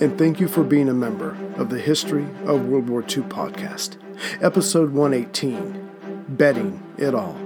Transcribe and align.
and 0.00 0.16
thank 0.16 0.38
you 0.38 0.46
for 0.46 0.62
being 0.62 0.88
a 0.88 0.94
member 0.94 1.36
of 1.56 1.70
the 1.70 1.80
History 1.80 2.24
of 2.44 2.66
World 2.66 2.88
War 2.88 3.00
II 3.00 3.24
podcast, 3.24 3.96
episode 4.40 4.92
118 4.92 6.24
Betting 6.28 6.80
It 6.96 7.14
All. 7.16 7.36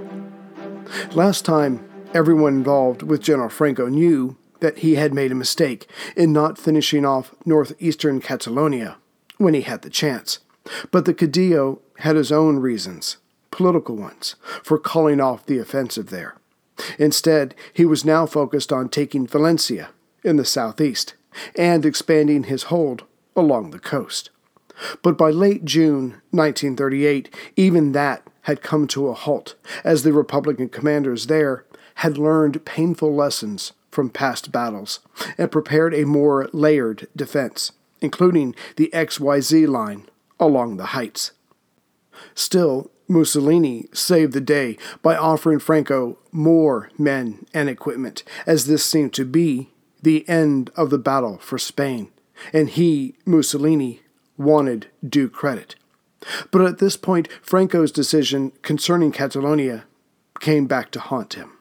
Last 1.13 1.45
time, 1.45 1.83
everyone 2.13 2.53
involved 2.53 3.01
with 3.01 3.23
General 3.23 3.49
Franco 3.49 3.87
knew 3.87 4.37
that 4.59 4.79
he 4.79 4.95
had 4.95 5.15
made 5.15 5.31
a 5.31 5.35
mistake 5.35 5.89
in 6.15 6.31
not 6.31 6.59
finishing 6.59 7.05
off 7.05 7.33
northeastern 7.43 8.21
Catalonia 8.21 8.97
when 9.37 9.55
he 9.55 9.61
had 9.61 9.81
the 9.81 9.89
chance. 9.89 10.39
But 10.91 11.05
the 11.05 11.13
Caudillo 11.13 11.79
had 11.99 12.15
his 12.15 12.31
own 12.31 12.59
reasons, 12.59 13.17
political 13.49 13.95
ones, 13.95 14.35
for 14.61 14.77
calling 14.77 15.19
off 15.19 15.45
the 15.47 15.57
offensive 15.57 16.11
there. 16.11 16.35
Instead, 16.99 17.55
he 17.73 17.83
was 17.83 18.05
now 18.05 18.27
focused 18.27 18.71
on 18.71 18.89
taking 18.89 19.25
Valencia 19.25 19.89
in 20.23 20.37
the 20.37 20.45
southeast 20.45 21.15
and 21.55 21.85
expanding 21.85 22.43
his 22.43 22.63
hold 22.63 23.03
along 23.35 23.71
the 23.71 23.79
coast. 23.79 24.29
But 25.01 25.17
by 25.17 25.29
late 25.29 25.65
June 25.65 26.21
1938, 26.31 27.33
even 27.55 27.91
that 27.91 28.27
had 28.43 28.61
come 28.61 28.87
to 28.87 29.07
a 29.07 29.13
halt, 29.13 29.55
as 29.83 30.03
the 30.03 30.13
Republican 30.13 30.69
commanders 30.69 31.27
there 31.27 31.65
had 31.95 32.17
learned 32.17 32.65
painful 32.65 33.13
lessons 33.13 33.73
from 33.91 34.09
past 34.09 34.51
battles 34.51 34.99
and 35.37 35.51
prepared 35.51 35.93
a 35.93 36.05
more 36.05 36.49
layered 36.51 37.07
defense, 37.15 37.71
including 38.01 38.55
the 38.75 38.89
XYZ 38.93 39.67
line 39.67 40.09
along 40.39 40.77
the 40.77 40.87
heights. 40.87 41.31
Still, 42.33 42.91
Mussolini 43.07 43.87
saved 43.93 44.33
the 44.33 44.41
day 44.41 44.77
by 45.01 45.15
offering 45.15 45.59
Franco 45.59 46.17
more 46.31 46.89
men 46.97 47.45
and 47.53 47.69
equipment, 47.69 48.23
as 48.47 48.65
this 48.65 48.83
seemed 48.83 49.13
to 49.13 49.25
be 49.25 49.69
the 50.03 50.27
end 50.29 50.69
of 50.75 50.89
the 50.89 50.97
battle 50.97 51.37
for 51.39 51.57
Spain, 51.57 52.11
and 52.53 52.69
he, 52.69 53.15
Mussolini, 53.25 54.01
wanted 54.37 54.87
due 55.07 55.29
credit. 55.29 55.75
But 56.51 56.61
at 56.61 56.77
this 56.77 56.95
point, 56.95 57.27
Franco's 57.41 57.91
decision 57.91 58.51
concerning 58.61 59.11
Catalonia 59.11 59.85
came 60.39 60.67
back 60.67 60.91
to 60.91 60.99
haunt 60.99 61.33
him. 61.33 61.51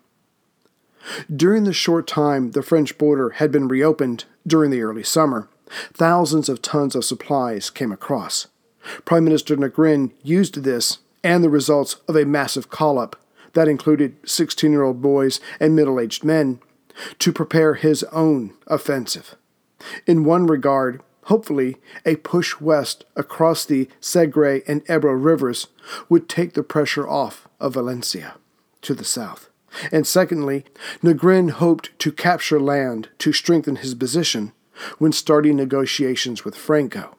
During 1.34 1.64
the 1.64 1.72
short 1.72 2.06
time 2.06 2.52
the 2.52 2.62
French 2.62 2.96
border 2.96 3.30
had 3.30 3.50
been 3.50 3.68
reopened 3.68 4.24
during 4.46 4.70
the 4.70 4.82
early 4.82 5.02
summer, 5.02 5.48
thousands 5.92 6.48
of 6.48 6.62
tons 6.62 6.94
of 6.94 7.04
supplies 7.04 7.70
came 7.70 7.92
across. 7.92 8.48
Prime 9.04 9.24
Minister 9.24 9.56
Negrin 9.56 10.12
used 10.22 10.62
this 10.62 10.98
and 11.24 11.42
the 11.42 11.50
results 11.50 11.96
of 12.08 12.16
a 12.16 12.24
massive 12.24 12.70
call 12.70 12.98
up 12.98 13.16
that 13.52 13.68
included 13.68 14.16
16 14.24 14.70
year 14.70 14.82
old 14.82 15.02
boys 15.02 15.40
and 15.60 15.76
middle 15.76 16.00
aged 16.00 16.24
men 16.24 16.60
to 17.18 17.32
prepare 17.32 17.74
his 17.74 18.02
own 18.04 18.54
offensive. 18.66 19.36
In 20.06 20.24
one 20.24 20.46
regard, 20.46 21.02
hopefully, 21.24 21.76
a 22.04 22.16
push 22.16 22.60
west 22.60 23.04
across 23.16 23.64
the 23.64 23.88
Segre 24.00 24.62
and 24.66 24.82
Ebro 24.88 25.12
rivers 25.12 25.68
would 26.08 26.28
take 26.28 26.54
the 26.54 26.62
pressure 26.62 27.08
off 27.08 27.48
of 27.60 27.74
Valencia 27.74 28.34
to 28.82 28.94
the 28.94 29.04
south. 29.04 29.48
And 29.90 30.06
secondly, 30.06 30.64
Negrin 31.02 31.50
hoped 31.50 31.98
to 32.00 32.12
capture 32.12 32.60
land 32.60 33.08
to 33.18 33.32
strengthen 33.32 33.76
his 33.76 33.94
position 33.94 34.52
when 34.98 35.12
starting 35.12 35.56
negotiations 35.56 36.44
with 36.44 36.56
Franco. 36.56 37.16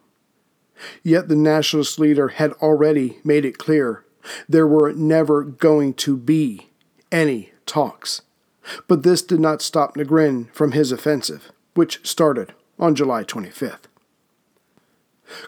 Yet 1.01 1.27
the 1.27 1.35
nationalist 1.35 1.99
leader 1.99 2.29
had 2.29 2.51
already 2.53 3.19
made 3.23 3.45
it 3.45 3.57
clear 3.57 4.05
there 4.47 4.67
were 4.67 4.93
never 4.93 5.43
going 5.43 5.93
to 5.95 6.15
be 6.17 6.69
any 7.11 7.51
talks. 7.65 8.21
But 8.87 9.03
this 9.03 9.21
did 9.21 9.39
not 9.39 9.61
stop 9.61 9.95
Negrin 9.95 10.51
from 10.53 10.71
his 10.71 10.91
offensive, 10.91 11.51
which 11.73 12.05
started 12.05 12.53
on 12.79 12.95
July 12.95 13.23
25th. 13.23 13.85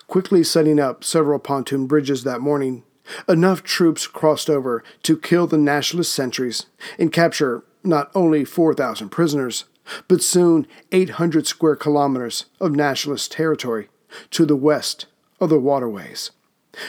Quickly 0.08 0.44
setting 0.44 0.80
up 0.80 1.04
several 1.04 1.40
pontoon 1.40 1.86
bridges 1.86 2.24
that 2.24 2.42
morning, 2.42 2.84
enough 3.28 3.64
troops 3.64 4.08
crossed 4.08 4.50
over 4.50 4.84
to 5.04 5.18
kill 5.18 5.48
the 5.48 5.58
nationalist 5.58 6.14
sentries 6.14 6.66
and 6.98 7.14
capture 7.14 7.64
not 7.84 8.10
only 8.16 8.44
4,000 8.44 9.10
prisoners, 9.10 9.66
but 10.08 10.24
soon 10.24 10.66
800 10.92 11.46
square 11.46 11.76
kilometers 11.76 12.46
of 12.60 12.72
nationalist 12.72 13.32
territory 13.32 13.90
to 14.32 14.46
the 14.46 14.56
west 14.56 15.06
of 15.40 15.50
the 15.50 15.60
waterways. 15.60 16.32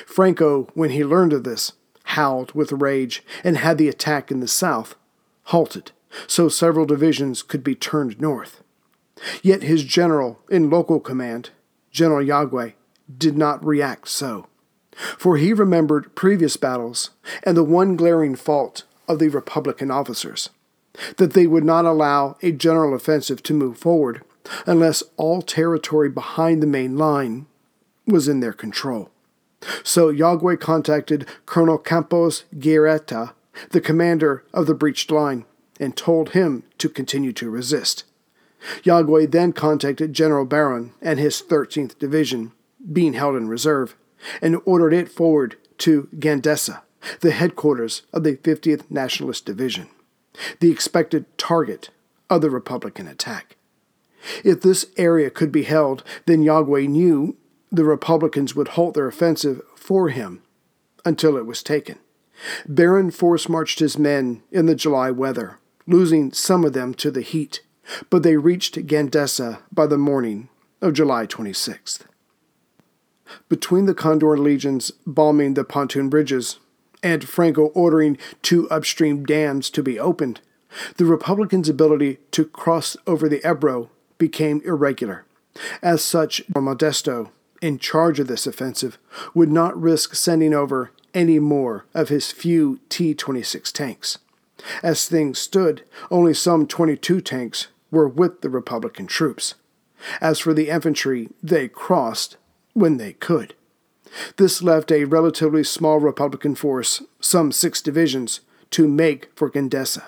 Franco, 0.06 0.68
when 0.74 0.90
he 0.90 1.04
learned 1.04 1.32
of 1.32 1.44
this, 1.44 1.72
howled 2.10 2.52
with 2.52 2.72
rage 2.72 3.22
and 3.44 3.58
had 3.58 3.78
the 3.78 3.88
attack 3.88 4.30
in 4.30 4.40
the 4.40 4.48
south 4.48 4.94
halted 5.44 5.92
so 6.26 6.48
several 6.48 6.86
divisions 6.86 7.42
could 7.42 7.64
be 7.64 7.74
turned 7.74 8.20
north. 8.20 8.62
Yet 9.42 9.62
his 9.62 9.84
general 9.84 10.40
in 10.50 10.70
local 10.70 11.00
command, 11.00 11.50
General 11.90 12.24
Yagüe, 12.24 12.74
did 13.16 13.36
not 13.36 13.64
react 13.64 14.08
so, 14.08 14.46
for 15.18 15.36
he 15.36 15.52
remembered 15.52 16.14
previous 16.14 16.56
battles 16.56 17.10
and 17.42 17.56
the 17.56 17.64
one 17.64 17.96
glaring 17.96 18.34
fault 18.34 18.84
of 19.08 19.18
the 19.18 19.28
Republican 19.28 19.90
officers 19.90 20.50
that 21.18 21.34
they 21.34 21.46
would 21.46 21.64
not 21.64 21.84
allow 21.84 22.36
a 22.42 22.52
general 22.52 22.94
offensive 22.94 23.42
to 23.44 23.54
move 23.54 23.78
forward 23.78 24.22
unless 24.66 25.02
all 25.16 25.42
territory 25.42 26.08
behind 26.08 26.62
the 26.62 26.66
main 26.66 26.96
line 26.96 27.46
was 28.06 28.28
in 28.28 28.40
their 28.40 28.52
control. 28.52 29.10
So 29.82 30.12
Yagüe 30.12 30.60
contacted 30.60 31.26
Colonel 31.44 31.78
Campos 31.78 32.44
Guereta, 32.54 33.32
the 33.70 33.80
commander 33.80 34.44
of 34.52 34.66
the 34.66 34.74
breached 34.74 35.10
line, 35.10 35.44
and 35.78 35.96
told 35.96 36.30
him 36.30 36.64
to 36.78 36.88
continue 36.88 37.32
to 37.32 37.50
resist. 37.50 38.04
Yagüe 38.82 39.30
then 39.30 39.52
contacted 39.52 40.12
General 40.12 40.46
Barrón 40.46 40.90
and 41.00 41.18
his 41.18 41.42
13th 41.42 41.98
Division, 41.98 42.52
being 42.92 43.12
held 43.12 43.36
in 43.36 43.48
reserve, 43.48 43.96
and 44.40 44.60
ordered 44.64 44.92
it 44.92 45.10
forward 45.10 45.56
to 45.78 46.08
Gandesa, 46.16 46.82
the 47.20 47.30
headquarters 47.30 48.02
of 48.12 48.24
the 48.24 48.36
50th 48.36 48.90
Nationalist 48.90 49.44
Division, 49.44 49.88
the 50.60 50.70
expected 50.70 51.26
target 51.38 51.90
of 52.30 52.40
the 52.40 52.50
Republican 52.50 53.06
attack. 53.06 53.56
If 54.42 54.62
this 54.62 54.86
area 54.96 55.30
could 55.30 55.52
be 55.52 55.64
held, 55.64 56.02
then 56.24 56.42
Yagüe 56.42 56.88
knew 56.88 57.36
the 57.70 57.84
Republicans 57.84 58.56
would 58.56 58.68
halt 58.68 58.94
their 58.94 59.06
offensive 59.06 59.60
for 59.76 60.08
him 60.08 60.42
until 61.04 61.36
it 61.36 61.46
was 61.46 61.62
taken. 61.62 61.98
Barrón 62.68 63.14
force 63.14 63.48
marched 63.48 63.78
his 63.78 63.98
men 63.98 64.42
in 64.50 64.66
the 64.66 64.74
July 64.74 65.10
weather, 65.10 65.58
losing 65.86 66.32
some 66.32 66.64
of 66.64 66.72
them 66.72 66.94
to 66.94 67.10
the 67.10 67.20
heat, 67.20 67.62
but 68.10 68.22
they 68.22 68.36
reached 68.36 68.86
Gandesa 68.86 69.58
by 69.72 69.86
the 69.86 69.98
morning 69.98 70.48
of 70.80 70.92
July 70.92 71.26
26th. 71.26 72.00
Between 73.48 73.86
the 73.86 73.94
Condor 73.94 74.36
legions 74.36 74.90
bombing 75.06 75.54
the 75.54 75.64
pontoon 75.64 76.08
bridges 76.08 76.58
and 77.02 77.28
Franco 77.28 77.66
ordering 77.66 78.18
two 78.42 78.68
upstream 78.70 79.24
dams 79.24 79.70
to 79.70 79.82
be 79.82 79.98
opened, 79.98 80.40
the 80.96 81.04
Republicans' 81.04 81.68
ability 81.68 82.18
to 82.32 82.44
cross 82.44 82.96
over 83.06 83.28
the 83.28 83.46
Ebro 83.48 83.90
became 84.18 84.60
irregular. 84.64 85.24
As 85.82 86.02
such, 86.02 86.46
Modesto, 86.48 87.30
in 87.62 87.78
charge 87.78 88.20
of 88.20 88.26
this 88.26 88.46
offensive, 88.46 88.98
would 89.34 89.50
not 89.50 89.80
risk 89.80 90.14
sending 90.14 90.52
over 90.52 90.90
any 91.14 91.38
more 91.38 91.86
of 91.94 92.10
his 92.10 92.30
few 92.30 92.80
T 92.88 93.14
26 93.14 93.72
tanks. 93.72 94.18
As 94.82 95.06
things 95.06 95.38
stood, 95.38 95.82
only 96.10 96.34
some 96.34 96.66
22 96.66 97.20
tanks 97.20 97.68
were 97.90 98.08
with 98.08 98.40
the 98.40 98.50
Republican 98.50 99.06
troops. 99.06 99.54
As 100.20 100.38
for 100.38 100.52
the 100.52 100.68
infantry, 100.68 101.28
they 101.42 101.68
crossed 101.68 102.36
when 102.74 102.96
they 102.96 103.14
could. 103.14 103.54
This 104.36 104.62
left 104.62 104.92
a 104.92 105.04
relatively 105.04 105.64
small 105.64 105.98
Republican 105.98 106.54
force, 106.54 107.02
some 107.20 107.52
six 107.52 107.80
divisions, 107.80 108.40
to 108.70 108.88
make 108.88 109.30
for 109.34 109.50
Gandesa, 109.50 110.04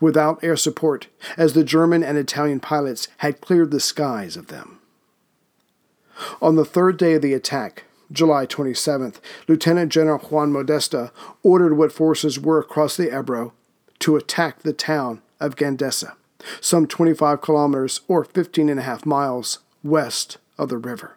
without 0.00 0.42
air 0.42 0.56
support, 0.56 1.08
as 1.36 1.52
the 1.52 1.64
German 1.64 2.02
and 2.02 2.18
Italian 2.18 2.60
pilots 2.60 3.08
had 3.18 3.40
cleared 3.40 3.70
the 3.70 3.80
skies 3.80 4.36
of 4.36 4.48
them. 4.48 4.80
On 6.40 6.56
the 6.56 6.64
third 6.64 6.96
day 6.96 7.14
of 7.14 7.22
the 7.22 7.34
attack, 7.34 7.84
July 8.10 8.46
27th, 8.46 9.16
Lieutenant 9.48 9.90
General 9.90 10.18
Juan 10.18 10.52
Modesto 10.52 11.10
ordered 11.42 11.74
what 11.74 11.92
forces 11.92 12.38
were 12.38 12.58
across 12.58 12.96
the 12.96 13.16
Ebro 13.16 13.54
to 14.02 14.16
attack 14.16 14.60
the 14.60 14.72
town 14.72 15.22
of 15.40 15.56
Gandesa, 15.56 16.14
some 16.60 16.86
25 16.86 17.40
kilometers 17.40 18.00
or 18.08 18.24
15 18.24 18.68
and 18.68 18.80
a 18.80 18.82
half 18.82 19.06
miles 19.06 19.60
west 19.82 20.38
of 20.58 20.68
the 20.68 20.78
river. 20.78 21.16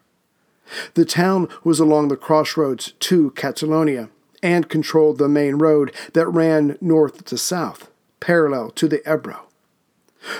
The 0.93 1.05
town 1.05 1.47
was 1.63 1.79
along 1.79 2.07
the 2.07 2.17
crossroads 2.17 2.93
to 2.99 3.31
Catalonia 3.31 4.09
and 4.41 4.69
controlled 4.69 5.17
the 5.17 5.27
main 5.27 5.55
road 5.55 5.93
that 6.13 6.27
ran 6.27 6.77
north 6.79 7.25
to 7.25 7.37
south, 7.37 7.89
parallel 8.19 8.69
to 8.71 8.87
the 8.87 9.01
Ebro. 9.11 9.47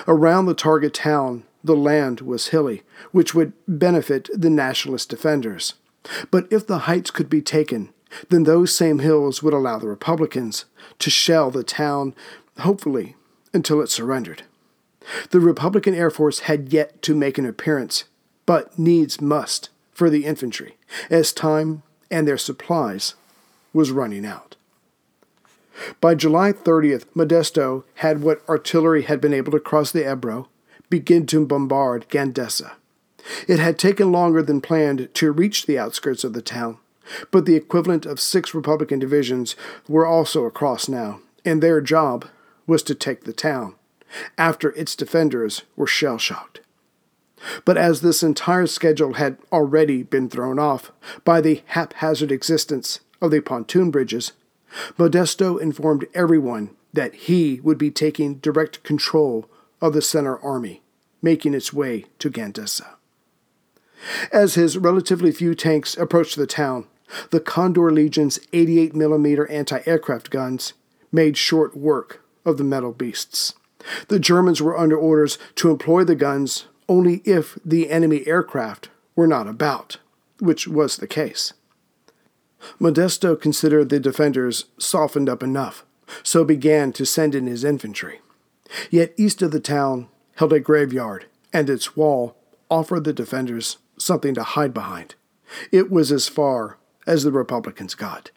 Around 0.06 0.46
the 0.46 0.54
target 0.54 0.94
town, 0.94 1.44
the 1.62 1.76
land 1.76 2.20
was 2.20 2.48
hilly, 2.48 2.82
which 3.10 3.34
would 3.34 3.52
benefit 3.66 4.28
the 4.32 4.50
nationalist 4.50 5.08
defenders. 5.08 5.74
But 6.30 6.46
if 6.50 6.66
the 6.66 6.80
heights 6.80 7.10
could 7.10 7.28
be 7.28 7.42
taken, 7.42 7.92
then 8.28 8.44
those 8.44 8.74
same 8.74 9.00
hills 9.00 9.42
would 9.42 9.54
allow 9.54 9.78
the 9.78 9.88
Republicans 9.88 10.64
to 10.98 11.10
shell 11.10 11.50
the 11.50 11.64
town, 11.64 12.14
hopefully, 12.58 13.16
until 13.52 13.80
it 13.80 13.88
surrendered. 13.88 14.42
The 15.30 15.40
Republican 15.40 15.94
Air 15.94 16.10
Force 16.10 16.40
had 16.40 16.72
yet 16.72 17.00
to 17.02 17.14
make 17.14 17.38
an 17.38 17.46
appearance, 17.46 18.04
but 18.44 18.78
needs 18.78 19.20
must 19.20 19.70
for 19.92 20.10
the 20.10 20.24
infantry, 20.24 20.76
as 21.10 21.32
time 21.32 21.82
and 22.10 22.26
their 22.26 22.38
supplies 22.38 23.14
was 23.72 23.90
running 23.90 24.26
out. 24.26 24.56
By 26.00 26.14
July 26.14 26.52
30th, 26.52 27.04
Modesto 27.14 27.84
had 27.96 28.22
what 28.22 28.42
artillery 28.48 29.02
had 29.02 29.20
been 29.20 29.34
able 29.34 29.52
to 29.52 29.60
cross 29.60 29.92
the 29.92 30.10
Ebro 30.10 30.48
begin 30.88 31.26
to 31.26 31.44
bombard 31.44 32.08
Gandesa. 32.08 32.72
It 33.48 33.58
had 33.58 33.78
taken 33.78 34.12
longer 34.12 34.42
than 34.42 34.60
planned 34.60 35.08
to 35.14 35.32
reach 35.32 35.66
the 35.66 35.78
outskirts 35.78 36.24
of 36.24 36.32
the 36.32 36.42
town, 36.42 36.78
but 37.30 37.46
the 37.46 37.56
equivalent 37.56 38.06
of 38.06 38.20
six 38.20 38.54
Republican 38.54 38.98
divisions 38.98 39.56
were 39.88 40.06
also 40.06 40.44
across 40.44 40.88
now, 40.88 41.20
and 41.44 41.62
their 41.62 41.80
job 41.80 42.26
was 42.66 42.82
to 42.84 42.94
take 42.94 43.24
the 43.24 43.32
town, 43.32 43.74
after 44.36 44.72
its 44.72 44.96
defenders 44.96 45.62
were 45.76 45.86
shell 45.86 46.18
shocked. 46.18 46.60
But 47.64 47.76
as 47.76 48.00
this 48.00 48.22
entire 48.22 48.66
schedule 48.66 49.14
had 49.14 49.38
already 49.52 50.02
been 50.02 50.28
thrown 50.28 50.58
off 50.58 50.90
by 51.24 51.40
the 51.40 51.62
haphazard 51.66 52.32
existence 52.32 53.00
of 53.20 53.30
the 53.30 53.40
pontoon 53.40 53.90
bridges, 53.90 54.32
Modesto 54.98 55.60
informed 55.60 56.06
everyone 56.14 56.70
that 56.92 57.14
he 57.14 57.60
would 57.62 57.78
be 57.78 57.90
taking 57.90 58.36
direct 58.36 58.82
control 58.82 59.48
of 59.80 59.92
the 59.92 60.02
Center 60.02 60.38
Army, 60.38 60.82
making 61.22 61.54
its 61.54 61.72
way 61.72 62.06
to 62.18 62.30
Gandesa. 62.30 62.94
As 64.32 64.54
his 64.54 64.76
relatively 64.78 65.32
few 65.32 65.54
tanks 65.54 65.96
approached 65.96 66.36
the 66.36 66.46
town, 66.46 66.86
the 67.30 67.40
Condor 67.40 67.90
Legion's 67.90 68.38
88 68.52 68.94
mm 68.94 69.50
anti 69.50 69.80
aircraft 69.86 70.30
guns 70.30 70.72
made 71.12 71.36
short 71.36 71.76
work 71.76 72.24
of 72.44 72.58
the 72.58 72.64
metal 72.64 72.92
beasts. 72.92 73.54
The 74.08 74.18
Germans 74.18 74.60
were 74.60 74.78
under 74.78 74.96
orders 74.96 75.38
to 75.56 75.70
employ 75.70 76.04
the 76.04 76.16
guns 76.16 76.66
only 76.88 77.22
if 77.24 77.58
the 77.64 77.90
enemy 77.90 78.26
aircraft 78.26 78.88
were 79.14 79.26
not 79.26 79.46
about, 79.46 79.98
which 80.40 80.66
was 80.68 80.96
the 80.96 81.06
case. 81.06 81.52
Modesto 82.80 83.40
considered 83.40 83.88
the 83.88 84.00
defenders 84.00 84.66
softened 84.78 85.28
up 85.28 85.42
enough, 85.42 85.84
so 86.22 86.44
began 86.44 86.92
to 86.92 87.06
send 87.06 87.34
in 87.34 87.46
his 87.46 87.64
infantry. 87.64 88.20
Yet 88.90 89.14
east 89.16 89.42
of 89.42 89.52
the 89.52 89.60
town 89.60 90.08
held 90.36 90.52
a 90.52 90.60
graveyard, 90.60 91.26
and 91.52 91.70
its 91.70 91.96
wall 91.96 92.36
offered 92.70 93.04
the 93.04 93.12
defenders 93.12 93.78
something 93.98 94.34
to 94.34 94.42
hide 94.42 94.74
behind. 94.74 95.14
It 95.70 95.90
was 95.90 96.10
as 96.10 96.28
far 96.28 96.78
as 97.06 97.22
the 97.22 97.32
Republicans 97.32 97.94
got. 97.94 98.30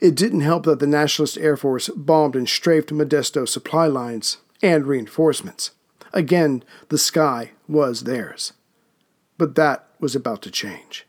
It 0.00 0.14
didn't 0.14 0.40
help 0.40 0.64
that 0.64 0.78
the 0.78 0.86
Nationalist 0.86 1.38
Air 1.38 1.56
Force 1.56 1.88
bombed 1.88 2.36
and 2.36 2.48
strafed 2.48 2.90
Modesto 2.90 3.48
supply 3.48 3.86
lines 3.86 4.38
and 4.62 4.86
reinforcements. 4.86 5.72
Again, 6.12 6.62
the 6.90 6.98
sky 6.98 7.50
was 7.66 8.04
theirs. 8.04 8.52
But 9.36 9.56
that 9.56 9.88
was 9.98 10.14
about 10.14 10.42
to 10.42 10.50
change. 10.50 11.06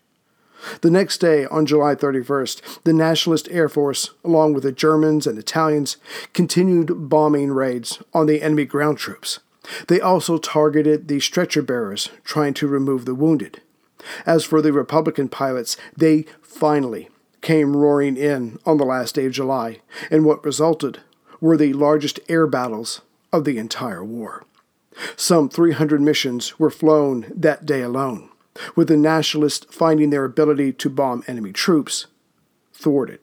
The 0.80 0.90
next 0.90 1.18
day, 1.18 1.46
on 1.46 1.66
July 1.66 1.94
31st, 1.94 2.82
the 2.82 2.92
Nationalist 2.92 3.48
Air 3.50 3.68
Force, 3.68 4.10
along 4.24 4.54
with 4.54 4.64
the 4.64 4.72
Germans 4.72 5.26
and 5.26 5.38
Italians, 5.38 5.96
continued 6.32 7.08
bombing 7.08 7.52
raids 7.52 8.02
on 8.12 8.26
the 8.26 8.42
enemy 8.42 8.64
ground 8.64 8.98
troops. 8.98 9.38
They 9.88 10.00
also 10.00 10.38
targeted 10.38 11.08
the 11.08 11.20
stretcher 11.20 11.62
bearers 11.62 12.10
trying 12.24 12.54
to 12.54 12.66
remove 12.66 13.04
the 13.04 13.14
wounded. 13.14 13.60
As 14.24 14.44
for 14.44 14.62
the 14.62 14.72
Republican 14.72 15.28
pilots, 15.28 15.76
they 15.96 16.26
finally 16.42 17.08
came 17.40 17.76
roaring 17.76 18.16
in 18.16 18.58
on 18.66 18.76
the 18.76 18.84
last 18.84 19.14
day 19.14 19.26
of 19.26 19.32
July, 19.32 19.80
and 20.10 20.24
what 20.24 20.44
resulted 20.44 21.00
were 21.40 21.56
the 21.56 21.72
largest 21.72 22.18
air 22.28 22.46
battles 22.46 23.02
of 23.32 23.44
the 23.44 23.58
entire 23.58 24.04
war. 24.04 24.44
Some 25.16 25.48
300 25.48 26.00
missions 26.00 26.58
were 26.58 26.70
flown 26.70 27.32
that 27.34 27.66
day 27.66 27.82
alone, 27.82 28.30
with 28.74 28.88
the 28.88 28.96
nationalists 28.96 29.66
finding 29.70 30.10
their 30.10 30.24
ability 30.24 30.72
to 30.72 30.90
bomb 30.90 31.22
enemy 31.26 31.52
troops 31.52 32.06
thwarted. 32.72 33.20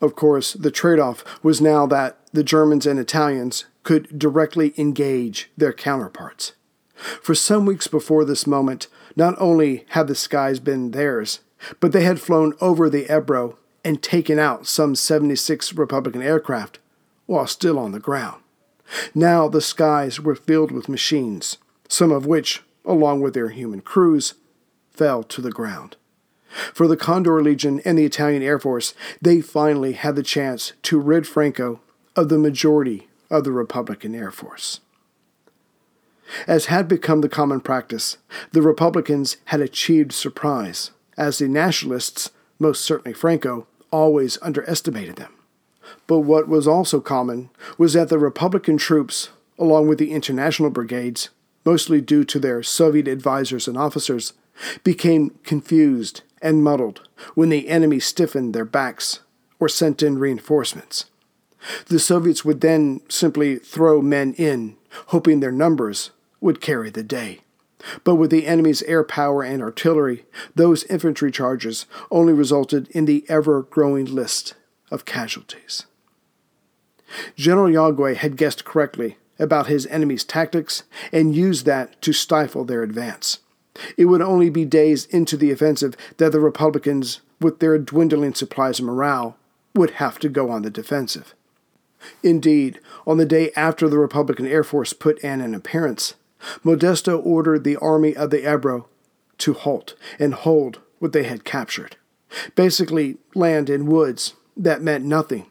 Of 0.00 0.14
course, 0.14 0.52
the 0.52 0.70
trade 0.70 0.98
off 0.98 1.24
was 1.42 1.60
now 1.60 1.86
that 1.86 2.18
the 2.32 2.44
Germans 2.44 2.86
and 2.86 2.98
Italians 2.98 3.64
could 3.82 4.18
directly 4.18 4.74
engage 4.76 5.50
their 5.56 5.72
counterparts. 5.72 6.52
For 6.94 7.34
some 7.34 7.64
weeks 7.64 7.86
before 7.86 8.26
this 8.26 8.46
moment, 8.46 8.88
not 9.20 9.34
only 9.38 9.84
had 9.90 10.06
the 10.08 10.14
skies 10.14 10.58
been 10.58 10.92
theirs, 10.92 11.40
but 11.78 11.92
they 11.92 12.04
had 12.04 12.18
flown 12.18 12.54
over 12.58 12.88
the 12.88 13.04
Ebro 13.14 13.58
and 13.84 14.02
taken 14.02 14.38
out 14.38 14.66
some 14.66 14.94
76 14.94 15.74
Republican 15.74 16.22
aircraft 16.22 16.78
while 17.26 17.46
still 17.46 17.78
on 17.78 17.92
the 17.92 18.00
ground. 18.00 18.42
Now 19.14 19.46
the 19.46 19.60
skies 19.60 20.20
were 20.20 20.34
filled 20.34 20.72
with 20.72 20.88
machines, 20.88 21.58
some 21.86 22.10
of 22.10 22.24
which, 22.24 22.62
along 22.82 23.20
with 23.20 23.34
their 23.34 23.50
human 23.50 23.82
crews, 23.82 24.32
fell 24.90 25.22
to 25.24 25.42
the 25.42 25.52
ground. 25.52 25.96
For 26.72 26.88
the 26.88 26.96
Condor 26.96 27.42
Legion 27.42 27.82
and 27.84 27.98
the 27.98 28.06
Italian 28.06 28.42
Air 28.42 28.58
Force, 28.58 28.94
they 29.20 29.42
finally 29.42 29.92
had 29.92 30.16
the 30.16 30.22
chance 30.22 30.72
to 30.84 30.98
rid 30.98 31.26
Franco 31.26 31.80
of 32.16 32.30
the 32.30 32.38
majority 32.38 33.08
of 33.30 33.44
the 33.44 33.52
Republican 33.52 34.14
Air 34.14 34.30
Force. 34.30 34.80
As 36.46 36.66
had 36.66 36.88
become 36.88 37.20
the 37.20 37.28
common 37.28 37.60
practice, 37.60 38.16
the 38.52 38.62
Republicans 38.62 39.36
had 39.46 39.60
achieved 39.60 40.12
surprise, 40.12 40.90
as 41.16 41.38
the 41.38 41.48
Nationalists, 41.48 42.30
most 42.58 42.84
certainly 42.84 43.12
Franco, 43.12 43.66
always 43.90 44.38
underestimated 44.42 45.16
them. 45.16 45.32
But 46.06 46.20
what 46.20 46.48
was 46.48 46.66
also 46.66 47.00
common 47.00 47.50
was 47.78 47.94
that 47.94 48.08
the 48.08 48.18
Republican 48.18 48.76
troops, 48.76 49.30
along 49.58 49.88
with 49.88 49.98
the 49.98 50.12
international 50.12 50.70
brigades, 50.70 51.30
mostly 51.64 52.00
due 52.00 52.24
to 52.24 52.38
their 52.38 52.62
Soviet 52.62 53.08
advisors 53.08 53.68
and 53.68 53.76
officers, 53.76 54.32
became 54.84 55.30
confused 55.44 56.22
and 56.42 56.62
muddled 56.64 57.08
when 57.34 57.48
the 57.48 57.68
enemy 57.68 58.00
stiffened 58.00 58.54
their 58.54 58.64
backs 58.64 59.20
or 59.58 59.68
sent 59.68 60.02
in 60.02 60.18
reinforcements. 60.18 61.06
The 61.86 61.98
Soviets 61.98 62.44
would 62.44 62.60
then 62.60 63.00
simply 63.08 63.56
throw 63.56 64.00
men 64.00 64.32
in, 64.34 64.76
hoping 65.08 65.40
their 65.40 65.52
numbers 65.52 66.10
would 66.40 66.60
carry 66.60 66.90
the 66.90 67.02
day. 67.02 67.40
But 68.04 68.16
with 68.16 68.30
the 68.30 68.46
enemy's 68.46 68.82
air 68.82 69.02
power 69.02 69.42
and 69.42 69.62
artillery, 69.62 70.24
those 70.54 70.84
infantry 70.84 71.30
charges 71.30 71.86
only 72.10 72.32
resulted 72.32 72.88
in 72.88 73.06
the 73.06 73.24
ever 73.28 73.62
growing 73.62 74.06
list 74.06 74.54
of 74.90 75.04
casualties. 75.04 75.86
General 77.36 77.68
Yagüe 77.68 78.16
had 78.16 78.36
guessed 78.36 78.64
correctly 78.64 79.16
about 79.38 79.66
his 79.66 79.86
enemy's 79.86 80.24
tactics 80.24 80.82
and 81.12 81.34
used 81.34 81.64
that 81.66 82.00
to 82.02 82.12
stifle 82.12 82.64
their 82.64 82.82
advance. 82.82 83.38
It 83.96 84.06
would 84.06 84.20
only 84.20 84.50
be 84.50 84.64
days 84.64 85.06
into 85.06 85.36
the 85.36 85.50
offensive 85.50 85.96
that 86.18 86.32
the 86.32 86.40
Republicans, 86.40 87.20
with 87.40 87.60
their 87.60 87.78
dwindling 87.78 88.34
supplies 88.34 88.78
and 88.78 88.86
morale, 88.86 89.36
would 89.74 89.92
have 89.92 90.18
to 90.18 90.28
go 90.28 90.50
on 90.50 90.62
the 90.62 90.70
defensive. 90.70 91.34
Indeed, 92.22 92.80
on 93.06 93.18
the 93.18 93.26
day 93.26 93.50
after 93.56 93.88
the 93.88 93.98
Republican 93.98 94.46
Air 94.46 94.64
Force 94.64 94.92
put 94.92 95.18
in 95.20 95.40
an 95.40 95.54
appearance, 95.54 96.14
Modesto 96.64 97.20
ordered 97.24 97.64
the 97.64 97.76
Army 97.76 98.16
of 98.16 98.30
the 98.30 98.50
Ebro 98.50 98.88
to 99.38 99.52
halt 99.54 99.94
and 100.18 100.34
hold 100.34 100.80
what 100.98 101.12
they 101.12 101.24
had 101.24 101.44
captured. 101.44 101.96
Basically, 102.54 103.18
land 103.34 103.68
and 103.68 103.88
woods 103.88 104.34
that 104.56 104.82
meant 104.82 105.04
nothing. 105.04 105.46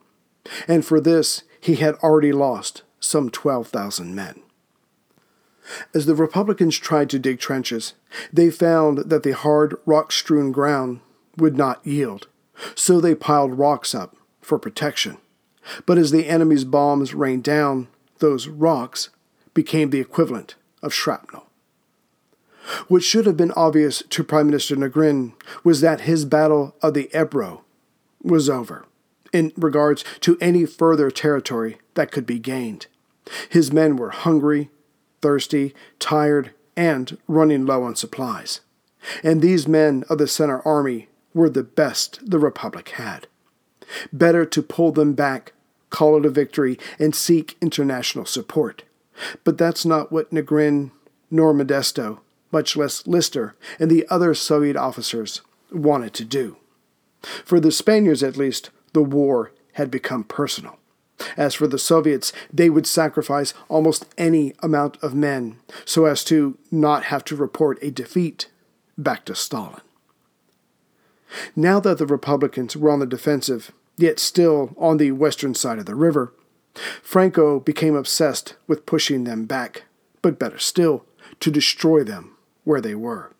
And 0.67 0.85
for 0.85 0.99
this, 0.99 1.43
he 1.59 1.75
had 1.75 1.95
already 1.95 2.31
lost 2.31 2.83
some 2.99 3.29
12,000 3.29 4.15
men. 4.15 4.41
As 5.93 6.05
the 6.05 6.15
Republicans 6.15 6.77
tried 6.77 7.09
to 7.11 7.19
dig 7.19 7.39
trenches, 7.39 7.93
they 8.33 8.49
found 8.49 9.09
that 9.09 9.23
the 9.23 9.33
hard, 9.33 9.75
rock 9.85 10.11
strewn 10.11 10.51
ground 10.51 11.01
would 11.37 11.55
not 11.55 11.85
yield, 11.85 12.27
so 12.75 12.99
they 12.99 13.13
piled 13.13 13.57
rocks 13.57 13.93
up 13.93 14.15
for 14.41 14.57
protection. 14.57 15.17
But 15.85 15.97
as 15.97 16.11
the 16.11 16.27
enemy's 16.27 16.63
bombs 16.63 17.13
rained 17.13 17.43
down, 17.43 17.87
those 18.17 18.47
rocks 18.47 19.09
became 19.53 19.91
the 19.91 19.99
equivalent 19.99 20.55
of 20.81 20.93
shrapnel. 20.93 21.45
What 22.87 23.03
should 23.03 23.25
have 23.25 23.37
been 23.37 23.51
obvious 23.53 24.03
to 24.09 24.23
Prime 24.23 24.47
Minister 24.47 24.75
Negrin 24.75 25.33
was 25.63 25.81
that 25.81 26.01
his 26.01 26.25
battle 26.25 26.75
of 26.81 26.93
the 26.93 27.09
Ebro 27.13 27.63
was 28.21 28.49
over 28.49 28.85
in 29.33 29.53
regards 29.55 30.03
to 30.21 30.37
any 30.39 30.65
further 30.65 31.09
territory 31.09 31.77
that 31.95 32.11
could 32.11 32.25
be 32.25 32.39
gained. 32.39 32.87
His 33.49 33.71
men 33.71 33.95
were 33.95 34.09
hungry, 34.09 34.69
thirsty, 35.21 35.73
tired, 35.99 36.51
and 36.75 37.17
running 37.27 37.65
low 37.65 37.83
on 37.83 37.95
supplies. 37.95 38.61
And 39.23 39.41
these 39.41 39.67
men 39.67 40.03
of 40.09 40.17
the 40.17 40.27
Center 40.27 40.61
Army 40.67 41.09
were 41.33 41.49
the 41.49 41.63
best 41.63 42.19
the 42.29 42.39
Republic 42.39 42.89
had. 42.89 43.27
Better 44.11 44.45
to 44.45 44.61
pull 44.61 44.91
them 44.91 45.13
back, 45.13 45.53
call 45.89 46.17
it 46.17 46.25
a 46.25 46.29
victory, 46.29 46.77
and 46.97 47.15
seek 47.15 47.57
international 47.61 48.25
support. 48.25 48.83
But 49.43 49.57
that's 49.57 49.85
not 49.85 50.11
what 50.11 50.31
Negrin 50.31 50.91
nor 51.31 51.53
Modesto, 51.53 52.19
much 52.51 52.75
less 52.75 53.05
Lister 53.05 53.55
and 53.79 53.89
the 53.89 54.07
other 54.09 54.33
Soviet 54.33 54.75
officers, 54.75 55.41
wanted 55.71 56.13
to 56.15 56.25
do. 56.25 56.57
For 57.21 57.59
the 57.59 57.71
Spaniards, 57.71 58.23
at 58.23 58.37
least, 58.37 58.69
the 58.93 59.03
war 59.03 59.51
had 59.73 59.91
become 59.91 60.23
personal. 60.23 60.77
As 61.35 61.53
for 61.53 61.67
the 61.67 61.77
Soviets, 61.77 62.31
they 62.51 62.69
would 62.69 62.87
sacrifice 62.87 63.53
almost 63.67 64.05
any 64.17 64.53
amount 64.59 64.97
of 65.03 65.13
men 65.13 65.57
so 65.85 66.05
as 66.05 66.23
to 66.25 66.57
not 66.71 67.05
have 67.05 67.25
to 67.25 67.35
report 67.35 67.77
a 67.81 67.91
defeat 67.91 68.47
back 68.97 69.25
to 69.25 69.35
Stalin. 69.35 69.81
Now 71.55 71.79
that 71.81 71.97
the 71.97 72.05
Republicans 72.05 72.75
were 72.75 72.89
on 72.89 72.99
the 72.99 73.05
defensive, 73.05 73.71
yet 73.97 74.17
still 74.19 74.73
on 74.77 74.97
the 74.97 75.11
western 75.11 75.53
side 75.53 75.77
of 75.77 75.85
the 75.85 75.95
river, 75.95 76.33
Franco 77.01 77.59
became 77.59 77.95
obsessed 77.95 78.55
with 78.67 78.85
pushing 78.85 79.23
them 79.23 79.45
back, 79.45 79.83
but 80.21 80.39
better 80.39 80.59
still, 80.59 81.05
to 81.39 81.51
destroy 81.51 82.03
them 82.03 82.35
where 82.63 82.81
they 82.81 82.95
were. 82.95 83.31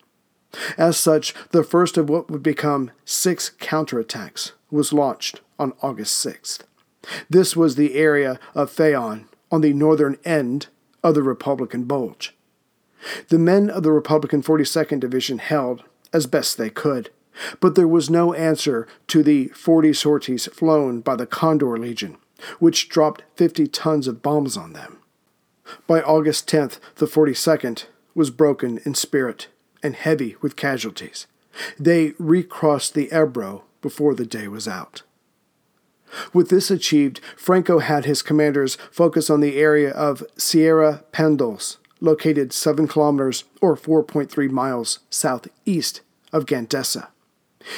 As 0.78 0.98
such, 0.98 1.34
the 1.52 1.64
first 1.64 1.98
of 1.98 2.10
what 2.10 2.30
would 2.30 2.44
become 2.44 2.92
six 3.06 3.52
counterattacks 3.60 4.54
was 4.72 4.94
launched 4.94 5.42
on 5.58 5.74
August 5.82 6.26
6th. 6.26 6.62
This 7.30 7.56
was 7.56 7.76
the 7.76 7.96
area 7.96 8.40
of 8.56 8.72
Fayon 8.72 9.26
on 9.52 9.62
the 9.62 9.74
northern 9.74 10.18
end 10.26 10.68
of 11.04 11.16
the 11.16 11.24
Republican 11.24 11.84
Bulge. 11.86 12.36
The 13.30 13.40
men 13.40 13.70
of 13.70 13.84
the 13.84 13.92
Republican 13.92 14.42
42nd 14.44 15.00
Division 15.00 15.38
held 15.38 15.84
as 16.12 16.28
best 16.28 16.58
they 16.58 16.70
could, 16.70 17.10
but 17.60 17.76
there 17.76 17.88
was 17.88 18.10
no 18.10 18.34
answer 18.34 18.88
to 19.08 19.24
the 19.24 19.48
40 19.50 19.94
sorties 19.94 20.48
flown 20.48 21.00
by 21.02 21.16
the 21.16 21.26
Condor 21.26 21.78
Legion, 21.78 22.18
which 22.60 22.90
dropped 22.90 23.24
50 23.36 23.68
tons 23.68 24.08
of 24.08 24.22
bombs 24.22 24.58
on 24.58 24.74
them. 24.74 24.98
By 25.88 26.02
August 26.02 26.48
10th, 26.48 26.80
the 26.96 27.06
42nd 27.06 27.86
was 28.16 28.30
broken 28.30 28.80
in 28.86 28.96
spirit 28.96 29.48
and 29.84 29.96
heavy 29.96 30.36
with 30.42 30.56
casualties. 30.56 31.28
They 31.80 32.14
recrossed 32.18 32.94
the 32.94 33.10
Ebro 33.12 33.64
before 33.82 34.16
the 34.16 34.26
day 34.26 34.48
was 34.48 34.68
out. 34.68 35.04
With 36.34 36.50
this 36.50 36.72
achieved, 36.72 37.22
Franco 37.36 37.80
had 37.80 38.06
his 38.06 38.22
commanders 38.22 38.76
focus 38.92 39.30
on 39.30 39.42
the 39.42 39.58
area 39.58 39.92
of 39.92 40.24
Sierra 40.38 41.04
Pendos, 41.12 41.78
located 42.02 42.52
7 42.52 42.88
kilometers 42.88 43.44
or 43.62 43.76
4.3 43.76 44.50
miles 44.50 45.00
southeast 45.10 46.02
of 46.34 46.46
Gandesa. 46.46 47.10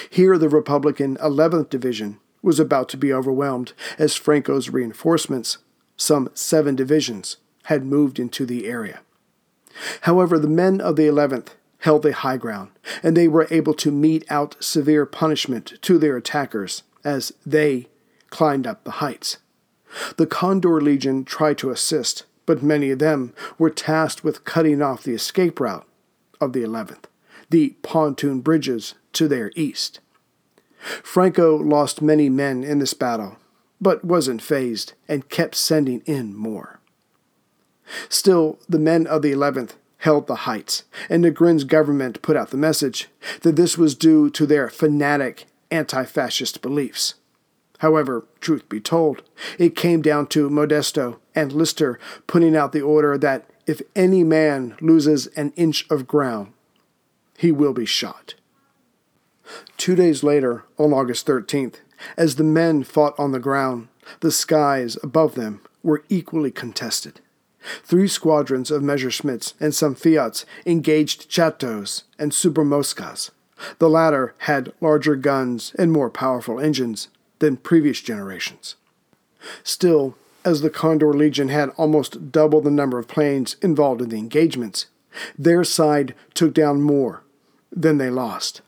Here, 0.10 0.38
the 0.38 0.50
Republican 0.50 1.18
11th 1.18 1.70
Division 1.70 2.20
was 2.42 2.60
about 2.60 2.90
to 2.90 2.98
be 2.98 3.14
overwhelmed 3.14 3.74
as 3.98 4.16
Franco's 4.16 4.70
reinforcements, 4.70 5.60
some 5.98 6.30
seven 6.34 6.76
divisions, 6.76 7.38
had 7.66 7.86
moved 7.86 8.20
into 8.20 8.46
the 8.46 8.68
area. 8.68 9.02
However, 10.02 10.40
the 10.40 10.48
men 10.48 10.82
of 10.82 10.96
the 10.96 11.08
11th 11.08 11.50
held 11.80 12.04
the 12.04 12.14
high 12.14 12.38
ground, 12.38 12.70
and 13.04 13.16
they 13.16 13.28
were 13.28 13.48
able 13.50 13.74
to 13.74 13.92
mete 13.92 14.26
out 14.30 14.56
severe 14.60 15.06
punishment 15.06 15.82
to 15.82 15.98
their 15.98 16.18
attackers 16.18 16.84
as 17.04 17.34
they 17.46 17.88
climbed 18.30 18.68
up 18.68 18.84
the 18.84 18.92
heights. 18.92 19.38
The 20.18 20.28
Condor 20.28 20.80
Legion 20.80 21.26
tried 21.26 21.58
to 21.60 21.70
assist, 21.70 22.24
but 22.46 22.64
many 22.64 22.92
of 22.92 23.00
them 23.00 23.34
were 23.58 23.70
tasked 23.70 24.24
with 24.24 24.46
cutting 24.46 24.82
off 24.82 25.04
the 25.04 25.14
escape 25.14 25.60
route 25.60 25.86
of 26.40 26.54
the 26.54 26.62
11th, 26.62 27.06
the 27.50 27.76
pontoon 27.82 28.42
bridges 28.42 28.94
to 29.14 29.28
their 29.28 29.52
east. 29.56 30.00
Franco 30.82 31.56
lost 31.56 32.02
many 32.02 32.30
men 32.30 32.64
in 32.64 32.80
this 32.80 32.94
battle, 32.94 33.38
but 33.80 34.04
wasn't 34.04 34.42
phased 34.42 34.94
and 35.08 35.30
kept 35.30 35.56
sending 35.56 36.02
in 36.06 36.36
more. 36.36 36.80
Still, 38.10 38.60
the 38.70 38.80
men 38.80 39.08
of 39.08 39.22
the 39.22 39.32
11th 39.32 39.72
held 39.98 40.28
the 40.28 40.48
heights, 40.48 40.84
and 41.10 41.24
Negrin's 41.24 41.64
government 41.64 42.22
put 42.22 42.36
out 42.36 42.50
the 42.50 42.58
message 42.58 43.10
that 43.42 43.56
this 43.56 43.78
was 43.78 43.96
due 43.96 44.30
to 44.32 44.46
their 44.46 44.70
fanatic 44.70 45.46
anti 45.70 46.04
fascist 46.04 46.62
beliefs. 46.62 47.16
However, 47.80 48.26
truth 48.40 48.68
be 48.70 48.80
told, 48.80 49.24
it 49.58 49.76
came 49.76 50.02
down 50.02 50.28
to 50.28 50.50
Modesto 50.50 51.20
and 51.34 51.52
Lister 51.52 52.00
putting 52.28 52.56
out 52.56 52.74
the 52.74 52.82
order 52.82 53.18
that 53.18 53.50
if 53.66 53.82
any 53.96 54.24
man 54.24 54.76
loses 54.82 55.28
an 55.28 55.54
inch 55.56 55.90
of 55.90 56.08
ground, 56.08 56.54
he 57.38 57.52
will 57.52 57.74
be 57.74 57.86
shot. 57.86 58.36
Two 59.78 59.96
days 59.96 60.24
later, 60.24 60.64
on 60.78 60.94
August 60.94 61.28
13th, 61.28 61.76
as 62.18 62.36
the 62.36 62.44
men 62.44 62.84
fought 62.84 63.18
on 63.20 63.32
the 63.32 63.40
ground, 63.40 63.88
the 64.22 64.32
skies 64.32 64.98
above 65.04 65.36
them 65.36 65.62
were 65.84 66.04
equally 66.10 66.52
contested. 66.52 67.22
Three 67.84 68.08
squadrons 68.08 68.72
of 68.72 68.82
Messerschmitts 68.82 69.54
and 69.60 69.74
some 69.74 69.96
Fiats 69.96 70.46
engaged 70.66 71.30
Chatos 71.30 72.04
and 72.18 72.32
Supermoscas. 72.32 73.30
The 73.78 73.90
latter 73.90 74.34
had 74.40 74.74
larger 74.82 75.16
guns 75.16 75.74
and 75.78 75.92
more 75.92 76.10
powerful 76.10 76.60
engines 76.60 77.10
than 77.40 77.58
previous 77.58 78.02
generations. 78.02 78.76
Still, 79.64 80.16
as 80.44 80.62
the 80.62 80.70
Condor 80.70 81.14
Legion 81.14 81.50
had 81.50 81.70
almost 81.78 82.32
double 82.32 82.62
the 82.62 82.72
number 82.72 82.98
of 82.98 83.08
planes 83.08 83.56
involved 83.62 84.02
in 84.02 84.10
the 84.10 84.18
engagements, 84.18 84.88
their 85.38 85.64
side 85.64 86.16
took 86.34 86.54
down 86.54 86.82
more 86.82 87.24
than 87.72 87.98
they 87.98 88.10
lost. 88.10 88.62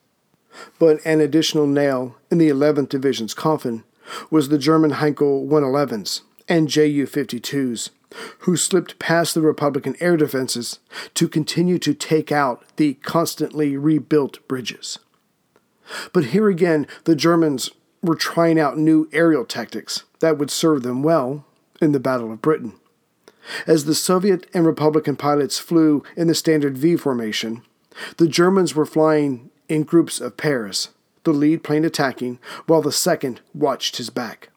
But 0.80 1.00
an 1.06 1.22
additional 1.22 1.68
nail 1.68 2.16
in 2.30 2.38
the 2.38 2.50
11th 2.50 2.90
Division's 2.90 3.34
coffin 3.34 3.84
was 4.30 4.50
the 4.50 4.58
German 4.58 4.92
Heinkel 4.92 5.48
111s 5.48 6.22
and 6.48 6.68
Ju 6.68 7.06
52s 7.06 7.90
who 8.40 8.56
slipped 8.56 9.00
past 9.00 9.34
the 9.34 9.42
Republican 9.42 9.96
air 10.00 10.18
defenses 10.18 10.80
to 11.14 11.28
continue 11.28 11.80
to 11.80 11.94
take 11.94 12.32
out 12.32 12.64
the 12.76 12.96
constantly 12.96 13.78
rebuilt 13.78 14.46
bridges. 14.48 15.00
But 16.12 16.26
here 16.26 16.50
again, 16.50 16.88
the 17.04 17.16
Germans 17.16 17.72
were 18.02 18.16
trying 18.16 18.60
out 18.60 18.78
new 18.78 19.10
aerial 19.12 19.46
tactics 19.46 20.04
that 20.20 20.38
would 20.38 20.52
serve 20.52 20.84
them 20.84 21.04
well 21.04 21.46
in 21.82 21.92
the 21.92 22.00
Battle 22.00 22.32
of 22.32 22.42
Britain. 22.42 22.74
As 23.68 23.86
the 23.86 23.96
Soviet 23.96 24.48
and 24.54 24.66
Republican 24.66 25.16
pilots 25.16 25.60
flew 25.60 26.04
in 26.16 26.28
the 26.28 26.36
standard 26.36 26.78
V 26.78 26.96
formation, 26.96 27.62
the 28.18 28.28
Germans 28.28 28.74
were 28.74 28.86
flying 28.86 29.50
in 29.70 29.84
groups 29.84 30.20
of 30.20 30.38
pairs, 30.38 30.90
the 31.24 31.32
lead 31.32 31.64
plane 31.64 31.86
attacking 31.86 32.40
while 32.68 32.82
the 32.82 32.92
second 32.92 33.42
watched 33.54 33.98
his 33.98 34.10
back. 34.10 34.50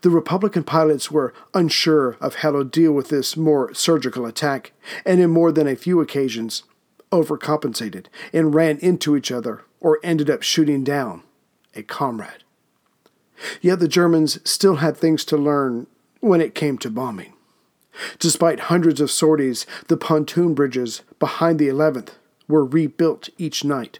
The 0.00 0.10
Republican 0.10 0.64
pilots 0.64 1.10
were 1.10 1.34
unsure 1.52 2.16
of 2.20 2.36
how 2.36 2.52
to 2.52 2.64
deal 2.64 2.92
with 2.92 3.08
this 3.08 3.36
more 3.36 3.74
surgical 3.74 4.24
attack, 4.24 4.72
and 5.04 5.20
in 5.20 5.30
more 5.30 5.52
than 5.52 5.66
a 5.66 5.76
few 5.76 6.00
occasions, 6.00 6.62
overcompensated 7.12 8.06
and 8.32 8.54
ran 8.54 8.78
into 8.78 9.16
each 9.16 9.30
other 9.30 9.62
or 9.80 10.00
ended 10.02 10.30
up 10.30 10.42
shooting 10.42 10.82
down 10.82 11.22
a 11.74 11.82
comrade. 11.82 12.42
Yet 13.60 13.80
the 13.80 13.88
Germans 13.88 14.38
still 14.48 14.76
had 14.76 14.96
things 14.96 15.24
to 15.26 15.36
learn 15.36 15.86
when 16.20 16.40
it 16.40 16.54
came 16.54 16.78
to 16.78 16.90
bombing. 16.90 17.34
Despite 18.18 18.60
hundreds 18.60 19.00
of 19.00 19.10
sorties, 19.10 19.66
the 19.88 19.96
pontoon 19.96 20.54
bridges 20.54 21.02
behind 21.18 21.58
the 21.58 21.68
11th 21.68 22.10
were 22.48 22.64
rebuilt 22.64 23.28
each 23.38 23.64
night. 23.64 23.98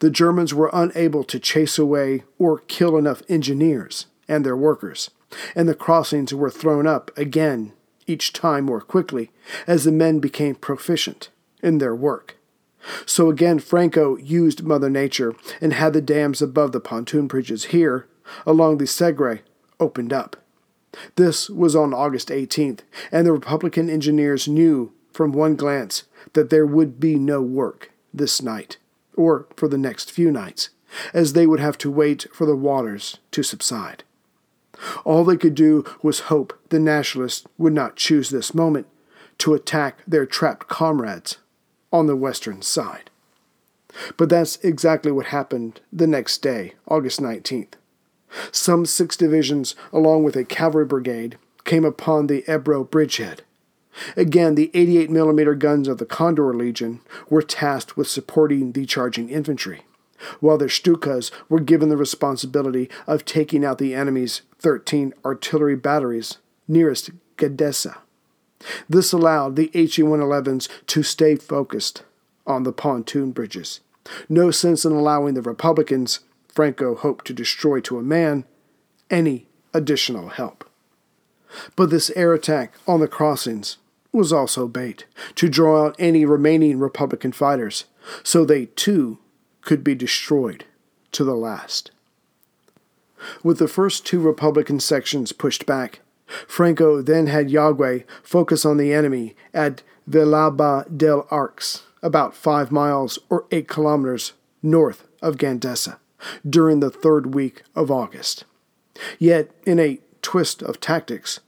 The 0.00 0.10
Germans 0.10 0.54
were 0.54 0.70
unable 0.72 1.24
to 1.24 1.38
chase 1.38 1.78
away 1.78 2.24
or 2.38 2.60
kill 2.60 2.96
enough 2.96 3.22
engineers 3.28 4.06
and 4.28 4.44
their 4.44 4.56
workers, 4.56 5.10
and 5.54 5.68
the 5.68 5.74
crossings 5.74 6.32
were 6.32 6.50
thrown 6.50 6.86
up 6.86 7.10
again, 7.16 7.72
each 8.06 8.32
time 8.32 8.64
more 8.64 8.80
quickly, 8.80 9.30
as 9.66 9.84
the 9.84 9.92
men 9.92 10.18
became 10.18 10.54
proficient 10.54 11.30
in 11.62 11.78
their 11.78 11.94
work. 11.94 12.36
So 13.06 13.30
again, 13.30 13.58
Franco 13.58 14.16
used 14.18 14.62
Mother 14.62 14.90
Nature 14.90 15.34
and 15.60 15.72
had 15.72 15.92
the 15.92 16.02
dams 16.02 16.42
above 16.42 16.72
the 16.72 16.80
pontoon 16.80 17.26
bridges 17.26 17.66
here, 17.66 18.06
along 18.46 18.78
the 18.78 18.84
Segre, 18.84 19.40
opened 19.80 20.12
up. 20.12 20.36
This 21.16 21.50
was 21.50 21.74
on 21.74 21.92
August 21.92 22.28
18th, 22.28 22.80
and 23.10 23.26
the 23.26 23.32
Republican 23.32 23.90
engineers 23.90 24.46
knew 24.46 24.92
from 25.12 25.32
one 25.32 25.56
glance 25.56 26.04
that 26.34 26.50
there 26.50 26.66
would 26.66 27.00
be 27.00 27.16
no 27.16 27.40
work 27.40 27.90
this 28.12 28.42
night, 28.42 28.76
or 29.16 29.46
for 29.56 29.68
the 29.68 29.78
next 29.78 30.10
few 30.10 30.30
nights, 30.30 30.70
as 31.12 31.32
they 31.32 31.46
would 31.46 31.60
have 31.60 31.78
to 31.78 31.90
wait 31.90 32.26
for 32.32 32.46
the 32.46 32.56
waters 32.56 33.18
to 33.32 33.42
subside. 33.42 34.04
All 35.04 35.24
they 35.24 35.36
could 35.36 35.54
do 35.54 35.84
was 36.02 36.20
hope 36.20 36.58
the 36.68 36.80
nationalists 36.80 37.46
would 37.58 37.72
not 37.72 37.96
choose 37.96 38.30
this 38.30 38.54
moment 38.54 38.86
to 39.38 39.54
attack 39.54 39.98
their 40.06 40.26
trapped 40.26 40.68
comrades 40.68 41.38
on 41.92 42.06
the 42.06 42.16
western 42.16 42.62
side. 42.62 43.10
But 44.16 44.28
that's 44.28 44.56
exactly 44.56 45.12
what 45.12 45.26
happened 45.26 45.80
the 45.92 46.06
next 46.06 46.38
day, 46.38 46.74
August 46.88 47.20
19th. 47.20 47.74
Some 48.50 48.84
six 48.84 49.16
divisions, 49.16 49.76
along 49.92 50.24
with 50.24 50.34
a 50.34 50.44
cavalry 50.44 50.84
brigade, 50.84 51.38
came 51.64 51.84
upon 51.84 52.26
the 52.26 52.44
Ebro 52.52 52.82
bridgehead. 52.82 53.42
Again, 54.16 54.54
the 54.54 54.70
88 54.74 55.10
millimeter 55.10 55.54
guns 55.54 55.88
of 55.88 55.98
the 55.98 56.06
Condor 56.06 56.52
Legion 56.52 57.00
were 57.28 57.42
tasked 57.42 57.96
with 57.96 58.08
supporting 58.08 58.72
the 58.72 58.86
charging 58.86 59.28
infantry 59.28 59.82
while 60.40 60.58
their 60.58 60.68
Stukas 60.68 61.30
were 61.48 61.60
given 61.60 61.88
the 61.88 61.96
responsibility 61.96 62.88
of 63.06 63.24
taking 63.24 63.64
out 63.64 63.78
the 63.78 63.94
enemy's 63.94 64.42
13 64.58 65.12
artillery 65.24 65.76
batteries 65.76 66.38
nearest 66.66 67.10
Gandesa. 67.36 67.98
This 68.88 69.12
allowed 69.12 69.56
the 69.56 69.70
HE 69.72 70.02
111s 70.02 70.68
to 70.86 71.02
stay 71.02 71.36
focused 71.36 72.04
on 72.46 72.62
the 72.62 72.72
pontoon 72.72 73.32
bridges. 73.32 73.80
No 74.28 74.50
sense 74.50 74.84
in 74.84 74.92
allowing 74.92 75.34
the 75.34 75.42
Republicans, 75.42 76.20
Franco 76.48 76.94
hoped 76.94 77.26
to 77.26 77.32
destroy 77.32 77.80
to 77.80 77.98
a 77.98 78.02
man, 78.02 78.44
any 79.10 79.46
additional 79.72 80.30
help. 80.30 80.68
But 81.76 81.90
this 81.90 82.10
air 82.10 82.32
attack 82.32 82.74
on 82.86 83.00
the 83.00 83.08
crossings 83.08 83.78
was 84.14 84.32
also 84.32 84.68
bait 84.68 85.06
to 85.34 85.48
draw 85.48 85.86
out 85.86 85.96
any 85.98 86.24
remaining 86.24 86.78
Republican 86.78 87.32
fighters, 87.32 87.86
so 88.22 88.44
they 88.44 88.66
too 88.66 89.18
could 89.60 89.82
be 89.82 89.94
destroyed 89.94 90.64
to 91.12 91.24
the 91.24 91.34
last. 91.34 91.90
With 93.42 93.58
the 93.58 93.68
first 93.68 94.06
two 94.06 94.20
Republican 94.20 94.80
sections 94.80 95.32
pushed 95.32 95.66
back, 95.66 96.00
Franco 96.46 97.02
then 97.02 97.26
had 97.26 97.48
Yagué 97.48 98.04
focus 98.22 98.64
on 98.64 98.76
the 98.76 98.92
enemy 98.92 99.34
at 99.52 99.82
Villalba 100.08 100.96
del 100.96 101.26
Arx, 101.30 101.84
about 102.02 102.34
five 102.36 102.70
miles 102.70 103.18
or 103.30 103.46
eight 103.50 103.68
kilometers 103.68 104.34
north 104.62 105.06
of 105.22 105.36
Gandesa, 105.36 105.98
during 106.48 106.80
the 106.80 106.90
third 106.90 107.34
week 107.34 107.62
of 107.74 107.90
August. 107.90 108.44
Yet, 109.18 109.50
in 109.66 109.78
a 109.80 110.00
twist 110.22 110.62
of 110.62 110.80
tactics, 110.80 111.40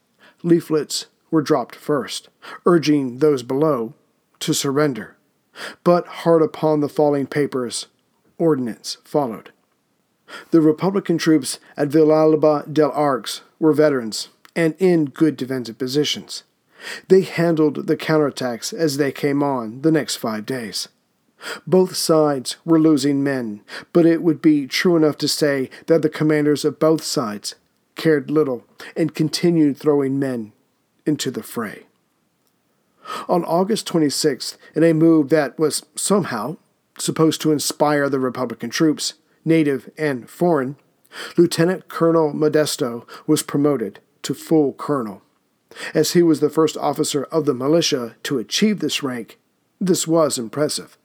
leaflets 0.42 1.06
were 1.36 1.42
dropped 1.42 1.74
first, 1.74 2.30
urging 2.64 3.18
those 3.18 3.42
below 3.42 3.92
to 4.40 4.54
surrender. 4.54 5.18
But 5.84 6.06
hard 6.24 6.40
upon 6.40 6.80
the 6.80 6.88
falling 6.88 7.26
papers, 7.26 7.88
ordnance 8.38 8.96
followed. 9.04 9.50
The 10.50 10.62
Republican 10.62 11.18
troops 11.18 11.60
at 11.76 11.90
Villalba 11.90 12.72
del 12.72 12.90
Arx 12.92 13.42
were 13.58 13.74
veterans 13.74 14.30
and 14.54 14.74
in 14.78 15.10
good 15.10 15.36
defensive 15.36 15.76
positions. 15.76 16.42
They 17.08 17.20
handled 17.20 17.86
the 17.86 17.98
counterattacks 17.98 18.72
as 18.72 18.96
they 18.96 19.12
came 19.12 19.42
on 19.42 19.82
the 19.82 19.92
next 19.92 20.16
five 20.16 20.46
days. 20.46 20.88
Both 21.66 21.96
sides 21.96 22.56
were 22.64 22.80
losing 22.80 23.22
men, 23.22 23.60
but 23.92 24.06
it 24.06 24.22
would 24.22 24.40
be 24.40 24.66
true 24.66 24.96
enough 24.96 25.18
to 25.18 25.28
say 25.28 25.68
that 25.84 26.00
the 26.00 26.08
commanders 26.08 26.64
of 26.64 26.78
both 26.78 27.04
sides 27.04 27.56
cared 27.94 28.30
little 28.30 28.64
and 28.96 29.14
continued 29.14 29.76
throwing 29.76 30.18
men 30.18 30.54
into 31.06 31.30
the 31.30 31.42
fray. 31.42 31.84
On 33.28 33.44
August 33.44 33.86
26th, 33.86 34.56
in 34.74 34.82
a 34.82 34.92
move 34.92 35.28
that 35.28 35.58
was 35.58 35.86
somehow 35.94 36.56
supposed 36.98 37.40
to 37.42 37.52
inspire 37.52 38.08
the 38.08 38.18
Republican 38.18 38.70
troops, 38.70 39.14
native 39.44 39.88
and 39.96 40.28
foreign, 40.28 40.76
Lieutenant 41.36 41.88
Colonel 41.88 42.32
Modesto 42.32 43.06
was 43.26 43.42
promoted 43.42 44.00
to 44.22 44.34
full 44.34 44.72
colonel. 44.72 45.22
As 45.94 46.12
he 46.12 46.22
was 46.22 46.40
the 46.40 46.50
first 46.50 46.76
officer 46.76 47.24
of 47.24 47.44
the 47.44 47.54
militia 47.54 48.16
to 48.24 48.38
achieve 48.38 48.80
this 48.80 49.02
rank, 49.02 49.38
this 49.80 50.06
was 50.06 50.38
impressive. 50.38 50.96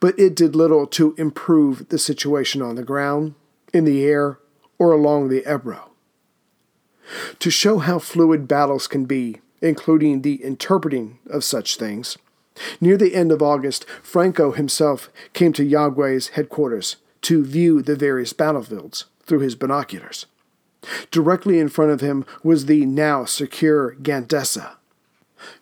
But 0.00 0.18
it 0.18 0.34
did 0.34 0.56
little 0.56 0.86
to 0.88 1.14
improve 1.18 1.88
the 1.88 1.98
situation 1.98 2.62
on 2.62 2.74
the 2.74 2.82
ground, 2.82 3.34
in 3.72 3.84
the 3.84 4.04
air, 4.04 4.38
or 4.78 4.92
along 4.92 5.28
the 5.28 5.44
Ebro. 5.50 5.87
To 7.38 7.50
show 7.50 7.78
how 7.78 7.98
fluid 7.98 8.48
battles 8.48 8.86
can 8.86 9.04
be, 9.04 9.40
including 9.60 10.22
the 10.22 10.42
interpreting 10.44 11.18
of 11.28 11.44
such 11.44 11.76
things, 11.76 12.18
near 12.80 12.96
the 12.96 13.14
end 13.14 13.32
of 13.32 13.42
August, 13.42 13.88
Franco 14.02 14.52
himself 14.52 15.10
came 15.32 15.52
to 15.54 15.66
Yagué's 15.66 16.28
headquarters 16.28 16.96
to 17.22 17.44
view 17.44 17.82
the 17.82 17.96
various 17.96 18.32
battlefields 18.32 19.06
through 19.22 19.40
his 19.40 19.54
binoculars. 19.54 20.26
Directly 21.10 21.58
in 21.58 21.68
front 21.68 21.90
of 21.90 22.00
him 22.00 22.24
was 22.42 22.66
the 22.66 22.86
now 22.86 23.24
secure 23.24 23.96
Gandesa. 23.96 24.76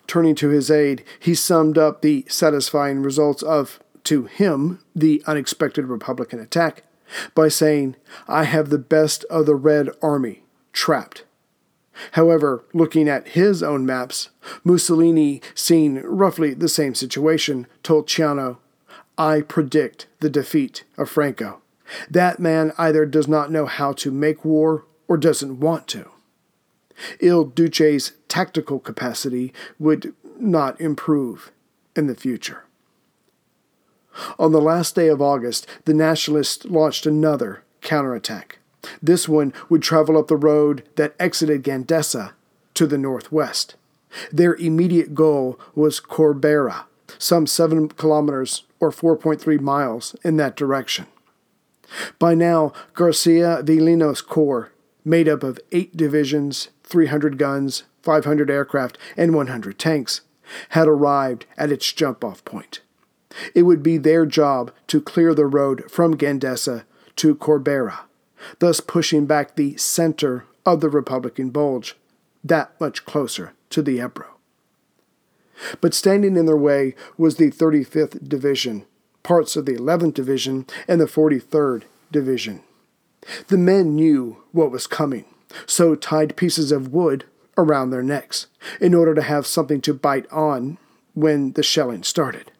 Turning 0.07 0.35
to 0.35 0.49
his 0.49 0.71
aide, 0.71 1.03
he 1.19 1.35
summed 1.35 1.77
up 1.77 2.01
the 2.01 2.25
satisfying 2.27 3.01
results 3.01 3.43
of, 3.43 3.79
to 4.03 4.25
him, 4.25 4.79
the 4.95 5.23
unexpected 5.27 5.85
Republican 5.85 6.39
attack 6.39 6.83
by 7.35 7.47
saying, 7.47 7.95
I 8.27 8.43
have 8.43 8.69
the 8.69 8.77
best 8.77 9.23
of 9.25 9.45
the 9.45 9.55
Red 9.55 9.89
Army 10.01 10.43
trapped. 10.73 11.23
However, 12.13 12.63
looking 12.73 13.09
at 13.09 13.29
his 13.29 13.63
own 13.63 13.85
maps, 13.85 14.29
Mussolini, 14.63 15.41
seeing 15.55 16.01
roughly 16.03 16.53
the 16.53 16.69
same 16.69 16.95
situation, 16.95 17.67
told 17.83 18.07
Ciano, 18.07 18.57
I 19.17 19.41
predict 19.41 20.07
the 20.19 20.29
defeat 20.29 20.83
of 20.97 21.09
Franco. 21.09 21.61
That 22.09 22.39
man 22.39 22.73
either 22.77 23.05
does 23.05 23.27
not 23.27 23.51
know 23.51 23.65
how 23.65 23.93
to 23.93 24.11
make 24.11 24.45
war 24.45 24.85
or 25.07 25.17
doesn't 25.17 25.59
want 25.59 25.87
to. 25.89 26.11
Il 27.19 27.45
Duce's 27.45 28.13
tactical 28.27 28.79
capacity 28.79 29.53
would 29.79 30.13
not 30.39 30.79
improve 30.81 31.51
in 31.95 32.07
the 32.07 32.15
future. 32.15 32.63
On 34.39 34.51
the 34.51 34.61
last 34.61 34.95
day 34.95 35.07
of 35.07 35.21
August, 35.21 35.67
the 35.85 35.93
Nationalists 35.93 36.65
launched 36.65 37.05
another 37.05 37.63
counterattack. 37.81 38.56
This 39.01 39.27
one 39.27 39.53
would 39.69 39.81
travel 39.81 40.17
up 40.17 40.27
the 40.27 40.35
road 40.35 40.83
that 40.95 41.15
exited 41.19 41.63
Gandesa 41.63 42.31
to 42.73 42.87
the 42.87 42.97
northwest. 42.97 43.75
Their 44.31 44.55
immediate 44.55 45.13
goal 45.13 45.59
was 45.75 45.99
Corbera, 45.99 46.85
some 47.17 47.47
seven 47.47 47.89
kilometers 47.89 48.63
or 48.79 48.91
4.3 48.91 49.59
miles 49.59 50.15
in 50.23 50.37
that 50.37 50.55
direction. 50.55 51.07
By 52.19 52.35
now, 52.35 52.73
Garcia 52.93 53.61
Valiño's 53.63 54.21
corps 54.21 54.71
made 55.05 55.27
up 55.27 55.41
of 55.41 55.59
eight 55.71 55.95
divisions, 55.95 56.69
300 56.83 57.37
guns, 57.37 57.83
500 58.03 58.49
aircraft, 58.49 58.97
and 59.15 59.33
100 59.33 59.79
tanks, 59.79 60.21
had 60.69 60.87
arrived 60.87 61.45
at 61.57 61.71
its 61.71 61.91
jump 61.93 62.23
off 62.23 62.43
point. 62.45 62.81
It 63.53 63.63
would 63.63 63.83
be 63.83 63.97
their 63.97 64.25
job 64.25 64.71
to 64.87 65.01
clear 65.01 65.33
the 65.33 65.45
road 65.45 65.89
from 65.89 66.17
Gandesa 66.17 66.83
to 67.17 67.35
Corbera, 67.35 68.01
thus 68.59 68.79
pushing 68.79 69.25
back 69.25 69.55
the 69.55 69.75
center 69.77 70.45
of 70.65 70.81
the 70.81 70.89
Republican 70.89 71.49
bulge 71.49 71.95
that 72.43 72.79
much 72.79 73.05
closer 73.05 73.53
to 73.69 73.81
the 73.81 73.99
Ebro. 73.99 74.27
But 75.81 75.93
standing 75.93 76.37
in 76.37 76.45
their 76.45 76.57
way 76.57 76.95
was 77.17 77.37
the 77.37 77.51
35th 77.51 78.27
Division, 78.27 78.85
parts 79.23 79.55
of 79.55 79.65
the 79.65 79.75
11th 79.75 80.13
Division, 80.13 80.65
and 80.87 81.01
the 81.01 81.05
43rd 81.05 81.83
Division. 82.11 82.61
The 83.47 83.57
men 83.57 83.95
knew 83.95 84.43
what 84.51 84.71
was 84.71 84.87
coming, 84.87 85.25
so 85.65 85.95
tied 85.95 86.37
pieces 86.37 86.71
of 86.71 86.93
wood 86.93 87.25
around 87.57 87.89
their 87.89 88.03
necks 88.03 88.47
in 88.79 88.93
order 88.93 89.15
to 89.15 89.21
have 89.21 89.47
something 89.47 89.81
to 89.81 89.93
bite 89.93 90.31
on 90.31 90.77
when 91.13 91.53
the 91.53 91.63
shelling 91.63 92.03
started. 92.03 92.51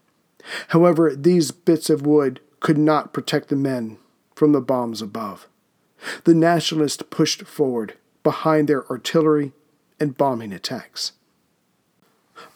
However, 0.70 1.16
these 1.16 1.52
bits 1.52 1.90
of 1.90 2.06
wood 2.06 2.40
could 2.60 2.78
not 2.78 3.14
protect 3.14 3.50
the 3.50 3.56
men 3.56 3.98
from 4.34 4.52
the 4.52 4.62
bombs 4.62 5.02
above. 5.02 5.48
The 6.24 6.34
Nationalists 6.34 7.04
pushed 7.10 7.44
forward 7.44 7.94
behind 8.24 8.68
their 8.68 8.90
artillery 8.90 9.54
and 10.00 10.18
bombing 10.18 10.54
attacks. 10.54 11.14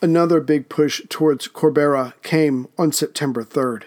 Another 0.02 0.40
big 0.40 0.70
push 0.70 1.02
towards 1.10 1.48
Corbera 1.48 2.14
came 2.22 2.68
on 2.78 2.92
September 2.92 3.44
3rd, 3.44 3.84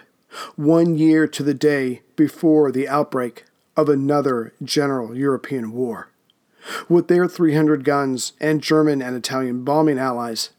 one 0.55 0.97
year 0.97 1.27
to 1.27 1.43
the 1.43 1.53
day 1.53 2.01
before 2.15 2.71
the 2.71 2.87
outbreak 2.87 3.45
of 3.77 3.87
another 3.89 4.53
general 4.63 5.15
European 5.15 5.71
war. 5.71 6.09
With 6.89 7.07
their 7.07 7.27
300 7.27 7.83
guns 7.83 8.33
and 8.39 8.61
German 8.61 9.01
and 9.01 9.15
Italian 9.15 9.63
bombing 9.63 9.99
allies, 9.99 10.49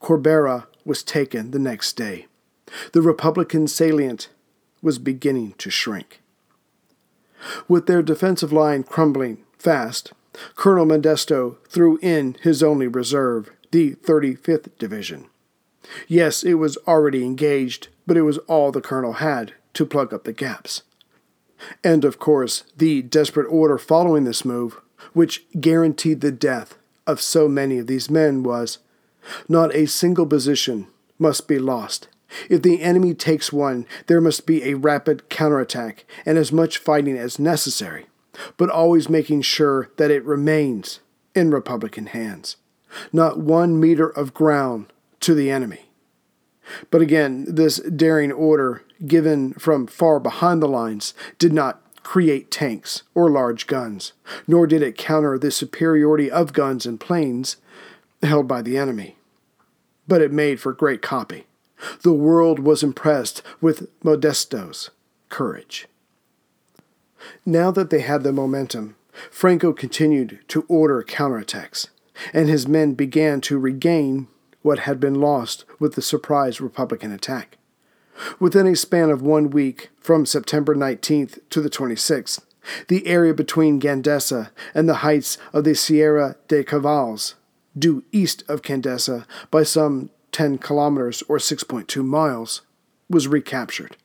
Corbera 0.00 0.66
was 0.84 1.02
taken 1.02 1.50
the 1.50 1.58
next 1.58 1.94
day. 1.94 2.26
The 2.92 3.02
Republican 3.02 3.66
salient 3.66 4.28
was 4.80 4.98
beginning 4.98 5.54
to 5.58 5.70
shrink. 5.70 6.20
With 7.66 7.86
their 7.86 8.02
defensive 8.02 8.52
line 8.52 8.82
crumbling 8.82 9.38
fast, 9.58 10.12
Colonel 10.54 10.86
Modesto 10.86 11.56
threw 11.68 11.98
in 12.02 12.36
his 12.42 12.62
only 12.62 12.86
reserve, 12.86 13.50
the 13.70 13.94
35th 13.96 14.70
Division. 14.78 15.26
Yes, 16.06 16.42
it 16.42 16.54
was 16.54 16.76
already 16.86 17.24
engaged, 17.24 17.88
but 18.06 18.16
it 18.16 18.22
was 18.22 18.38
all 18.38 18.70
the 18.70 18.80
colonel 18.80 19.14
had 19.14 19.52
to 19.74 19.86
plug 19.86 20.12
up 20.12 20.24
the 20.24 20.32
gaps. 20.32 20.82
And 21.82 22.04
of 22.04 22.18
course, 22.18 22.64
the 22.76 23.02
desperate 23.02 23.46
order 23.46 23.78
following 23.78 24.24
this 24.24 24.44
move, 24.44 24.80
which 25.12 25.44
guaranteed 25.60 26.20
the 26.20 26.32
death 26.32 26.76
of 27.06 27.20
so 27.20 27.48
many 27.48 27.78
of 27.78 27.86
these 27.86 28.10
men, 28.10 28.42
was 28.42 28.78
not 29.48 29.74
a 29.74 29.86
single 29.86 30.26
position 30.26 30.86
must 31.18 31.48
be 31.48 31.58
lost. 31.58 32.08
If 32.48 32.62
the 32.62 32.82
enemy 32.82 33.14
takes 33.14 33.52
one, 33.52 33.86
there 34.06 34.20
must 34.20 34.46
be 34.46 34.64
a 34.64 34.74
rapid 34.74 35.28
counterattack 35.28 36.04
and 36.26 36.36
as 36.36 36.52
much 36.52 36.78
fighting 36.78 37.16
as 37.16 37.38
necessary, 37.38 38.06
but 38.56 38.70
always 38.70 39.08
making 39.08 39.42
sure 39.42 39.90
that 39.96 40.10
it 40.10 40.24
remains 40.24 41.00
in 41.34 41.50
Republican 41.50 42.06
hands. 42.06 42.56
Not 43.12 43.38
one 43.38 43.78
meter 43.78 44.08
of 44.08 44.34
ground 44.34 44.92
to 45.20 45.34
the 45.34 45.50
enemy. 45.50 45.90
But 46.90 47.00
again, 47.00 47.46
this 47.48 47.78
daring 47.78 48.32
order, 48.32 48.84
given 49.06 49.54
from 49.54 49.86
far 49.86 50.20
behind 50.20 50.62
the 50.62 50.68
lines, 50.68 51.14
did 51.38 51.52
not 51.52 51.82
create 52.02 52.50
tanks 52.50 53.02
or 53.14 53.30
large 53.30 53.66
guns, 53.66 54.12
nor 54.46 54.66
did 54.66 54.82
it 54.82 54.96
counter 54.96 55.38
the 55.38 55.50
superiority 55.50 56.30
of 56.30 56.52
guns 56.52 56.86
and 56.86 57.00
planes 57.00 57.56
held 58.22 58.48
by 58.48 58.62
the 58.62 58.78
enemy. 58.78 59.16
But 60.06 60.22
it 60.22 60.32
made 60.32 60.60
for 60.60 60.72
great 60.72 61.02
copy. 61.02 61.46
The 62.02 62.12
world 62.12 62.58
was 62.58 62.82
impressed 62.82 63.42
with 63.60 63.88
Modesto's 64.02 64.90
courage. 65.28 65.86
Now 67.44 67.70
that 67.70 67.90
they 67.90 68.00
had 68.00 68.22
the 68.22 68.32
momentum, 68.32 68.96
Franco 69.30 69.72
continued 69.72 70.40
to 70.48 70.64
order 70.68 71.02
counterattacks. 71.02 71.88
and 72.32 72.48
his 72.48 72.68
men 72.68 72.94
began 72.94 73.40
to 73.42 73.58
regain 73.58 74.28
what 74.62 74.80
had 74.80 75.00
been 75.00 75.14
lost 75.14 75.64
with 75.78 75.94
the 75.94 76.02
surprise 76.02 76.60
Republican 76.60 77.12
attack. 77.12 77.58
Within 78.40 78.66
a 78.66 78.74
span 78.74 79.10
of 79.10 79.22
one 79.22 79.50
week, 79.50 79.90
from 80.00 80.26
September 80.26 80.74
19th 80.74 81.38
to 81.50 81.60
the 81.60 81.70
26th, 81.70 82.40
the 82.88 83.06
area 83.06 83.32
between 83.32 83.80
Gandesa 83.80 84.50
and 84.74 84.88
the 84.88 84.96
heights 84.96 85.38
of 85.52 85.64
the 85.64 85.74
Sierra 85.74 86.36
de 86.48 86.64
Cavales, 86.64 87.34
due 87.78 88.02
east 88.10 88.42
of 88.48 88.62
Gandesa 88.62 89.24
by 89.50 89.62
some 89.62 90.10
10 90.38 90.58
kilometers 90.58 91.20
or 91.22 91.38
6.2 91.38 92.04
miles, 92.04 92.62
was 93.10 93.26
recaptured. 93.26 93.96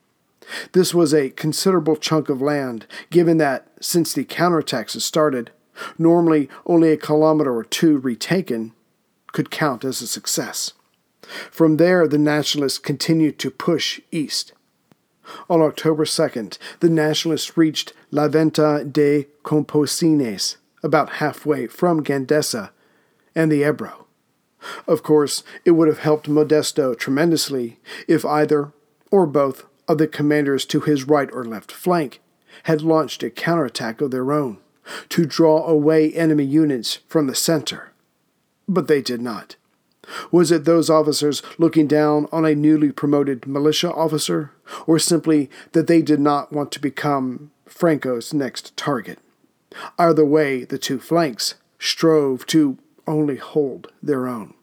This 0.72 0.92
was 0.92 1.14
a 1.14 1.30
considerable 1.30 1.94
chunk 1.94 2.28
of 2.28 2.42
land, 2.42 2.86
given 3.08 3.36
that, 3.36 3.68
since 3.80 4.12
the 4.12 4.24
counterattacks 4.24 4.94
had 4.94 5.02
started, 5.02 5.52
normally 5.96 6.48
only 6.66 6.90
a 6.90 6.96
kilometer 6.96 7.54
or 7.54 7.62
two 7.62 7.98
retaken 7.98 8.72
could 9.28 9.52
count 9.52 9.84
as 9.84 10.02
a 10.02 10.08
success. 10.08 10.72
From 11.52 11.76
there, 11.76 12.08
the 12.08 12.18
Nationalists 12.18 12.78
continued 12.78 13.38
to 13.38 13.52
push 13.52 14.00
east. 14.10 14.54
On 15.48 15.62
October 15.62 16.04
2nd, 16.04 16.58
the 16.80 16.90
Nationalists 16.90 17.56
reached 17.56 17.92
La 18.10 18.26
Venta 18.26 18.84
de 18.84 19.28
Camposines, 19.44 20.56
about 20.82 21.10
halfway 21.20 21.68
from 21.68 22.02
Gandesa 22.02 22.70
and 23.36 23.52
the 23.52 23.62
Ebro. 23.62 24.03
Of 24.86 25.02
course, 25.02 25.42
it 25.64 25.72
would 25.72 25.88
have 25.88 25.98
helped 25.98 26.28
Modesto 26.28 26.96
tremendously 26.96 27.78
if 28.08 28.24
either 28.24 28.72
or 29.10 29.26
both 29.26 29.64
of 29.88 29.98
the 29.98 30.08
commanders 30.08 30.64
to 30.66 30.80
his 30.80 31.06
right 31.06 31.28
or 31.32 31.44
left 31.44 31.70
flank 31.70 32.20
had 32.64 32.82
launched 32.82 33.22
a 33.22 33.30
counterattack 33.30 34.00
of 34.00 34.10
their 34.10 34.32
own 34.32 34.58
to 35.08 35.26
draw 35.26 35.66
away 35.66 36.12
enemy 36.12 36.44
units 36.44 37.00
from 37.08 37.26
the 37.26 37.34
center. 37.34 37.92
But 38.68 38.88
they 38.88 39.02
did 39.02 39.20
not. 39.20 39.56
Was 40.30 40.50
it 40.50 40.64
those 40.64 40.90
officers 40.90 41.42
looking 41.58 41.86
down 41.86 42.26
on 42.30 42.44
a 42.44 42.54
newly 42.54 42.92
promoted 42.92 43.46
militia 43.46 43.92
officer, 43.92 44.52
or 44.86 44.98
simply 44.98 45.50
that 45.72 45.86
they 45.86 46.02
did 46.02 46.20
not 46.20 46.52
want 46.52 46.72
to 46.72 46.80
become 46.80 47.50
Franco's 47.66 48.34
next 48.34 48.76
target? 48.76 49.18
Either 49.98 50.24
way, 50.24 50.64
the 50.64 50.78
two 50.78 50.98
flanks 50.98 51.54
strove 51.78 52.46
to 52.46 52.78
only 53.06 53.36
hold 53.36 53.92
their 54.02 54.26
own. 54.26 54.54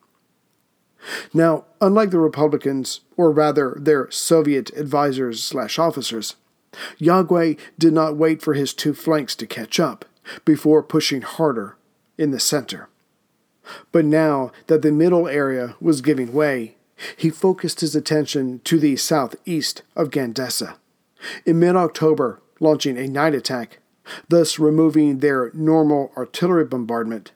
Now, 1.34 1.66
unlike 1.80 2.12
the 2.12 2.20
Republicans, 2.20 3.02
or 3.18 3.32
rather 3.32 3.76
their 3.80 4.10
Soviet 4.12 4.72
advisors 4.78 5.44
slash 5.44 5.80
officers, 5.80 6.36
Yagué 7.00 7.58
did 7.78 7.94
not 7.94 8.16
wait 8.16 8.42
for 8.42 8.54
his 8.54 8.74
two 8.74 8.94
flanks 8.94 9.36
to 9.36 9.48
catch 9.48 9.80
up 9.80 10.06
before 10.46 10.84
pushing 10.84 11.22
harder 11.22 11.76
in 12.18 12.32
the 12.32 12.40
center. 12.40 12.88
But 13.92 14.06
now 14.06 14.52
that 14.68 14.82
the 14.82 14.92
middle 14.92 15.28
area 15.28 15.76
was 15.80 16.02
giving 16.02 16.34
way, 16.34 16.76
he 17.18 17.30
focused 17.30 17.82
his 17.82 17.96
attention 17.96 18.62
to 18.64 18.80
the 18.80 18.96
southeast 18.96 19.82
of 19.96 20.10
Gandesa. 20.10 20.76
In 21.46 21.60
mid 21.60 21.76
October, 21.76 22.42
launching 22.60 22.98
a 22.98 23.08
night 23.08 23.34
attack, 23.34 23.80
thus 24.28 24.60
removing 24.60 25.20
their 25.20 25.52
normal 25.54 26.12
artillery 26.16 26.66
bombardment, 26.66 27.32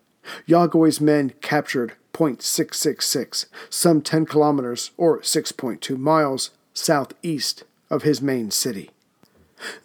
Yagué's 0.48 1.02
men 1.02 1.34
captured 1.42 1.94
Point 2.14 2.42
666, 2.42 3.48
some 3.70 4.02
10 4.02 4.26
kilometers 4.26 4.92
or 4.96 5.20
6.2 5.20 5.98
miles 5.98 6.52
southeast 6.74 7.64
of 7.90 8.04
his 8.04 8.22
main 8.22 8.52
city. 8.52 8.92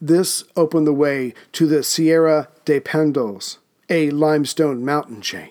This 0.01 0.45
opened 0.57 0.87
the 0.87 0.93
way 0.93 1.35
to 1.53 1.67
the 1.67 1.83
Sierra 1.83 2.49
de 2.65 2.81
Pendos, 2.81 3.59
a 3.89 4.11
limestone 4.11 4.85
mountain 4.85 5.21
chain. 5.21 5.51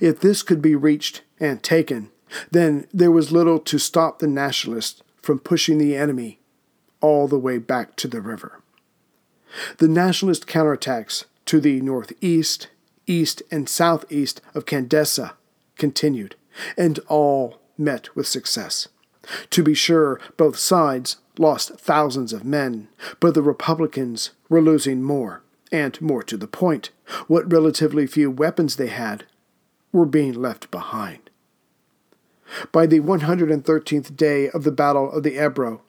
If 0.00 0.20
this 0.20 0.42
could 0.42 0.62
be 0.62 0.74
reached 0.74 1.22
and 1.40 1.62
taken, 1.62 2.10
then 2.50 2.86
there 2.92 3.10
was 3.10 3.32
little 3.32 3.58
to 3.60 3.78
stop 3.78 4.18
the 4.18 4.26
nationalists 4.26 5.02
from 5.22 5.38
pushing 5.38 5.78
the 5.78 5.96
enemy 5.96 6.40
all 7.00 7.28
the 7.28 7.38
way 7.38 7.58
back 7.58 7.96
to 7.96 8.08
the 8.08 8.20
river. 8.20 8.60
The 9.78 9.88
nationalist 9.88 10.46
counterattacks 10.46 11.24
to 11.46 11.60
the 11.60 11.80
northeast, 11.80 12.68
east, 13.06 13.42
and 13.50 13.68
southeast 13.68 14.40
of 14.54 14.64
Gandesa 14.64 15.32
continued, 15.76 16.36
and 16.76 16.98
all 17.08 17.60
met 17.76 18.14
with 18.14 18.26
success. 18.26 18.88
To 19.50 19.62
be 19.62 19.74
sure, 19.74 20.20
both 20.36 20.58
sides 20.58 21.16
lost 21.38 21.78
thousands 21.78 22.32
of 22.32 22.44
men, 22.44 22.88
but 23.20 23.34
the 23.34 23.42
Republicans 23.42 24.30
were 24.48 24.60
losing 24.60 25.02
more, 25.02 25.42
and 25.72 26.00
more 26.00 26.22
to 26.22 26.36
the 26.36 26.46
point, 26.46 26.90
what 27.26 27.50
relatively 27.50 28.06
few 28.06 28.30
weapons 28.30 28.76
they 28.76 28.88
had 28.88 29.24
were 29.92 30.06
being 30.06 30.34
left 30.34 30.70
behind. 30.70 31.30
By 32.70 32.86
the 32.86 33.00
113th 33.00 34.16
day 34.16 34.48
of 34.50 34.64
the 34.64 34.72
Battle 34.72 35.10
of 35.10 35.22
the 35.22 35.42
Ebro, 35.42 35.80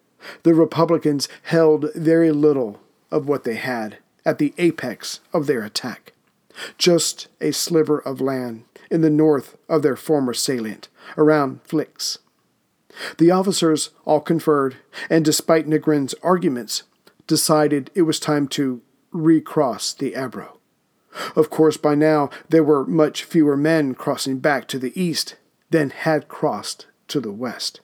the 0.43 0.53
Republicans 0.53 1.27
held 1.43 1.93
very 1.93 2.31
little 2.31 2.79
of 3.11 3.27
what 3.27 3.43
they 3.43 3.55
had 3.55 3.97
at 4.25 4.39
the 4.39 4.53
apex 4.57 5.19
of 5.33 5.45
their 5.45 5.63
attack. 5.63 6.13
Just 6.77 7.27
a 7.41 7.51
sliver 7.51 7.99
of 7.99 8.21
land 8.21 8.63
in 8.89 9.01
the 9.01 9.09
north 9.09 9.57
of 9.67 9.81
their 9.81 9.95
former 9.95 10.33
salient, 10.33 10.87
around 11.17 11.61
Flix. 11.63 12.19
The 13.17 13.31
officers 13.31 13.89
all 14.05 14.21
conferred, 14.21 14.77
and 15.09 15.25
despite 15.25 15.67
Negrin's 15.67 16.13
arguments, 16.23 16.83
decided 17.27 17.91
it 17.93 18.03
was 18.03 18.19
time 18.19 18.47
to 18.49 18.81
recross 19.11 19.93
the 19.93 20.15
Ebro. 20.15 20.59
Of 21.35 21.49
course, 21.49 21.77
by 21.77 21.95
now 21.95 22.29
there 22.49 22.63
were 22.63 22.85
much 22.85 23.23
fewer 23.23 23.57
men 23.57 23.95
crossing 23.95 24.39
back 24.39 24.67
to 24.67 24.79
the 24.79 24.99
east 24.99 25.35
than 25.71 25.89
had 25.89 26.27
crossed 26.27 26.87
to 27.07 27.19
the 27.19 27.31
west. 27.31 27.79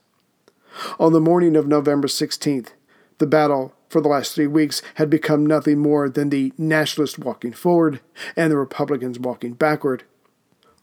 On 1.00 1.14
the 1.14 1.22
morning 1.22 1.56
of 1.56 1.68
November 1.68 2.08
16th, 2.08 2.70
the 3.18 3.28
battle 3.28 3.74
for 3.92 4.00
the 4.00 4.08
last 4.08 4.34
three 4.34 4.48
weeks 4.48 4.82
had 4.96 5.10
become 5.10 5.46
nothing 5.46 5.78
more 5.78 6.10
than 6.10 6.30
the 6.30 6.54
Nationalists 6.58 7.20
walking 7.20 7.52
forward 7.52 8.00
and 8.38 8.50
the 8.50 8.58
Republicans 8.58 9.20
walking 9.20 9.54
backward. 9.54 10.04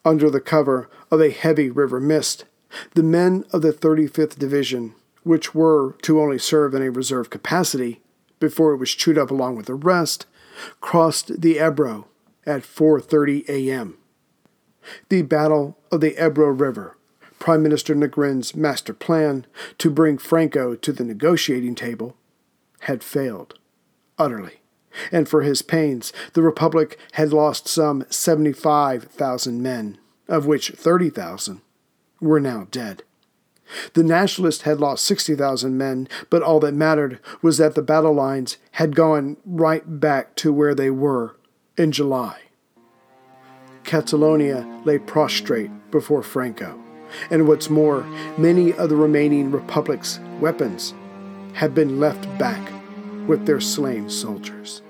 Under 0.05 0.29
the 0.31 0.41
cover 0.41 0.91
of 1.11 1.21
a 1.21 1.31
heavy 1.31 1.71
river 1.71 2.01
mist, 2.01 2.45
the 2.95 3.03
men 3.03 3.45
of 3.51 3.63
the 3.63 3.73
35th 3.73 4.39
Division, 4.39 4.95
which 5.23 5.55
were 5.55 5.95
to 6.03 6.21
only 6.21 6.39
serve 6.39 6.75
in 6.75 6.83
a 6.83 6.91
reserve 6.91 7.31
capacity 7.31 8.03
before 8.41 8.75
it 8.75 8.77
was 8.77 8.95
chewed 8.95 9.19
up 9.19 9.31
along 9.31 9.57
with 9.57 9.67
the 9.67 9.75
rest, 9.75 10.27
crossed 10.81 11.41
the 11.41 11.59
Ebro 11.59 12.07
at 12.47 12.63
4:30 12.63 13.49
a.m. 13.49 13.97
The 15.09 15.23
Battle 15.23 15.79
of 15.91 16.01
the 16.01 16.17
Ebro 16.23 16.49
River, 16.49 16.97
Prime 17.39 17.63
Minister 17.63 17.95
Negrin's 17.95 18.55
master 18.55 18.93
plan 18.93 19.47
to 19.79 19.91
bring 19.91 20.19
Franco 20.19 20.75
to 20.75 20.93
the 20.93 21.05
negotiating 21.05 21.75
table, 21.75 22.17
had 22.81 23.03
failed 23.03 23.59
utterly. 24.19 24.61
And 25.13 25.29
for 25.29 25.43
his 25.43 25.63
pains, 25.63 26.13
the 26.33 26.43
Republic 26.43 26.99
had 27.13 27.33
lost 27.33 27.69
some 27.69 28.05
75,000 28.11 29.63
men, 29.63 29.99
of 30.29 30.47
which 30.47 30.71
30,000 30.71 31.61
were 32.21 32.41
now 32.41 32.67
dead. 32.71 33.03
The 33.93 34.03
Nationalists 34.03 34.63
had 34.63 34.81
lost 34.81 35.05
60,000 35.05 35.77
men, 35.77 36.09
but 36.31 36.43
all 36.43 36.59
that 36.61 36.75
mattered 36.75 37.21
was 37.43 37.59
that 37.59 37.75
the 37.75 37.83
battle 37.83 38.15
lines 38.15 38.57
had 38.73 38.97
gone 38.97 39.37
right 39.45 40.01
back 40.01 40.35
to 40.37 40.53
where 40.53 40.75
they 40.75 40.91
were 40.91 41.37
in 41.77 41.93
July. 41.93 42.41
Catalonia 43.85 44.67
lay 44.85 44.99
prostrate 44.99 45.71
before 45.91 46.23
Franco, 46.23 46.79
and 47.31 47.47
what's 47.47 47.71
more, 47.71 48.03
many 48.37 48.73
of 48.73 48.89
the 48.89 48.97
remaining 48.97 49.51
Republic's 49.51 50.19
weapons 50.41 50.95
had 51.59 51.75
been 51.75 51.99
left 51.99 52.23
back 52.39 52.71
with 53.27 53.45
their 53.45 53.61
slain 53.61 54.09
soldiers. 54.09 54.81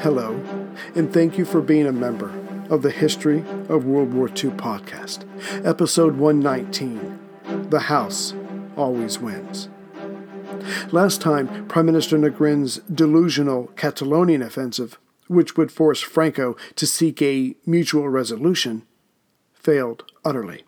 Hello, 0.00 0.42
and 0.96 1.12
thank 1.12 1.38
you 1.38 1.44
for 1.44 1.60
being 1.60 1.86
a 1.86 1.92
member 1.92 2.32
of 2.70 2.82
the 2.82 2.90
History 2.90 3.44
of 3.68 3.84
World 3.84 4.12
War 4.12 4.26
II 4.26 4.50
podcast, 4.50 5.24
episode 5.64 6.16
119 6.16 7.20
The 7.70 7.78
House 7.78 8.34
Always 8.76 9.20
Wins. 9.20 9.68
Last 10.92 11.20
time, 11.20 11.68
Prime 11.68 11.86
Minister 11.86 12.18
Negrin's 12.18 12.78
delusional 12.92 13.68
Catalonian 13.76 14.42
offensive, 14.42 14.98
which 15.28 15.56
would 15.56 15.70
force 15.70 16.00
Franco 16.00 16.56
to 16.76 16.86
seek 16.86 17.22
a 17.22 17.54
mutual 17.66 18.08
resolution, 18.08 18.86
failed 19.52 20.04
utterly. 20.24 20.64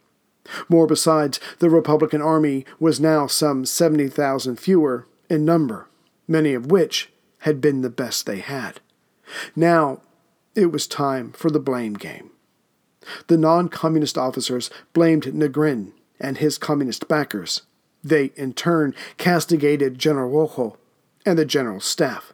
More 0.68 0.86
besides, 0.86 1.40
the 1.58 1.70
Republican 1.70 2.20
Army 2.20 2.64
was 2.80 3.00
now 3.00 3.26
some 3.26 3.64
70,000 3.64 4.56
fewer 4.56 5.06
in 5.28 5.44
number, 5.44 5.88
many 6.26 6.54
of 6.54 6.70
which 6.70 7.12
had 7.40 7.60
been 7.60 7.80
the 7.80 7.90
best 7.90 8.26
they 8.26 8.38
had. 8.38 8.80
Now, 9.56 10.00
it 10.54 10.66
was 10.66 10.86
time 10.86 11.32
for 11.32 11.50
the 11.50 11.60
blame 11.60 11.94
game. 11.94 12.30
The 13.26 13.36
non 13.36 13.68
communist 13.68 14.16
officers 14.16 14.70
blamed 14.92 15.24
Negrin 15.24 15.92
and 16.20 16.38
his 16.38 16.58
communist 16.58 17.08
backers. 17.08 17.62
They, 18.04 18.32
in 18.36 18.54
turn, 18.54 18.94
castigated 19.16 19.98
General 19.98 20.30
Rojo 20.30 20.76
and 21.24 21.38
the 21.38 21.44
general 21.44 21.80
staff. 21.80 22.32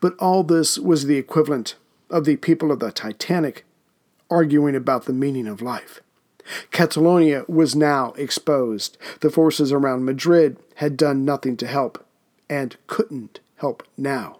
But 0.00 0.16
all 0.18 0.44
this 0.44 0.78
was 0.78 1.06
the 1.06 1.16
equivalent 1.16 1.74
of 2.10 2.24
the 2.24 2.36
people 2.36 2.70
of 2.70 2.78
the 2.78 2.92
Titanic 2.92 3.64
arguing 4.30 4.76
about 4.76 5.04
the 5.04 5.12
meaning 5.12 5.46
of 5.46 5.60
life. 5.60 6.00
Catalonia 6.70 7.44
was 7.48 7.74
now 7.74 8.12
exposed. 8.12 8.98
The 9.20 9.30
forces 9.30 9.72
around 9.72 10.04
Madrid 10.04 10.58
had 10.76 10.96
done 10.96 11.24
nothing 11.24 11.56
to 11.58 11.66
help, 11.66 12.04
and 12.48 12.76
couldn't 12.86 13.40
help 13.56 13.82
now. 13.96 14.38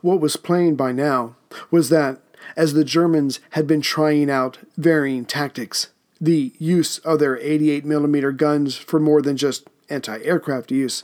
What 0.00 0.20
was 0.20 0.36
plain 0.36 0.74
by 0.74 0.92
now 0.92 1.36
was 1.70 1.88
that, 1.90 2.20
as 2.56 2.72
the 2.72 2.84
Germans 2.84 3.40
had 3.50 3.66
been 3.66 3.82
trying 3.82 4.30
out 4.30 4.58
varying 4.76 5.24
tactics, 5.24 5.88
the 6.22 6.52
use 6.58 6.98
of 6.98 7.18
their 7.18 7.36
88mm 7.36 8.36
guns 8.36 8.76
for 8.76 9.00
more 9.00 9.20
than 9.20 9.36
just 9.36 9.68
anti 9.90 10.20
aircraft 10.22 10.70
use, 10.70 11.02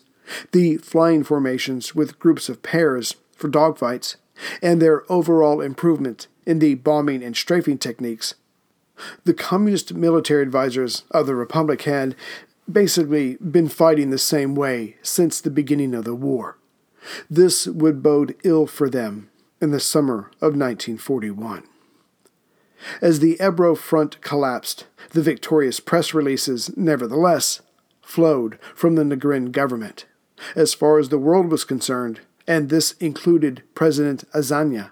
the 0.53 0.77
flying 0.77 1.25
formations 1.25 1.93
with 1.93 2.21
groups 2.21 2.49
of 2.49 2.63
pairs 2.63 3.17
for 3.35 3.49
dogfights, 3.49 4.15
and 4.63 4.81
their 4.81 5.11
overall 5.11 5.61
improvement 5.61 6.29
in 6.47 6.61
the 6.61 6.77
bombing 6.77 7.25
and 7.25 7.37
strafing 7.37 7.79
techniques. 7.79 8.35
The 9.25 9.35
communist 9.35 9.93
military 9.93 10.43
advisors 10.43 11.03
of 11.11 11.27
the 11.27 11.35
Republic 11.35 11.83
had 11.83 12.15
basically 12.71 13.37
been 13.37 13.69
fighting 13.69 14.11
the 14.11 14.19
same 14.19 14.55
way 14.55 14.97
since 15.03 15.41
the 15.41 15.51
beginning 15.51 15.95
of 15.95 16.05
the 16.05 16.15
war. 16.15 16.59
This 17.29 17.67
would 17.67 18.03
bode 18.05 18.37
ill 18.45 18.69
for 18.69 18.89
them 18.89 19.31
in 19.61 19.73
the 19.73 19.81
summer 19.81 20.31
of 20.41 20.55
1941. 20.55 21.65
As 23.01 23.21
the 23.21 23.41
Ebro 23.41 23.75
front 23.75 24.21
collapsed, 24.21 24.87
the 25.11 25.23
victorious 25.23 25.81
press 25.81 26.15
releases, 26.15 26.77
nevertheless, 26.77 27.61
flowed 28.03 28.59
from 28.75 28.95
the 28.95 29.03
Negrin 29.03 29.53
government. 29.53 30.07
As 30.55 30.75
far 30.75 30.99
as 30.99 31.09
the 31.09 31.19
world 31.19 31.51
was 31.51 31.65
concerned, 31.65 32.21
and 32.47 32.69
this 32.69 32.93
included 32.93 33.63
President 33.75 34.25
Azaña, 34.33 34.91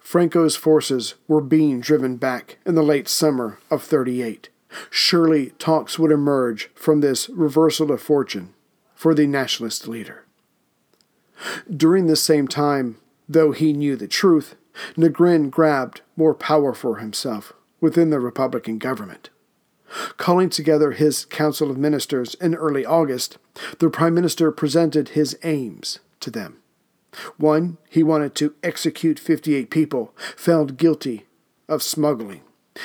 Franco's 0.00 0.56
forces 0.56 1.14
were 1.28 1.40
being 1.40 1.80
driven 1.80 2.16
back 2.16 2.58
in 2.66 2.74
the 2.74 2.82
late 2.82 3.08
summer 3.08 3.58
of 3.70 3.82
38. 3.82 4.48
Surely 4.90 5.50
talks 5.58 5.98
would 5.98 6.12
emerge 6.12 6.70
from 6.74 7.00
this 7.00 7.28
reversal 7.30 7.92
of 7.92 8.02
fortune 8.02 8.52
for 8.94 9.14
the 9.14 9.26
nationalist 9.26 9.86
leader. 9.86 10.24
During 11.74 12.06
the 12.06 12.16
same 12.16 12.48
time, 12.48 12.96
though 13.28 13.52
he 13.52 13.72
knew 13.72 13.96
the 13.96 14.08
truth, 14.08 14.56
Negrin 14.96 15.50
grabbed 15.50 16.02
more 16.16 16.34
power 16.34 16.72
for 16.72 16.96
himself 16.96 17.52
within 17.80 18.10
the 18.10 18.20
Republican 18.20 18.78
government. 18.78 19.30
Calling 20.16 20.50
together 20.50 20.92
his 20.92 21.24
Council 21.24 21.70
of 21.70 21.78
Ministers 21.78 22.34
in 22.34 22.54
early 22.54 22.84
August, 22.84 23.38
the 23.78 23.88
Prime 23.88 24.14
Minister 24.14 24.50
presented 24.50 25.10
his 25.10 25.38
aims 25.42 26.00
to 26.20 26.30
them. 26.30 26.58
One, 27.36 27.78
he 27.88 28.02
wanted 28.02 28.34
to 28.36 28.54
execute 28.62 29.18
58 29.18 29.70
people 29.70 30.12
found 30.16 30.76
guilty 30.76 31.26
of 31.68 31.82
smuggling. 31.82 32.42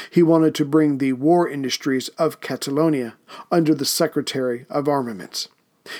He 0.10 0.24
wanted 0.24 0.56
to 0.56 0.66
bring 0.66 0.98
the 0.98 1.14
war 1.14 1.50
industries 1.50 2.08
of 2.10 2.40
Catalonia 2.40 3.16
under 3.52 3.76
the 3.76 3.86
Secretary 3.86 4.66
of 4.70 4.88
Armaments. 4.88 5.50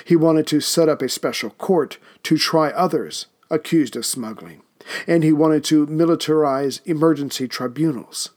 He 0.04 0.16
wanted 0.16 0.46
to 0.46 0.60
set 0.60 0.88
up 0.88 1.02
a 1.02 1.08
special 1.08 1.50
court 1.50 1.98
to 2.22 2.38
try 2.38 2.70
others 2.70 3.26
accused 3.50 3.96
of 3.96 4.06
smuggling, 4.06 4.62
and 5.06 5.24
he 5.24 5.32
wanted 5.32 5.64
to 5.64 5.86
militarize 5.86 6.80
emergency 6.86 7.48
tribunals. 7.48 8.30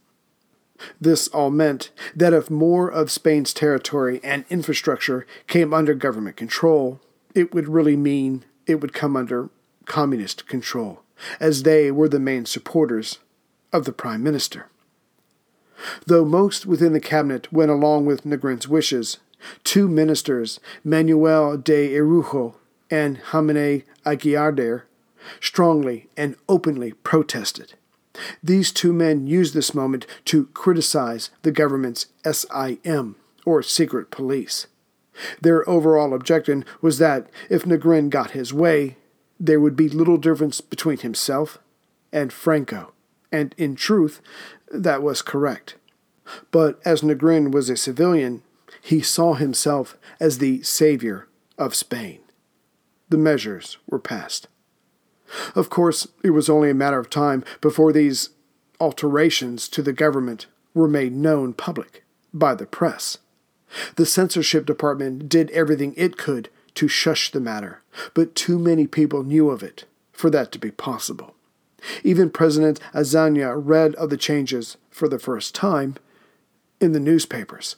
This 0.99 1.27
all 1.29 1.49
meant 1.49 1.91
that 2.15 2.33
if 2.33 2.49
more 2.49 2.89
of 2.89 3.11
Spain's 3.11 3.53
territory 3.53 4.19
and 4.23 4.45
infrastructure 4.49 5.25
came 5.47 5.73
under 5.73 5.93
government 5.93 6.35
control, 6.35 6.99
it 7.33 7.53
would 7.53 7.69
really 7.69 7.95
mean 7.95 8.43
it 8.65 8.81
would 8.81 8.93
come 8.93 9.15
under 9.15 9.49
communist 9.85 10.47
control, 10.47 11.01
as 11.39 11.63
they 11.63 11.91
were 11.91 12.09
the 12.09 12.19
main 12.19 12.45
supporters 12.45 13.19
of 13.71 13.85
the 13.85 13.93
Prime 13.93 14.23
Minister. 14.23 14.67
Though 16.05 16.25
most 16.25 16.65
within 16.65 16.93
the 16.93 16.99
cabinet 16.99 17.51
went 17.51 17.71
along 17.71 18.05
with 18.05 18.23
Negrin's 18.23 18.67
wishes, 18.67 19.17
two 19.63 19.87
ministers, 19.87 20.59
Manuel 20.83 21.57
de 21.57 21.93
Irujo 21.93 22.55
and 22.89 23.17
Jaime 23.17 23.83
Aguirre, 24.05 24.85
strongly 25.39 26.07
and 26.15 26.35
openly 26.47 26.93
protested. 26.93 27.73
These 28.43 28.71
two 28.71 28.93
men 28.93 29.27
used 29.27 29.53
this 29.53 29.73
moment 29.73 30.05
to 30.25 30.45
criticize 30.47 31.29
the 31.41 31.51
government's 31.51 32.07
SIM, 32.23 33.15
or 33.45 33.61
secret 33.61 34.09
police. 34.09 34.67
Their 35.41 35.67
overall 35.69 36.13
objection 36.13 36.65
was 36.81 36.97
that 36.99 37.27
if 37.49 37.63
Negrin 37.63 38.09
got 38.09 38.31
his 38.31 38.53
way, 38.53 38.97
there 39.39 39.59
would 39.59 39.75
be 39.75 39.89
little 39.89 40.17
difference 40.17 40.61
between 40.61 40.97
himself 40.99 41.59
and 42.11 42.31
Franco, 42.31 42.93
and 43.31 43.53
in 43.57 43.75
truth, 43.75 44.21
that 44.71 45.03
was 45.03 45.21
correct. 45.21 45.75
But 46.51 46.79
as 46.85 47.01
Negrin 47.01 47.51
was 47.51 47.69
a 47.69 47.77
civilian, 47.77 48.41
he 48.81 49.01
saw 49.01 49.33
himself 49.33 49.97
as 50.19 50.37
the 50.37 50.63
savior 50.63 51.27
of 51.57 51.75
Spain. 51.75 52.19
The 53.09 53.17
measures 53.17 53.77
were 53.87 53.99
passed. 53.99 54.47
Of 55.55 55.69
course, 55.69 56.07
it 56.23 56.31
was 56.31 56.49
only 56.49 56.69
a 56.69 56.75
matter 56.75 56.99
of 56.99 57.09
time 57.09 57.43
before 57.61 57.91
these 57.91 58.29
alterations 58.79 59.69
to 59.69 59.81
the 59.81 59.93
government 59.93 60.47
were 60.73 60.87
made 60.87 61.13
known 61.13 61.53
public 61.53 62.03
by 62.33 62.55
the 62.55 62.65
press. 62.65 63.17
The 63.95 64.05
censorship 64.05 64.65
department 64.65 65.29
did 65.29 65.49
everything 65.51 65.93
it 65.97 66.17
could 66.17 66.49
to 66.75 66.87
shush 66.87 67.31
the 67.31 67.39
matter, 67.39 67.81
but 68.13 68.35
too 68.35 68.59
many 68.59 68.85
people 68.85 69.23
knew 69.23 69.49
of 69.49 69.63
it 69.63 69.85
for 70.11 70.29
that 70.29 70.51
to 70.51 70.59
be 70.59 70.71
possible. 70.71 71.35
Even 72.03 72.29
President 72.29 72.79
Azaña 72.93 73.53
read 73.55 73.95
of 73.95 74.09
the 74.09 74.17
changes 74.17 74.77
for 74.89 75.07
the 75.07 75.19
first 75.19 75.53
time 75.53 75.95
in 76.79 76.91
the 76.91 76.99
newspapers. 76.99 77.75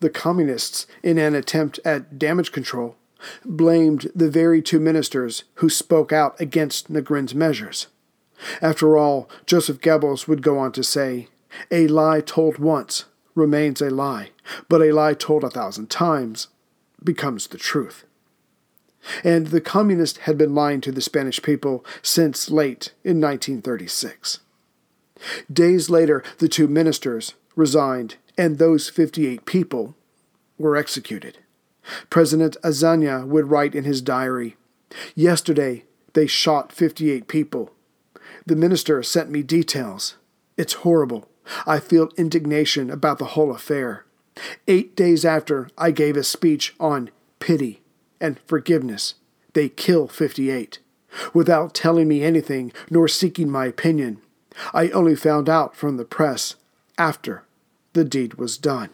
The 0.00 0.10
communists, 0.10 0.86
in 1.02 1.18
an 1.18 1.34
attempt 1.34 1.80
at 1.84 2.18
damage 2.18 2.52
control, 2.52 2.96
blamed 3.44 4.10
the 4.14 4.30
very 4.30 4.62
two 4.62 4.80
ministers 4.80 5.44
who 5.54 5.68
spoke 5.68 6.12
out 6.12 6.40
against 6.40 6.92
Negrin's 6.92 7.34
measures. 7.34 7.88
After 8.60 8.96
all, 8.96 9.28
Joseph 9.46 9.80
Goebbels 9.80 10.26
would 10.26 10.42
go 10.42 10.58
on 10.58 10.72
to 10.72 10.82
say, 10.82 11.28
A 11.70 11.86
lie 11.86 12.20
told 12.20 12.58
once 12.58 13.04
remains 13.34 13.80
a 13.80 13.90
lie, 13.90 14.30
but 14.68 14.82
a 14.82 14.92
lie 14.92 15.14
told 15.14 15.44
a 15.44 15.50
thousand 15.50 15.90
times 15.90 16.48
becomes 17.02 17.46
the 17.46 17.58
truth. 17.58 18.04
And 19.24 19.48
the 19.48 19.60
communists 19.60 20.20
had 20.20 20.38
been 20.38 20.54
lying 20.54 20.80
to 20.82 20.92
the 20.92 21.00
Spanish 21.00 21.42
people 21.42 21.84
since 22.02 22.50
late 22.50 22.92
in 23.02 23.20
1936. 23.20 24.40
Days 25.52 25.90
later, 25.90 26.22
the 26.38 26.48
two 26.48 26.68
ministers 26.68 27.34
resigned, 27.56 28.16
and 28.38 28.58
those 28.58 28.88
58 28.88 29.44
people 29.44 29.94
were 30.58 30.76
executed. 30.76 31.38
President 32.10 32.56
Azaña 32.62 33.26
would 33.26 33.50
write 33.50 33.74
in 33.74 33.84
his 33.84 34.02
diary 34.02 34.56
Yesterday, 35.14 35.84
they 36.12 36.26
shot 36.26 36.72
58 36.72 37.26
people. 37.28 37.70
The 38.46 38.56
minister 38.56 39.02
sent 39.02 39.30
me 39.30 39.42
details. 39.42 40.16
It's 40.56 40.74
horrible. 40.74 41.28
I 41.66 41.80
feel 41.80 42.10
indignation 42.16 42.90
about 42.90 43.18
the 43.18 43.26
whole 43.26 43.50
affair. 43.50 44.04
Eight 44.68 44.96
days 44.96 45.24
after 45.24 45.68
I 45.76 45.90
gave 45.90 46.16
a 46.16 46.22
speech 46.22 46.74
on 46.78 47.10
pity 47.40 47.82
and 48.20 48.38
forgiveness, 48.46 49.14
they 49.54 49.68
kill 49.68 50.08
58. 50.08 50.78
Without 51.34 51.74
telling 51.74 52.08
me 52.08 52.22
anything 52.22 52.72
nor 52.90 53.08
seeking 53.08 53.50
my 53.50 53.66
opinion, 53.66 54.20
I 54.72 54.88
only 54.90 55.14
found 55.14 55.48
out 55.48 55.76
from 55.76 55.96
the 55.96 56.04
press 56.04 56.56
after 56.96 57.44
the 57.92 58.04
deed 58.04 58.34
was 58.34 58.56
done. 58.56 58.90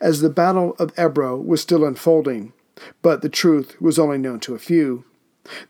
As 0.00 0.20
the 0.20 0.30
Battle 0.30 0.74
of 0.78 0.92
Ebro 0.98 1.36
was 1.36 1.60
still 1.60 1.84
unfolding, 1.84 2.52
but 3.02 3.22
the 3.22 3.28
truth 3.28 3.80
was 3.80 3.98
only 3.98 4.18
known 4.18 4.40
to 4.40 4.54
a 4.54 4.58
few, 4.58 5.04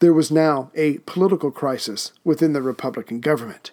there 0.01 0.12
was 0.12 0.31
now 0.31 0.71
a 0.75 0.99
political 0.99 1.51
crisis 1.51 2.12
within 2.25 2.53
the 2.53 2.62
Republican 2.62 3.21
government. 3.21 3.71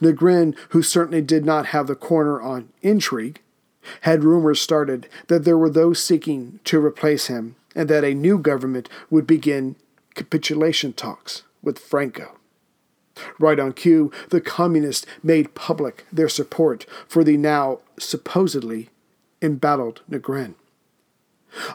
Negrin, 0.00 0.56
who 0.70 0.82
certainly 0.82 1.22
did 1.22 1.44
not 1.44 1.66
have 1.66 1.86
the 1.86 1.94
corner 1.94 2.40
on 2.40 2.70
intrigue, 2.82 3.40
had 4.02 4.24
rumors 4.24 4.60
started 4.60 5.08
that 5.28 5.44
there 5.44 5.58
were 5.58 5.70
those 5.70 6.02
seeking 6.02 6.60
to 6.64 6.84
replace 6.84 7.26
him 7.26 7.56
and 7.74 7.88
that 7.88 8.04
a 8.04 8.14
new 8.14 8.38
government 8.38 8.88
would 9.10 9.26
begin 9.26 9.76
capitulation 10.14 10.92
talks 10.92 11.42
with 11.62 11.78
Franco. 11.78 12.38
Right 13.38 13.58
on 13.58 13.72
cue, 13.72 14.10
the 14.30 14.40
communists 14.40 15.06
made 15.22 15.54
public 15.54 16.06
their 16.12 16.28
support 16.28 16.86
for 17.06 17.24
the 17.24 17.36
now 17.36 17.80
supposedly 17.98 18.88
embattled 19.42 20.02
Negrin. 20.10 20.54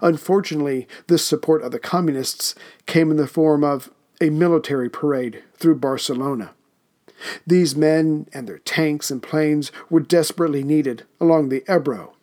Unfortunately, 0.01 0.88
this 1.08 1.25
support 1.25 1.62
of 1.62 1.71
the 1.71 1.80
communists 1.80 2.56
came 2.86 3.12
in 3.12 3.17
the 3.17 3.27
form 3.27 3.63
of 3.63 3.91
a 4.19 4.30
military 4.30 4.89
parade 4.89 5.43
through 5.56 5.75
Barcelona. 5.75 6.53
These 7.45 7.75
men 7.75 8.27
and 8.34 8.47
their 8.47 8.60
tanks 8.60 9.10
and 9.12 9.21
planes 9.21 9.71
were 9.89 9.99
desperately 9.99 10.63
needed 10.63 11.03
along 11.19 11.49
the 11.49 11.63
Ebro. 11.71 12.13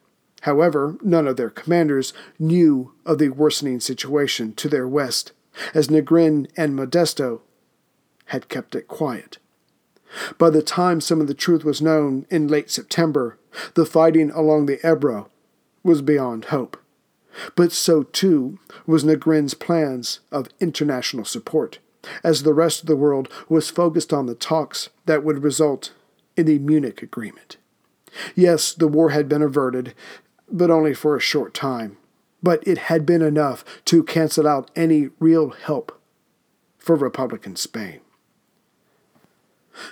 However, 0.42 0.96
none 1.02 1.26
of 1.26 1.36
their 1.36 1.50
commanders 1.50 2.12
knew 2.38 2.92
of 3.06 3.18
the 3.18 3.30
worsening 3.30 3.80
situation 3.80 4.52
to 4.54 4.68
their 4.68 4.86
west, 4.86 5.32
as 5.72 5.88
Negrin 5.88 6.48
and 6.56 6.78
Modesto 6.78 7.40
had 8.26 8.48
kept 8.48 8.74
it 8.74 8.88
quiet. 8.88 9.38
By 10.38 10.50
the 10.50 10.62
time 10.62 11.00
some 11.00 11.20
of 11.20 11.26
the 11.26 11.34
truth 11.34 11.64
was 11.64 11.82
known 11.82 12.26
in 12.30 12.46
late 12.46 12.70
September, 12.70 13.38
the 13.74 13.86
fighting 13.86 14.30
along 14.30 14.66
the 14.66 14.84
Ebro 14.86 15.30
was 15.84 16.02
beyond 16.02 16.46
hope. 16.46 16.76
But 17.54 17.72
so 17.72 18.02
too 18.04 18.58
was 18.86 19.04
Negrin's 19.04 19.54
plans 19.54 20.20
of 20.32 20.48
international 20.60 21.24
support 21.24 21.78
as 22.22 22.42
the 22.42 22.54
rest 22.54 22.80
of 22.80 22.86
the 22.86 22.96
world 22.96 23.28
was 23.48 23.70
focused 23.70 24.12
on 24.12 24.26
the 24.26 24.34
talks 24.34 24.90
that 25.06 25.24
would 25.24 25.42
result 25.42 25.92
in 26.36 26.46
the 26.46 26.58
Munich 26.58 27.02
Agreement. 27.02 27.56
Yes, 28.34 28.72
the 28.72 28.88
war 28.88 29.10
had 29.10 29.28
been 29.28 29.42
averted, 29.42 29.94
but 30.50 30.70
only 30.70 30.94
for 30.94 31.16
a 31.16 31.20
short 31.20 31.54
time. 31.54 31.96
But 32.42 32.66
it 32.66 32.78
had 32.78 33.06
been 33.06 33.22
enough 33.22 33.64
to 33.86 34.04
cancel 34.04 34.46
out 34.46 34.70
any 34.76 35.08
real 35.18 35.50
help 35.50 35.98
for 36.78 36.94
Republican 36.94 37.56
Spain. 37.56 38.00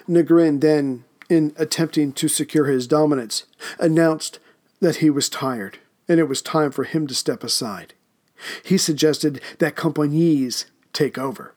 Negrin 0.09 0.61
then, 0.61 1.05
in 1.29 1.55
attempting 1.57 2.13
to 2.13 2.29
secure 2.29 2.67
his 2.67 2.87
dominance, 2.87 3.45
announced 3.79 4.39
that 4.81 4.97
he 4.97 5.09
was 5.09 5.29
tired 5.29 5.79
and 6.09 6.21
it 6.21 6.29
was 6.29 6.43
time 6.43 6.71
for 6.71 6.85
him 6.85 7.07
to 7.07 7.15
step 7.15 7.45
aside. 7.45 7.95
He 8.65 8.77
suggested 8.77 9.41
that 9.59 9.77
Companys 9.77 10.67
take 10.93 11.17
over. 11.17 11.55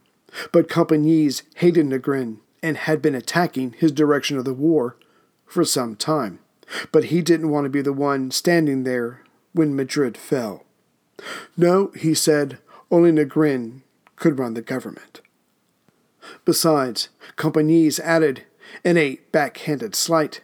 But 0.52 0.70
Companys 0.70 1.44
hated 1.56 1.86
Negrin 1.86 2.40
and 2.62 2.78
had 2.78 3.02
been 3.02 3.16
attacking 3.16 3.74
his 3.78 3.92
direction 3.92 4.38
of 4.38 4.46
the 4.46 4.54
war 4.54 4.98
for 5.46 5.64
some 5.64 5.96
time. 5.96 6.40
But 6.92 7.06
he 7.06 7.22
didn't 7.22 7.50
want 7.50 7.66
to 7.66 7.70
be 7.70 7.82
the 7.82 7.94
one 7.94 8.32
standing 8.32 8.84
there 8.84 9.22
when 9.54 9.76
Madrid 9.76 10.18
fell. 10.18 10.64
No, 11.56 11.92
he 11.96 12.14
said, 12.14 12.58
only 12.92 13.12
Negrin 13.12 13.82
could 14.16 14.40
run 14.40 14.54
the 14.54 14.62
government. 14.62 15.22
Besides, 16.44 17.10
Companys 17.38 18.00
added, 18.00 18.44
in 18.84 18.98
a 18.98 19.20
backhanded 19.32 19.96
slight, 19.96 20.42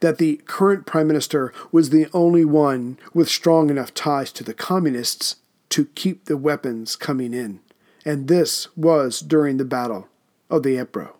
that 0.00 0.18
the 0.18 0.36
current 0.46 0.86
prime 0.86 1.06
minister 1.06 1.52
was 1.70 1.90
the 1.90 2.08
only 2.12 2.44
one 2.44 2.98
with 3.12 3.28
strong 3.28 3.70
enough 3.70 3.92
ties 3.94 4.32
to 4.32 4.44
the 4.44 4.54
communists 4.54 5.36
to 5.70 5.86
keep 5.94 6.26
the 6.26 6.36
weapons 6.36 6.96
coming 6.96 7.32
in 7.32 7.60
and 8.04 8.28
this 8.28 8.68
was 8.76 9.20
during 9.20 9.56
the 9.56 9.64
Battle 9.64 10.08
of 10.50 10.62
the 10.62 10.78
Ebro. 10.78 11.16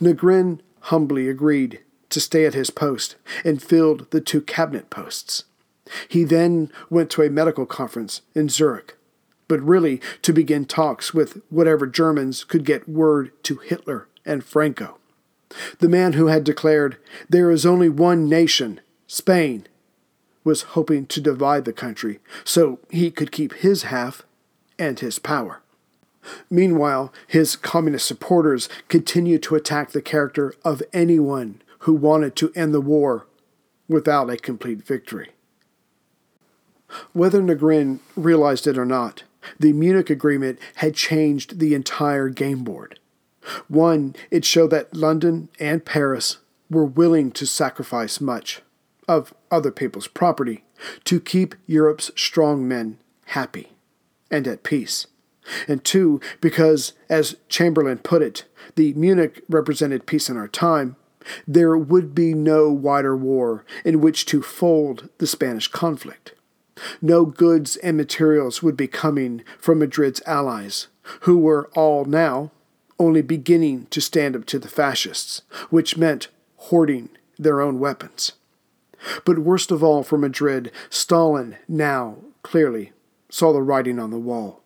Negrin 0.00 0.60
humbly 0.82 1.28
agreed 1.28 1.80
to 2.10 2.20
stay 2.20 2.46
at 2.46 2.54
his 2.54 2.70
post 2.70 3.16
and 3.44 3.62
filled 3.62 4.10
the 4.10 4.20
two 4.20 4.40
cabinet 4.40 4.90
posts. 4.90 5.44
He 6.08 6.24
then 6.24 6.70
went 6.90 7.10
to 7.10 7.22
a 7.22 7.30
medical 7.30 7.66
conference 7.66 8.22
in 8.34 8.48
Zurich, 8.48 8.96
but 9.48 9.60
really 9.60 10.00
to 10.22 10.32
begin 10.32 10.64
talks 10.64 11.14
with 11.14 11.40
whatever 11.50 11.86
Germans 11.86 12.44
could 12.44 12.64
get 12.64 12.88
word 12.88 13.30
to 13.44 13.56
Hitler 13.56 14.08
and 14.24 14.44
Franco. 14.44 14.98
The 15.78 15.88
man 15.88 16.14
who 16.14 16.26
had 16.26 16.44
declared, 16.44 16.96
There 17.28 17.50
is 17.50 17.64
only 17.64 17.88
one 17.88 18.28
nation, 18.28 18.80
Spain, 19.06 19.66
was 20.44 20.62
hoping 20.62 21.06
to 21.06 21.20
divide 21.20 21.64
the 21.64 21.72
country 21.72 22.20
so 22.44 22.78
he 22.90 23.10
could 23.10 23.32
keep 23.32 23.52
his 23.54 23.84
half 23.84 24.22
and 24.78 24.98
his 24.98 25.18
power. 25.18 25.62
Meanwhile, 26.50 27.12
his 27.26 27.56
communist 27.56 28.06
supporters 28.06 28.68
continued 28.88 29.42
to 29.44 29.54
attack 29.54 29.90
the 29.90 30.02
character 30.02 30.54
of 30.64 30.82
anyone 30.92 31.62
who 31.80 31.94
wanted 31.94 32.34
to 32.36 32.52
end 32.54 32.74
the 32.74 32.80
war 32.80 33.26
without 33.88 34.30
a 34.30 34.36
complete 34.36 34.84
victory. 34.84 35.30
Whether 37.12 37.40
Negrin 37.40 38.00
realized 38.16 38.66
it 38.66 38.78
or 38.78 38.84
not, 38.84 39.24
the 39.58 39.72
Munich 39.72 40.10
Agreement 40.10 40.58
had 40.76 40.94
changed 40.94 41.58
the 41.58 41.74
entire 41.74 42.28
game 42.28 42.64
board. 42.64 42.98
One, 43.68 44.14
it 44.30 44.44
showed 44.44 44.70
that 44.70 44.94
London 44.94 45.48
and 45.58 45.84
Paris 45.84 46.38
were 46.70 46.84
willing 46.84 47.30
to 47.32 47.46
sacrifice 47.46 48.20
much 48.20 48.62
of 49.08 49.32
other 49.50 49.70
people's 49.70 50.08
property 50.08 50.64
to 51.04 51.20
keep 51.20 51.54
Europe's 51.66 52.10
strong 52.16 52.66
men 52.66 52.98
happy 53.26 53.72
and 54.30 54.46
at 54.46 54.62
peace. 54.62 55.06
And 55.68 55.84
two, 55.84 56.20
because, 56.40 56.92
as 57.08 57.36
Chamberlain 57.48 57.98
put 57.98 58.20
it, 58.20 58.44
the 58.74 58.92
Munich 58.94 59.44
represented 59.48 60.06
peace 60.06 60.28
in 60.28 60.36
our 60.36 60.48
time, 60.48 60.96
there 61.46 61.76
would 61.76 62.14
be 62.14 62.34
no 62.34 62.70
wider 62.70 63.16
war 63.16 63.64
in 63.84 64.00
which 64.00 64.26
to 64.26 64.42
fold 64.42 65.08
the 65.18 65.26
Spanish 65.26 65.68
conflict. 65.68 66.34
No 67.00 67.24
goods 67.24 67.76
and 67.76 67.96
materials 67.96 68.62
would 68.62 68.76
be 68.76 68.88
coming 68.88 69.42
from 69.58 69.78
Madrid's 69.78 70.20
allies, 70.26 70.88
who 71.20 71.38
were 71.38 71.70
all 71.74 72.04
now 72.04 72.50
only 72.98 73.22
beginning 73.22 73.86
to 73.90 74.00
stand 74.00 74.34
up 74.36 74.46
to 74.46 74.58
the 74.58 74.68
fascists, 74.68 75.42
which 75.70 75.96
meant 75.96 76.28
hoarding 76.56 77.10
their 77.38 77.60
own 77.60 77.78
weapons. 77.78 78.32
But 79.24 79.40
worst 79.40 79.70
of 79.70 79.82
all 79.82 80.02
for 80.02 80.18
Madrid, 80.18 80.72
Stalin 80.90 81.56
now 81.68 82.18
clearly 82.42 82.92
saw 83.28 83.52
the 83.52 83.62
writing 83.62 83.98
on 83.98 84.10
the 84.10 84.18
wall. 84.18 84.62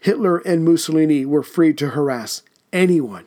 Hitler 0.00 0.38
and 0.38 0.64
Mussolini 0.64 1.26
were 1.26 1.42
free 1.42 1.74
to 1.74 1.90
harass 1.90 2.42
anyone, 2.72 3.24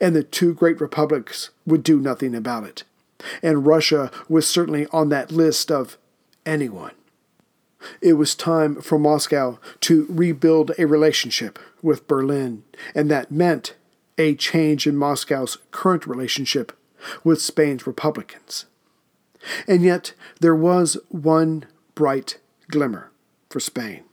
and 0.00 0.16
the 0.16 0.22
two 0.22 0.54
great 0.54 0.80
republics 0.80 1.50
would 1.66 1.82
do 1.82 2.00
nothing 2.00 2.34
about 2.34 2.64
it. 2.64 2.84
And 3.42 3.66
Russia 3.66 4.10
was 4.28 4.46
certainly 4.46 4.86
on 4.92 5.10
that 5.10 5.30
list 5.30 5.70
of 5.70 5.98
anyone. 6.44 6.92
It 8.00 8.14
was 8.14 8.34
time 8.34 8.80
for 8.80 8.98
Moscow 8.98 9.58
to 9.80 10.06
rebuild 10.08 10.72
a 10.78 10.86
relationship 10.86 11.58
with 11.82 12.06
Berlin, 12.06 12.64
and 12.94 13.10
that 13.10 13.30
meant 13.30 13.74
a 14.18 14.34
change 14.34 14.86
in 14.86 14.96
Moscow's 14.96 15.58
current 15.70 16.06
relationship 16.06 16.76
with 17.24 17.42
Spain's 17.42 17.86
Republicans. 17.86 18.66
And 19.66 19.82
yet, 19.82 20.14
there 20.40 20.54
was 20.54 20.96
one 21.08 21.64
bright 21.94 22.38
glimmer 22.68 23.10
for 23.50 23.60
Spain. 23.60 24.04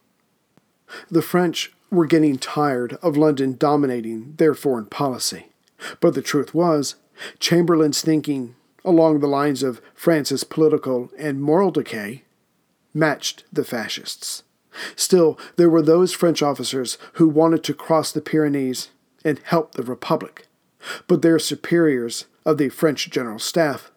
The 1.09 1.21
French 1.21 1.71
were 1.91 2.05
getting 2.05 2.37
tired 2.37 2.93
of 3.01 3.17
London 3.17 3.55
dominating 3.57 4.33
their 4.37 4.53
foreign 4.53 4.85
policy. 4.85 5.47
But 5.99 6.13
the 6.13 6.21
truth 6.21 6.53
was, 6.53 6.95
Chamberlain's 7.39 8.01
thinking 8.01 8.55
along 8.83 9.19
the 9.19 9.27
lines 9.27 9.63
of 9.63 9.81
France's 9.93 10.43
political 10.43 11.11
and 11.17 11.41
moral 11.41 11.71
decay 11.71 12.23
matched 12.93 13.43
the 13.51 13.63
fascists. 13.63 14.43
Still, 14.95 15.37
there 15.55 15.69
were 15.69 15.81
those 15.81 16.13
French 16.13 16.41
officers 16.41 16.97
who 17.13 17.27
wanted 17.27 17.63
to 17.65 17.73
cross 17.73 18.11
the 18.11 18.21
Pyrenees 18.21 18.89
and 19.23 19.39
help 19.43 19.73
the 19.73 19.83
Republic, 19.83 20.47
but 21.07 21.21
their 21.21 21.39
superiors 21.39 22.25
of 22.45 22.57
the 22.57 22.69
French 22.69 23.09
General 23.09 23.39
Staff 23.39 23.91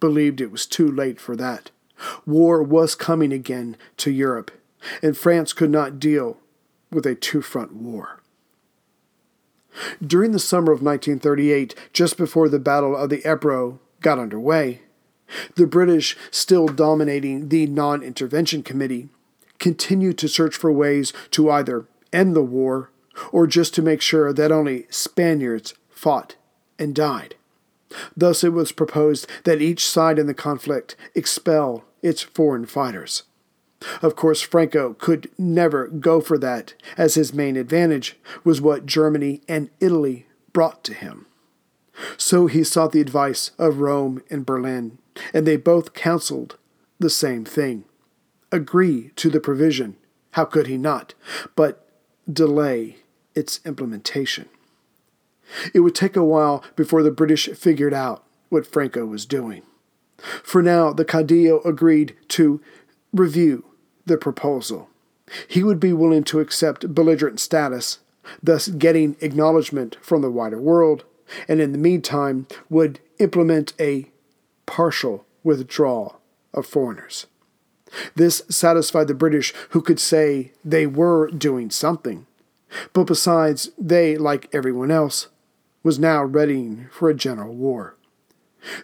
believed 0.00 0.40
it 0.40 0.50
was 0.50 0.66
too 0.66 0.90
late 0.90 1.20
for 1.20 1.36
that. 1.36 1.70
War 2.26 2.62
was 2.62 2.94
coming 2.94 3.32
again 3.32 3.76
to 3.98 4.10
Europe, 4.10 4.50
and 5.02 5.16
France 5.16 5.52
could 5.52 5.70
not 5.70 5.98
deal 5.98 6.38
with 6.90 7.06
a 7.06 7.14
two 7.14 7.42
front 7.42 7.74
war. 7.74 8.20
During 10.04 10.32
the 10.32 10.38
summer 10.38 10.72
of 10.72 10.82
1938, 10.82 11.74
just 11.92 12.16
before 12.16 12.48
the 12.48 12.58
Battle 12.58 12.96
of 12.96 13.10
the 13.10 13.26
Ebro 13.28 13.80
got 14.00 14.18
underway, 14.18 14.82
the 15.56 15.66
British, 15.66 16.16
still 16.30 16.66
dominating 16.66 17.48
the 17.48 17.66
Non 17.66 18.02
Intervention 18.02 18.62
Committee, 18.62 19.08
continued 19.58 20.18
to 20.18 20.28
search 20.28 20.54
for 20.54 20.70
ways 20.70 21.12
to 21.30 21.50
either 21.50 21.86
end 22.12 22.36
the 22.36 22.42
war 22.42 22.90
or 23.32 23.46
just 23.46 23.74
to 23.74 23.82
make 23.82 24.00
sure 24.00 24.32
that 24.32 24.52
only 24.52 24.86
Spaniards 24.90 25.74
fought 25.88 26.36
and 26.78 26.94
died. 26.94 27.34
Thus, 28.16 28.42
it 28.42 28.52
was 28.52 28.72
proposed 28.72 29.28
that 29.44 29.62
each 29.62 29.86
side 29.86 30.18
in 30.18 30.26
the 30.26 30.34
conflict 30.34 30.96
expel 31.14 31.84
its 32.02 32.22
foreign 32.22 32.66
fighters. 32.66 33.22
Of 34.02 34.16
course, 34.16 34.40
Franco 34.40 34.94
could 34.94 35.30
never 35.38 35.88
go 35.88 36.20
for 36.20 36.38
that, 36.38 36.74
as 36.96 37.14
his 37.14 37.34
main 37.34 37.56
advantage 37.56 38.16
was 38.42 38.60
what 38.60 38.86
Germany 38.86 39.42
and 39.46 39.70
Italy 39.78 40.26
brought 40.52 40.82
to 40.84 40.94
him. 40.94 41.26
So 42.16 42.46
he 42.46 42.64
sought 42.64 42.92
the 42.92 43.00
advice 43.00 43.52
of 43.58 43.80
Rome 43.80 44.22
and 44.30 44.46
Berlin, 44.46 44.98
and 45.32 45.46
they 45.46 45.56
both 45.56 45.94
counseled 45.94 46.56
the 46.98 47.10
same 47.10 47.44
thing 47.44 47.84
agree 48.54 49.10
to 49.16 49.28
the 49.28 49.40
provision. 49.40 49.96
How 50.32 50.44
could 50.44 50.68
he 50.68 50.78
not? 50.78 51.14
But 51.56 51.86
delay 52.32 52.96
its 53.34 53.60
implementation. 53.64 54.48
It 55.72 55.80
would 55.80 55.94
take 55.94 56.16
a 56.16 56.24
while 56.24 56.64
before 56.76 57.02
the 57.02 57.10
British 57.10 57.48
figured 57.50 57.94
out 57.94 58.24
what 58.48 58.66
Franco 58.66 59.04
was 59.04 59.26
doing. 59.26 59.62
For 60.42 60.62
now, 60.62 60.92
the 60.92 61.04
Caudillo 61.04 61.64
agreed 61.64 62.16
to 62.28 62.60
review 63.12 63.64
the 64.06 64.16
proposal. 64.16 64.88
He 65.48 65.62
would 65.62 65.80
be 65.80 65.92
willing 65.92 66.24
to 66.24 66.40
accept 66.40 66.94
belligerent 66.94 67.40
status, 67.40 67.98
thus 68.42 68.68
getting 68.68 69.16
acknowledgement 69.20 69.96
from 70.00 70.22
the 70.22 70.30
wider 70.30 70.60
world 70.60 71.04
and 71.48 71.60
in 71.60 71.72
the 71.72 71.78
meantime 71.78 72.46
would 72.68 73.00
implement 73.18 73.72
a 73.80 74.10
partial 74.66 75.24
withdrawal 75.42 76.20
of 76.52 76.66
foreigners. 76.66 77.26
This 78.14 78.42
satisfied 78.48 79.08
the 79.08 79.14
British, 79.14 79.54
who 79.70 79.80
could 79.80 80.00
say 80.00 80.52
they 80.64 80.86
were 80.86 81.30
doing 81.30 81.70
something. 81.70 82.26
But 82.92 83.04
besides, 83.04 83.70
they, 83.78 84.16
like 84.16 84.48
everyone 84.52 84.90
else, 84.90 85.28
was 85.82 85.98
now 85.98 86.24
readying 86.24 86.88
for 86.90 87.08
a 87.08 87.14
general 87.14 87.54
war. 87.54 87.96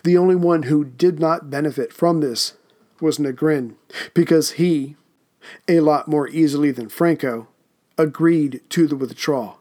The 0.05 0.17
only 0.17 0.37
one 0.37 0.65
who 0.65 0.85
did 0.85 1.19
not 1.19 1.51
benefit 1.51 1.93
from 1.93 2.21
this 2.21 2.55
was 3.01 3.19
Negrin, 3.19 3.75
because 4.13 4.53
he, 4.53 4.97
a 5.67 5.81
lot 5.81 6.07
more 6.07 6.29
easily 6.29 6.71
than 6.71 6.89
Franco, 6.89 7.49
agreed 7.97 8.61
to 8.71 8.87
the 8.87 8.97
withdrawal. 8.97 9.61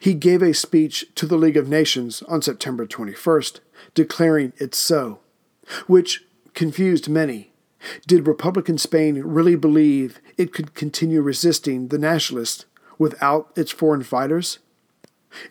He 0.00 0.14
gave 0.14 0.42
a 0.42 0.54
speech 0.54 1.06
to 1.14 1.26
the 1.26 1.36
League 1.36 1.56
of 1.56 1.68
Nations 1.68 2.22
on 2.22 2.42
September 2.42 2.86
21st, 2.86 3.60
declaring 3.94 4.52
it 4.58 4.74
so, 4.74 5.20
which 5.86 6.24
confused 6.54 7.08
many. 7.08 7.52
Did 8.06 8.26
Republican 8.26 8.78
Spain 8.78 9.20
really 9.22 9.56
believe 9.56 10.20
it 10.38 10.52
could 10.52 10.74
continue 10.74 11.20
resisting 11.20 11.88
the 11.88 11.98
nationalists 11.98 12.64
without 12.98 13.50
its 13.56 13.72
foreign 13.72 14.02
fighters? 14.02 14.58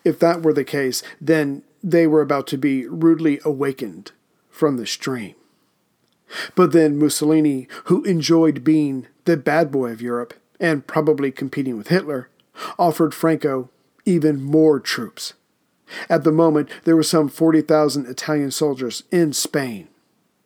If 0.04 0.18
that 0.20 0.42
were 0.42 0.52
the 0.52 0.64
case, 0.64 1.02
then 1.20 1.62
they 1.82 2.06
were 2.06 2.22
about 2.22 2.46
to 2.48 2.58
be 2.58 2.86
rudely 2.86 3.40
awakened 3.44 4.12
from 4.48 4.76
the 4.76 4.84
dream. 4.84 5.34
But 6.54 6.72
then 6.72 6.98
Mussolini, 6.98 7.68
who 7.84 8.02
enjoyed 8.04 8.64
being 8.64 9.06
the 9.24 9.36
bad 9.36 9.70
boy 9.70 9.90
of 9.90 10.00
Europe 10.00 10.34
and 10.58 10.86
probably 10.86 11.30
competing 11.30 11.76
with 11.76 11.88
Hitler, 11.88 12.30
offered 12.78 13.14
Franco 13.14 13.70
even 14.04 14.42
more 14.42 14.80
troops. 14.80 15.34
At 16.08 16.24
the 16.24 16.32
moment, 16.32 16.68
there 16.84 16.96
were 16.96 17.02
some 17.02 17.28
40,000 17.28 18.06
Italian 18.06 18.50
soldiers 18.50 19.04
in 19.10 19.32
Spain. 19.32 19.88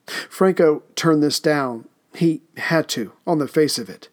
Franco 0.07 0.82
turned 0.96 1.22
this 1.22 1.38
down. 1.38 1.86
He 2.14 2.42
had 2.57 2.88
to, 2.90 3.12
on 3.26 3.38
the 3.38 3.49
face 3.49 3.78
of 3.78 3.88
it. 3.88 4.09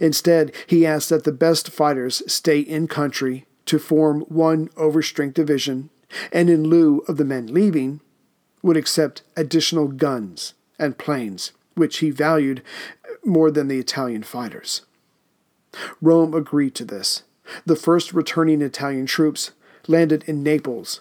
Instead, 0.00 0.52
he 0.66 0.86
asked 0.86 1.08
that 1.08 1.24
the 1.24 1.32
best 1.32 1.70
fighters 1.70 2.22
stay 2.26 2.60
in 2.60 2.86
country 2.88 3.46
to 3.66 3.78
form 3.78 4.22
one 4.22 4.68
overstrength 4.70 5.34
division, 5.34 5.90
and 6.32 6.50
in 6.50 6.64
lieu 6.64 7.04
of 7.06 7.16
the 7.16 7.24
men 7.24 7.46
leaving, 7.46 8.00
would 8.62 8.76
accept 8.76 9.22
additional 9.36 9.88
guns 9.88 10.54
and 10.78 10.98
planes, 10.98 11.52
which 11.74 11.98
he 11.98 12.10
valued 12.10 12.62
more 13.24 13.50
than 13.50 13.68
the 13.68 13.78
Italian 13.78 14.22
fighters. 14.22 14.82
Rome 16.00 16.34
agreed 16.34 16.74
to 16.74 16.84
this. 16.84 17.22
The 17.64 17.76
first 17.76 18.12
returning 18.12 18.62
Italian 18.62 19.06
troops 19.06 19.52
landed 19.86 20.24
in 20.26 20.42
Naples 20.42 21.00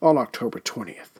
on 0.00 0.16
October 0.18 0.60
20th. 0.60 1.13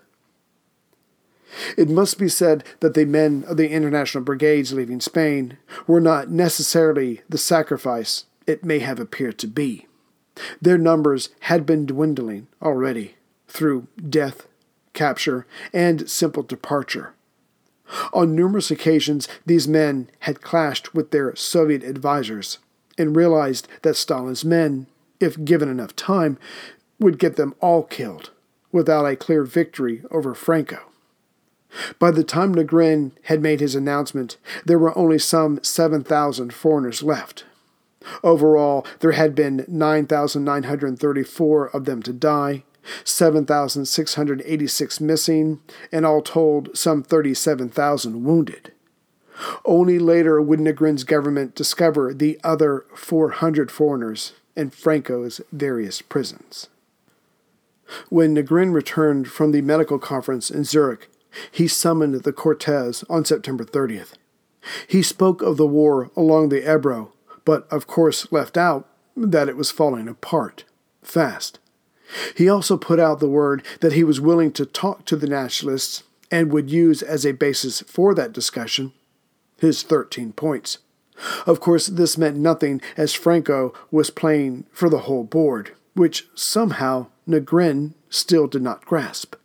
It 1.76 1.88
must 1.88 2.18
be 2.18 2.28
said 2.28 2.64
that 2.80 2.94
the 2.94 3.05
men 3.05 3.44
of 3.46 3.57
the 3.57 3.68
international 3.68 4.24
brigades 4.24 4.72
leaving 4.72 5.00
Spain 5.00 5.59
were 5.86 6.00
not 6.00 6.30
necessarily 6.30 7.22
the 7.28 7.38
sacrifice 7.38 8.24
it 8.46 8.64
may 8.64 8.80
have 8.80 9.00
appeared 9.00 9.38
to 9.38 9.46
be. 9.46 9.86
Their 10.61 10.78
numbers 10.78 11.30
had 11.40 11.64
been 11.64 11.86
dwindling 11.86 12.48
already 12.61 13.16
through 13.48 13.86
death, 14.09 14.48
capture, 14.92 15.46
and 15.72 16.09
simple 16.09 16.42
departure. 16.42 17.14
On 18.12 18.34
numerous 18.34 18.70
occasions, 18.70 19.28
these 19.46 19.68
men 19.68 20.11
had 20.20 20.40
clashed 20.40 20.94
with 20.94 21.11
their 21.11 21.36
Soviet 21.36 21.84
advisers 21.84 22.59
and 22.96 23.14
realized 23.14 23.68
that 23.82 23.96
Stalin's 23.96 24.44
men, 24.44 24.86
if 25.20 25.44
given 25.44 25.68
enough 25.68 25.94
time, 25.94 26.38
would 26.98 27.18
get 27.18 27.36
them 27.36 27.55
all 27.61 27.82
killed 27.82 28.30
without 28.72 29.05
a 29.05 29.16
clear 29.16 29.44
victory 29.44 30.02
over 30.11 30.34
Franco. 30.34 30.90
By 31.98 32.10
the 32.10 32.24
time 32.24 32.54
Negrin 32.54 33.12
had 33.24 33.42
made 33.42 33.60
his 33.60 33.74
announcement, 33.74 34.36
there 34.64 34.78
were 34.78 34.96
only 34.96 35.18
some 35.18 35.58
7,000 35.62 36.52
foreigners 36.52 37.02
left. 37.02 37.44
Overall, 38.22 38.86
there 39.00 39.12
had 39.12 39.34
been 39.34 39.64
9,934 39.66 41.68
of 41.68 41.84
them 41.84 42.02
to 42.02 42.12
die, 42.12 42.64
7,686 43.02 45.00
missing, 45.00 45.60
and 45.90 46.04
all 46.04 46.20
told, 46.20 46.76
some 46.76 47.02
37,000 47.02 48.24
wounded. 48.24 48.72
Only 49.64 49.98
later 49.98 50.40
would 50.40 50.60
Negrin's 50.60 51.04
government 51.04 51.54
discover 51.54 52.14
the 52.14 52.38
other 52.44 52.84
400 52.94 53.70
foreigners 53.70 54.34
in 54.54 54.70
Franco's 54.70 55.40
various 55.50 56.02
prisons. 56.02 56.68
When 58.08 58.34
Negrin 58.34 58.72
returned 58.72 59.28
from 59.28 59.52
the 59.52 59.62
medical 59.62 59.98
conference 59.98 60.50
in 60.50 60.64
Zurich, 60.64 61.08
he 61.51 61.68
summoned 61.68 62.14
the 62.22 62.32
Cortes 62.32 63.05
on 63.09 63.24
September 63.24 63.64
30th. 63.64 64.12
He 64.87 65.03
spoke 65.03 65.43
of 65.43 65.57
the 65.57 65.66
war 65.66 66.11
along 66.16 66.49
the 66.49 66.70
Ebro, 66.70 67.12
but 67.45 67.66
of 67.70 67.87
course 67.87 68.30
left 68.32 68.57
out 68.57 68.89
that 69.16 69.49
it 69.49 69.57
was 69.57 69.70
falling 69.70 70.09
apart 70.09 70.64
fast. 71.03 71.59
He 72.37 72.49
also 72.49 72.76
put 72.76 73.01
out 73.01 73.20
the 73.20 73.28
word 73.28 73.64
that 73.80 73.93
he 73.93 74.05
was 74.05 74.20
willing 74.20 74.53
to 74.53 74.66
talk 74.66 75.05
to 75.07 75.16
the 75.16 75.26
nationalists 75.26 76.03
and 76.30 76.53
would 76.53 76.70
use 76.70 77.03
as 77.03 77.24
a 77.24 77.32
basis 77.32 77.80
for 77.82 78.14
that 78.14 78.32
discussion 78.32 78.93
his 79.59 79.82
13 79.82 80.32
points. 80.32 80.78
Of 81.47 81.61
course, 81.61 81.87
this 81.87 82.18
meant 82.18 82.37
nothing 82.37 82.80
as 82.97 83.14
Franco 83.14 83.72
was 83.91 84.11
playing 84.11 84.66
for 84.72 84.91
the 84.91 85.01
whole 85.01 85.24
board, 85.24 85.72
which 85.95 86.26
somehow 86.35 87.07
Negrin 87.28 87.95
still 88.11 88.47
did 88.47 88.62
not 88.62 88.85
grasp. 88.85 89.37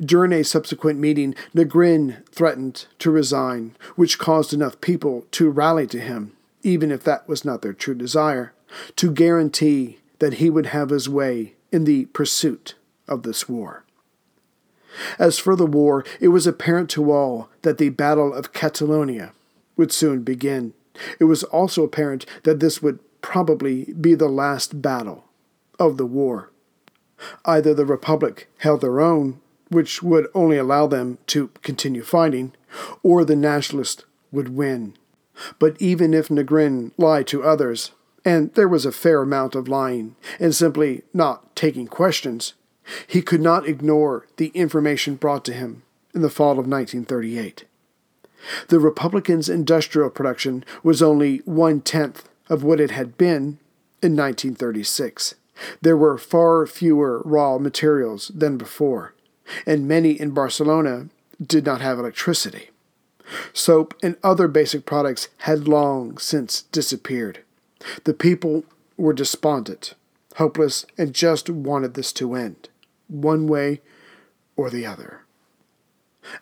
During 0.00 0.32
a 0.32 0.44
subsequent 0.44 0.98
meeting, 0.98 1.34
Negrin 1.54 2.26
threatened 2.28 2.86
to 2.98 3.10
resign, 3.10 3.76
which 3.96 4.18
caused 4.18 4.52
enough 4.52 4.80
people 4.80 5.26
to 5.32 5.50
rally 5.50 5.86
to 5.88 6.00
him, 6.00 6.32
even 6.62 6.90
if 6.90 7.04
that 7.04 7.28
was 7.28 7.44
not 7.44 7.62
their 7.62 7.72
true 7.72 7.94
desire, 7.94 8.52
to 8.96 9.12
guarantee 9.12 9.98
that 10.18 10.34
he 10.34 10.50
would 10.50 10.66
have 10.66 10.90
his 10.90 11.08
way 11.08 11.54
in 11.72 11.84
the 11.84 12.06
pursuit 12.06 12.74
of 13.08 13.22
this 13.22 13.48
war. 13.48 13.84
As 15.18 15.38
for 15.38 15.54
the 15.54 15.66
war, 15.66 16.04
it 16.20 16.28
was 16.28 16.46
apparent 16.46 16.90
to 16.90 17.12
all 17.12 17.48
that 17.62 17.78
the 17.78 17.90
Battle 17.90 18.32
of 18.32 18.52
Catalonia 18.52 19.32
would 19.76 19.92
soon 19.92 20.22
begin. 20.22 20.74
It 21.18 21.24
was 21.24 21.44
also 21.44 21.84
apparent 21.84 22.26
that 22.42 22.60
this 22.60 22.82
would 22.82 22.98
probably 23.22 23.92
be 23.98 24.14
the 24.14 24.28
last 24.28 24.82
battle 24.82 25.24
of 25.78 25.96
the 25.96 26.06
war. 26.06 26.50
Either 27.44 27.74
the 27.74 27.86
Republic 27.86 28.48
held 28.58 28.80
their 28.80 29.00
own, 29.00 29.40
which 29.70 30.02
would 30.02 30.26
only 30.34 30.58
allow 30.58 30.86
them 30.86 31.18
to 31.28 31.48
continue 31.62 32.02
fighting, 32.02 32.52
or 33.02 33.24
the 33.24 33.36
Nationalists 33.36 34.04
would 34.30 34.54
win. 34.54 34.94
But 35.58 35.80
even 35.80 36.12
if 36.12 36.28
Negrin 36.28 36.92
lied 36.98 37.26
to 37.28 37.42
others, 37.42 37.92
and 38.24 38.52
there 38.54 38.68
was 38.68 38.84
a 38.84 38.92
fair 38.92 39.22
amount 39.22 39.54
of 39.54 39.68
lying 39.68 40.16
and 40.38 40.54
simply 40.54 41.02
not 41.14 41.56
taking 41.56 41.86
questions, 41.86 42.54
he 43.06 43.22
could 43.22 43.40
not 43.40 43.66
ignore 43.66 44.26
the 44.36 44.48
information 44.48 45.14
brought 45.14 45.44
to 45.46 45.52
him 45.52 45.82
in 46.14 46.22
the 46.22 46.30
fall 46.30 46.52
of 46.52 46.66
1938. 46.66 47.64
The 48.68 48.80
Republicans' 48.80 49.48
industrial 49.48 50.10
production 50.10 50.64
was 50.82 51.02
only 51.02 51.38
one 51.44 51.80
tenth 51.80 52.28
of 52.48 52.64
what 52.64 52.80
it 52.80 52.90
had 52.90 53.16
been 53.16 53.58
in 54.02 54.16
1936. 54.16 55.34
There 55.82 55.96
were 55.96 56.16
far 56.18 56.66
fewer 56.66 57.22
raw 57.24 57.58
materials 57.58 58.30
than 58.34 58.56
before, 58.56 59.14
and 59.66 59.88
many 59.88 60.12
in 60.12 60.30
Barcelona 60.30 61.08
did 61.44 61.64
not 61.64 61.80
have 61.80 61.98
electricity. 61.98 62.70
Soap 63.52 63.94
and 64.02 64.16
other 64.22 64.48
basic 64.48 64.84
products 64.84 65.28
had 65.38 65.68
long 65.68 66.18
since 66.18 66.62
disappeared. 66.62 67.40
The 68.04 68.14
people 68.14 68.64
were 68.96 69.12
despondent, 69.12 69.94
hopeless, 70.36 70.84
and 70.98 71.14
just 71.14 71.48
wanted 71.48 71.94
this 71.94 72.12
to 72.14 72.34
end 72.34 72.68
one 73.08 73.46
way 73.46 73.80
or 74.56 74.70
the 74.70 74.86
other. 74.86 75.22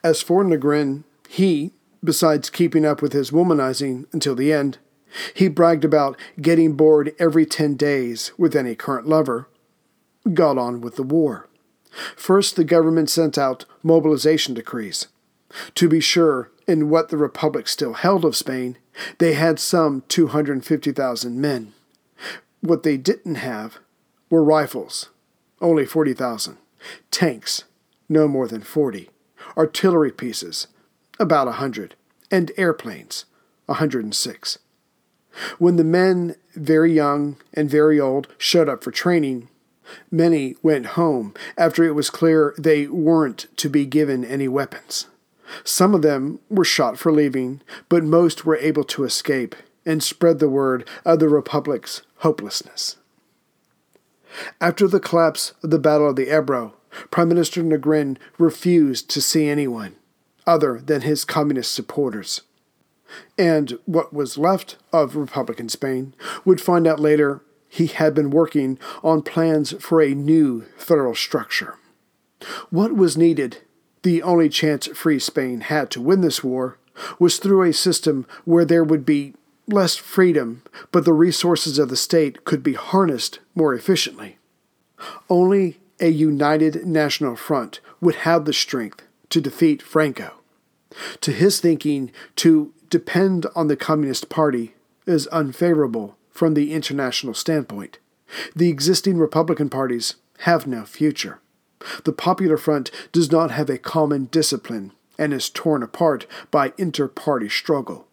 As 0.02 0.22
for 0.22 0.44
Negrin, 0.44 1.04
he, 1.28 1.72
besides 2.02 2.50
keeping 2.50 2.84
up 2.84 3.00
with 3.00 3.12
his 3.12 3.30
womanizing 3.30 4.06
until 4.12 4.34
the 4.34 4.52
end, 4.52 4.78
he 5.34 5.48
bragged 5.48 5.84
about 5.84 6.18
getting 6.40 6.74
bored 6.74 7.14
every 7.18 7.46
ten 7.46 7.74
days 7.74 8.32
with 8.36 8.54
any 8.54 8.74
current 8.74 9.06
lover, 9.06 9.48
got 10.34 10.58
on 10.58 10.80
with 10.80 10.96
the 10.96 11.02
war. 11.02 11.47
First, 12.16 12.56
the 12.56 12.64
government 12.64 13.10
sent 13.10 13.36
out 13.36 13.64
mobilization 13.82 14.54
decrees. 14.54 15.08
To 15.74 15.88
be 15.88 16.00
sure, 16.00 16.50
in 16.66 16.90
what 16.90 17.08
the 17.08 17.16
Republic 17.16 17.66
still 17.68 17.94
held 17.94 18.24
of 18.24 18.36
Spain, 18.36 18.76
they 19.18 19.34
had 19.34 19.58
some 19.58 20.02
250,000 20.08 21.40
men. 21.40 21.72
What 22.60 22.82
they 22.82 22.96
didn't 22.96 23.36
have 23.36 23.78
were 24.28 24.44
rifles, 24.44 25.10
only 25.60 25.86
40,000. 25.86 26.58
Tanks, 27.10 27.64
no 28.08 28.28
more 28.28 28.46
than 28.46 28.62
40. 28.62 29.10
Artillery 29.56 30.12
pieces, 30.12 30.66
about 31.18 31.46
a 31.46 31.58
100. 31.58 31.94
And 32.30 32.52
airplanes, 32.58 33.24
a 33.66 33.72
106. 33.72 34.58
When 35.58 35.76
the 35.76 35.84
men, 35.84 36.36
very 36.54 36.92
young 36.92 37.36
and 37.54 37.70
very 37.70 37.98
old, 37.98 38.28
showed 38.36 38.68
up 38.68 38.84
for 38.84 38.90
training, 38.90 39.48
Many 40.10 40.56
went 40.62 40.86
home 40.86 41.34
after 41.56 41.84
it 41.84 41.94
was 41.94 42.10
clear 42.10 42.54
they 42.58 42.86
weren't 42.86 43.46
to 43.56 43.68
be 43.68 43.86
given 43.86 44.24
any 44.24 44.48
weapons. 44.48 45.06
Some 45.64 45.94
of 45.94 46.02
them 46.02 46.40
were 46.50 46.64
shot 46.64 46.98
for 46.98 47.12
leaving, 47.12 47.62
but 47.88 48.04
most 48.04 48.44
were 48.44 48.56
able 48.56 48.84
to 48.84 49.04
escape 49.04 49.54
and 49.86 50.02
spread 50.02 50.38
the 50.38 50.50
word 50.50 50.86
of 51.04 51.18
the 51.18 51.28
Republic's 51.28 52.02
hopelessness. 52.16 52.96
After 54.60 54.86
the 54.86 55.00
collapse 55.00 55.54
of 55.62 55.70
the 55.70 55.78
Battle 55.78 56.10
of 56.10 56.16
the 56.16 56.30
Ebro, 56.30 56.74
Prime 57.10 57.28
Minister 57.28 57.62
Negrin 57.62 58.18
refused 58.36 59.08
to 59.10 59.20
see 59.20 59.48
anyone 59.48 59.96
other 60.46 60.80
than 60.80 61.02
his 61.02 61.24
communist 61.24 61.72
supporters. 61.72 62.42
And 63.38 63.78
what 63.86 64.12
was 64.12 64.38
left 64.38 64.76
of 64.92 65.16
Republican 65.16 65.68
Spain 65.68 66.14
would 66.44 66.60
find 66.60 66.86
out 66.86 67.00
later 67.00 67.42
he 67.68 67.86
had 67.86 68.14
been 68.14 68.30
working 68.30 68.78
on 69.02 69.22
plans 69.22 69.72
for 69.80 70.00
a 70.00 70.14
new 70.14 70.64
federal 70.76 71.14
structure. 71.14 71.76
What 72.70 72.94
was 72.96 73.16
needed, 73.16 73.58
the 74.02 74.22
only 74.22 74.48
chance 74.48 74.86
Free 74.88 75.18
Spain 75.18 75.62
had 75.62 75.90
to 75.90 76.00
win 76.00 76.20
this 76.20 76.42
war, 76.42 76.78
was 77.18 77.38
through 77.38 77.62
a 77.62 77.72
system 77.72 78.26
where 78.44 78.64
there 78.64 78.84
would 78.84 79.04
be 79.04 79.34
less 79.66 79.96
freedom, 79.96 80.62
but 80.90 81.04
the 81.04 81.12
resources 81.12 81.78
of 81.78 81.88
the 81.88 81.96
state 81.96 82.44
could 82.44 82.62
be 82.62 82.72
harnessed 82.72 83.38
more 83.54 83.74
efficiently. 83.74 84.38
Only 85.28 85.78
a 86.00 86.08
united 86.08 86.86
national 86.86 87.36
front 87.36 87.80
would 88.00 88.16
have 88.16 88.44
the 88.44 88.52
strength 88.52 89.02
to 89.30 89.40
defeat 89.40 89.82
Franco. 89.82 90.32
To 91.20 91.32
his 91.32 91.60
thinking, 91.60 92.10
to 92.36 92.72
depend 92.88 93.46
on 93.54 93.68
the 93.68 93.76
Communist 93.76 94.28
Party 94.28 94.74
is 95.06 95.26
unfavorable 95.28 96.17
from 96.38 96.54
the 96.54 96.72
international 96.72 97.34
standpoint. 97.34 97.98
The 98.54 98.68
existing 98.68 99.18
Republican 99.18 99.68
parties 99.68 100.14
have 100.40 100.68
no 100.68 100.84
future. 100.84 101.40
The 102.04 102.12
Popular 102.12 102.56
Front 102.56 102.92
does 103.10 103.32
not 103.32 103.50
have 103.50 103.68
a 103.68 103.76
common 103.76 104.26
discipline 104.26 104.92
and 105.18 105.34
is 105.34 105.50
torn 105.50 105.82
apart 105.82 106.28
by 106.52 106.72
inter 106.78 107.08
party 107.08 107.48
struggle. 107.48 108.06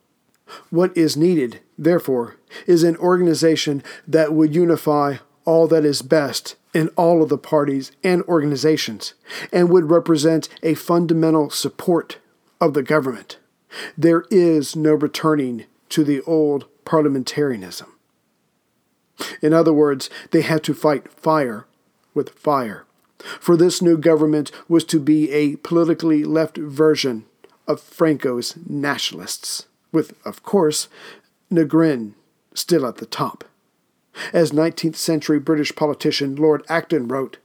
What 0.71 0.97
is 0.97 1.15
needed, 1.15 1.59
therefore, 1.77 2.37
is 2.65 2.83
an 2.83 2.97
organization 2.97 3.83
that 4.07 4.33
would 4.33 4.55
unify 4.55 5.17
all 5.45 5.67
that 5.67 5.85
is 5.85 6.01
best 6.01 6.55
in 6.73 6.87
all 6.95 7.21
of 7.21 7.29
the 7.29 7.37
parties 7.37 7.91
and 8.03 8.23
organizations 8.23 9.13
and 9.53 9.69
would 9.69 9.91
represent 9.91 10.49
a 10.63 10.73
fundamental 10.73 11.51
support 11.51 12.17
of 12.59 12.73
the 12.73 12.83
government. 12.83 13.37
There 13.95 14.25
is 14.31 14.75
no 14.75 14.95
returning 14.95 15.65
to 15.89 16.03
the 16.03 16.21
old 16.21 16.65
parliamentarianism. 16.85 17.94
In 19.41 19.53
other 19.53 19.73
words, 19.73 20.09
they 20.31 20.41
had 20.41 20.63
to 20.63 20.73
fight 20.73 21.11
fire 21.11 21.65
with 22.13 22.29
fire. 22.29 22.85
For 23.39 23.57
this 23.57 23.81
new 23.81 23.97
government 23.97 24.51
was 24.67 24.83
to 24.85 24.99
be 24.99 25.31
a 25.31 25.55
politically 25.57 26.23
left 26.23 26.57
version 26.57 27.25
of 27.67 27.81
Franco's 27.81 28.55
nationalists, 28.67 29.67
with, 29.91 30.13
of 30.25 30.43
course, 30.43 30.87
Negrin 31.51 32.13
still 32.53 32.85
at 32.85 32.97
the 32.97 33.05
top. 33.05 33.43
As 34.31 34.51
19th 34.51 34.95
century 34.95 35.39
British 35.39 35.75
politician 35.75 36.35
Lord 36.35 36.63
Acton 36.69 37.07
wrote, 37.07 37.37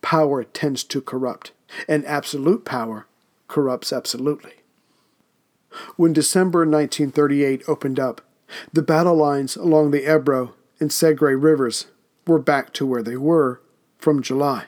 power 0.00 0.44
tends 0.44 0.84
to 0.84 1.00
corrupt, 1.00 1.52
and 1.88 2.04
absolute 2.06 2.64
power 2.64 3.06
corrupts 3.46 3.92
absolutely. 3.92 4.54
When 5.96 6.12
December 6.12 6.60
1938 6.60 7.68
opened 7.68 8.00
up, 8.00 8.22
the 8.72 8.82
battle 8.82 9.16
lines 9.16 9.56
along 9.56 9.90
the 9.90 10.10
Ebro 10.10 10.54
and 10.80 10.90
Segre 10.90 11.40
rivers 11.40 11.86
were 12.26 12.38
back 12.38 12.72
to 12.74 12.86
where 12.86 13.02
they 13.02 13.16
were 13.16 13.60
from 13.98 14.22
July. 14.22 14.66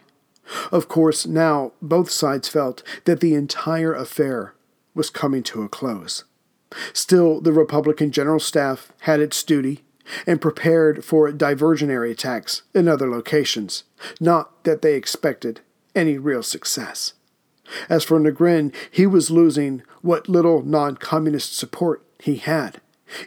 Of 0.72 0.88
course, 0.88 1.26
now 1.26 1.72
both 1.80 2.10
sides 2.10 2.48
felt 2.48 2.82
that 3.04 3.20
the 3.20 3.34
entire 3.34 3.94
affair 3.94 4.54
was 4.94 5.10
coming 5.10 5.42
to 5.44 5.62
a 5.62 5.68
close. 5.68 6.24
Still, 6.92 7.40
the 7.40 7.52
Republican 7.52 8.10
General 8.10 8.40
Staff 8.40 8.92
had 9.00 9.20
its 9.20 9.42
duty 9.42 9.82
and 10.26 10.40
prepared 10.40 11.04
for 11.04 11.30
diversionary 11.30 12.10
attacks 12.10 12.62
in 12.74 12.88
other 12.88 13.08
locations, 13.08 13.84
not 14.20 14.64
that 14.64 14.82
they 14.82 14.94
expected 14.94 15.60
any 15.94 16.18
real 16.18 16.42
success. 16.42 17.14
As 17.88 18.02
for 18.02 18.18
Negrin, 18.18 18.74
he 18.90 19.06
was 19.06 19.30
losing 19.30 19.82
what 20.02 20.28
little 20.28 20.62
non 20.62 20.96
communist 20.96 21.56
support 21.56 22.04
he 22.18 22.36
had, 22.36 22.80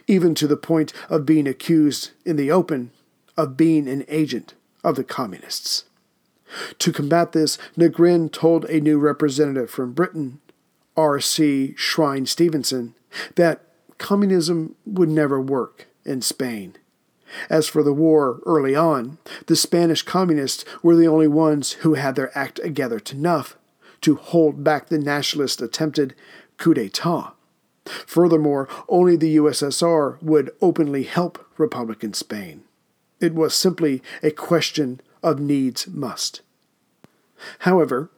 even 0.06 0.34
to 0.34 0.46
the 0.46 0.56
point 0.56 0.92
of 1.08 1.26
being 1.26 1.46
accused 1.46 2.10
in 2.24 2.36
the 2.36 2.50
open 2.50 2.90
of 3.36 3.56
being 3.56 3.88
an 3.88 4.04
agent 4.08 4.54
of 4.82 4.96
the 4.96 5.04
communists. 5.04 5.84
To 6.78 6.92
combat 6.92 7.32
this, 7.32 7.58
Negrin 7.76 8.30
told 8.30 8.64
a 8.66 8.80
new 8.80 8.98
representative 8.98 9.70
from 9.70 9.92
Britain, 9.92 10.40
R.C. 10.96 11.74
Skrine 11.76 12.28
Stevenson, 12.28 12.94
that 13.34 13.62
communism 13.98 14.76
would 14.86 15.08
never 15.08 15.40
work 15.40 15.86
in 16.04 16.22
Spain. 16.22 16.76
As 17.50 17.66
for 17.66 17.82
the 17.82 17.92
war 17.92 18.40
early 18.46 18.76
on, 18.76 19.18
the 19.46 19.56
Spanish 19.56 20.02
communists 20.02 20.64
were 20.82 20.94
the 20.94 21.08
only 21.08 21.26
ones 21.26 21.72
who 21.72 21.94
had 21.94 22.14
their 22.14 22.36
act 22.36 22.56
together 22.56 23.00
enough 23.12 23.56
to 24.02 24.16
hold 24.16 24.62
back 24.62 24.88
the 24.88 24.98
nationalist 24.98 25.60
attempted 25.60 26.14
coup 26.58 26.74
d'etat. 26.74 27.33
Furthermore, 27.84 28.68
only 28.88 29.16
the 29.16 29.36
USSR 29.36 30.22
would 30.22 30.50
openly 30.60 31.04
help 31.04 31.46
Republican 31.58 32.14
Spain. 32.14 32.64
It 33.20 33.34
was 33.34 33.54
simply 33.54 34.02
a 34.22 34.30
question 34.30 35.00
of 35.22 35.40
needs 35.40 35.86
must. 35.86 36.40
However, 37.60 38.10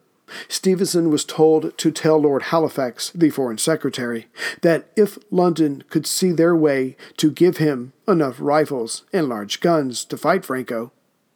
Stevenson 0.49 1.09
was 1.09 1.23
told 1.23 1.77
to 1.77 1.91
tell 1.91 2.17
Lord 2.17 2.43
Halifax, 2.43 3.11
the 3.11 3.29
Foreign 3.29 3.57
Secretary, 3.57 4.27
that 4.61 4.89
if 4.95 5.17
London 5.31 5.83
could 5.89 6.05
see 6.05 6.31
their 6.31 6.55
way 6.55 6.97
to 7.17 7.31
give 7.31 7.57
him 7.57 7.93
enough 8.07 8.35
rifles 8.39 9.03
and 9.13 9.29
large 9.29 9.59
guns 9.61 10.03
to 10.05 10.17
fight 10.17 10.45
Franco, 10.45 10.91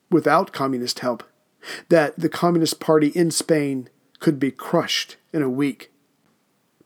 without 0.09 0.51
communist 0.51 0.99
help, 0.99 1.23
that 1.89 2.19
the 2.19 2.29
Communist 2.29 2.79
Party 2.79 3.07
in 3.07 3.31
Spain 3.31 3.87
could 4.19 4.39
be 4.39 4.51
crushed 4.51 5.15
in 5.31 5.41
a 5.41 5.49
week. 5.49 5.90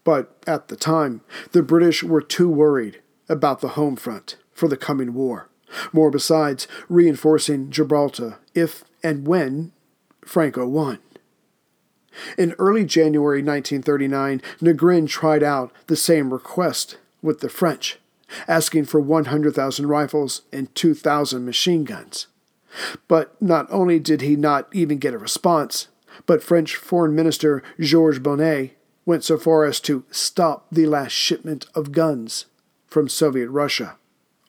But 0.05 0.37
at 0.47 0.69
the 0.69 0.77
time, 0.77 1.21
the 1.51 1.63
British 1.63 2.01
were 2.03 2.21
too 2.21 2.47
worried 2.49 3.01
about 3.27 3.59
the 3.59 3.69
home 3.69 3.97
front 3.97 4.37
for 4.53 4.69
the 4.69 4.77
coming 4.77 5.13
war, 5.13 5.49
more 5.91 6.09
besides 6.09 6.67
reinforcing 6.87 7.71
Gibraltar 7.71 8.37
if 8.53 8.85
and 9.03 9.27
when 9.27 9.73
Franco 10.23 10.65
won. 10.65 10.99
In 12.37 12.55
early 12.57 12.85
January 12.85 13.39
1939, 13.39 14.41
Negrin 14.61 15.09
tried 15.09 15.43
out 15.43 15.73
the 15.87 15.97
same 15.97 16.31
request 16.31 16.97
with 17.21 17.39
the 17.39 17.49
French, 17.49 17.99
asking 18.47 18.85
for 18.85 19.01
100,000 19.01 19.87
rifles 19.87 20.43
and 20.53 20.73
2,000 20.75 21.43
machine 21.43 21.83
guns. 21.83 22.27
But 23.07 23.41
not 23.41 23.67
only 23.69 23.99
did 23.99 24.21
he 24.21 24.35
not 24.35 24.67
even 24.73 24.97
get 24.97 25.13
a 25.13 25.17
response, 25.17 25.87
but 26.25 26.43
French 26.43 26.75
Foreign 26.75 27.15
Minister 27.15 27.63
Georges 27.79 28.19
Bonnet 28.19 28.77
went 29.05 29.23
so 29.23 29.37
far 29.37 29.65
as 29.65 29.79
to 29.81 30.03
stop 30.11 30.67
the 30.71 30.85
last 30.85 31.11
shipment 31.11 31.65
of 31.75 31.91
guns 31.91 32.45
from 32.87 33.09
Soviet 33.09 33.49
Russia 33.49 33.97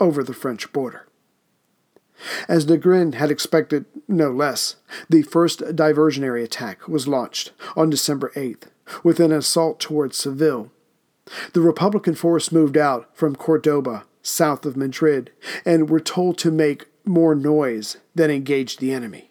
over 0.01 0.23
the 0.23 0.35
French 0.35 0.73
border. 0.73 1.07
As 2.49 2.67
Negrin 2.67 3.15
had 3.15 3.31
expected 3.31 3.85
no 4.09 4.31
less, 4.31 4.77
the 5.11 5.23
first 5.23 5.61
diversionary 5.61 6.43
attack 6.43 6.89
was 6.89 7.09
launched 7.09 7.53
on 7.77 7.91
December 7.91 8.33
8th 8.35 8.69
with 9.03 9.21
an 9.21 9.33
assault 9.33 9.81
towards 9.81 10.17
Seville. 10.17 10.71
The 11.53 11.61
Republican 11.61 12.15
force 12.15 12.53
moved 12.53 12.77
out 12.77 13.15
from 13.15 13.37
Cordoba, 13.37 14.05
south 14.23 14.65
of 14.65 14.77
Madrid, 14.77 15.31
and 15.65 15.91
were 15.91 16.01
told 16.01 16.39
to 16.39 16.51
make 16.51 16.87
more 17.05 17.35
noise 17.35 17.99
than 18.15 18.31
engage 18.31 18.79
the 18.79 18.93
enemy. 18.93 19.31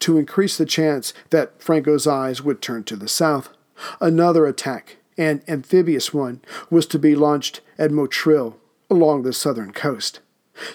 To 0.00 0.18
increase 0.18 0.56
the 0.56 0.66
chance 0.66 1.12
that 1.30 1.62
Franco's 1.62 2.06
eyes 2.06 2.42
would 2.42 2.60
turn 2.60 2.84
to 2.84 2.96
the 2.96 3.08
south, 3.08 3.50
another 4.00 4.46
attack, 4.46 4.96
an 5.16 5.42
amphibious 5.48 6.12
one, 6.14 6.40
was 6.70 6.86
to 6.86 6.98
be 6.98 7.14
launched 7.14 7.60
at 7.78 7.90
Motril 7.90 8.56
along 8.90 9.22
the 9.22 9.32
southern 9.32 9.72
coast. 9.72 10.20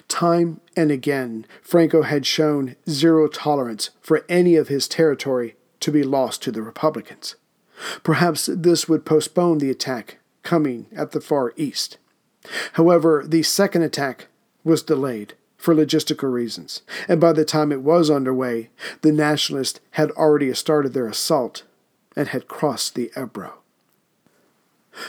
Time 0.07 0.61
and 0.77 0.91
again, 0.91 1.45
Franco 1.61 2.03
had 2.03 2.25
shown 2.25 2.75
zero 2.89 3.27
tolerance 3.27 3.89
for 4.01 4.25
any 4.29 4.55
of 4.55 4.69
his 4.69 4.87
territory 4.87 5.55
to 5.81 5.91
be 5.91 6.03
lost 6.03 6.41
to 6.43 6.51
the 6.51 6.61
Republicans. 6.61 7.35
Perhaps 8.03 8.49
this 8.53 8.87
would 8.87 9.05
postpone 9.05 9.57
the 9.57 9.69
attack 9.69 10.19
coming 10.41 10.87
at 10.95 11.11
the 11.11 11.21
far 11.21 11.53
east. 11.57 11.97
However, 12.73 13.23
the 13.27 13.43
second 13.43 13.81
attack 13.81 14.27
was 14.63 14.83
delayed 14.83 15.33
for 15.57 15.73
logistical 15.73 16.31
reasons, 16.31 16.81
and 17.07 17.19
by 17.19 17.33
the 17.33 17.45
time 17.45 17.71
it 17.71 17.81
was 17.81 18.09
underway, 18.09 18.69
the 19.01 19.11
Nationalists 19.11 19.79
had 19.91 20.11
already 20.11 20.53
started 20.53 20.93
their 20.93 21.07
assault 21.07 21.63
and 22.15 22.29
had 22.29 22.47
crossed 22.47 22.95
the 22.95 23.11
Ebro. 23.17 23.55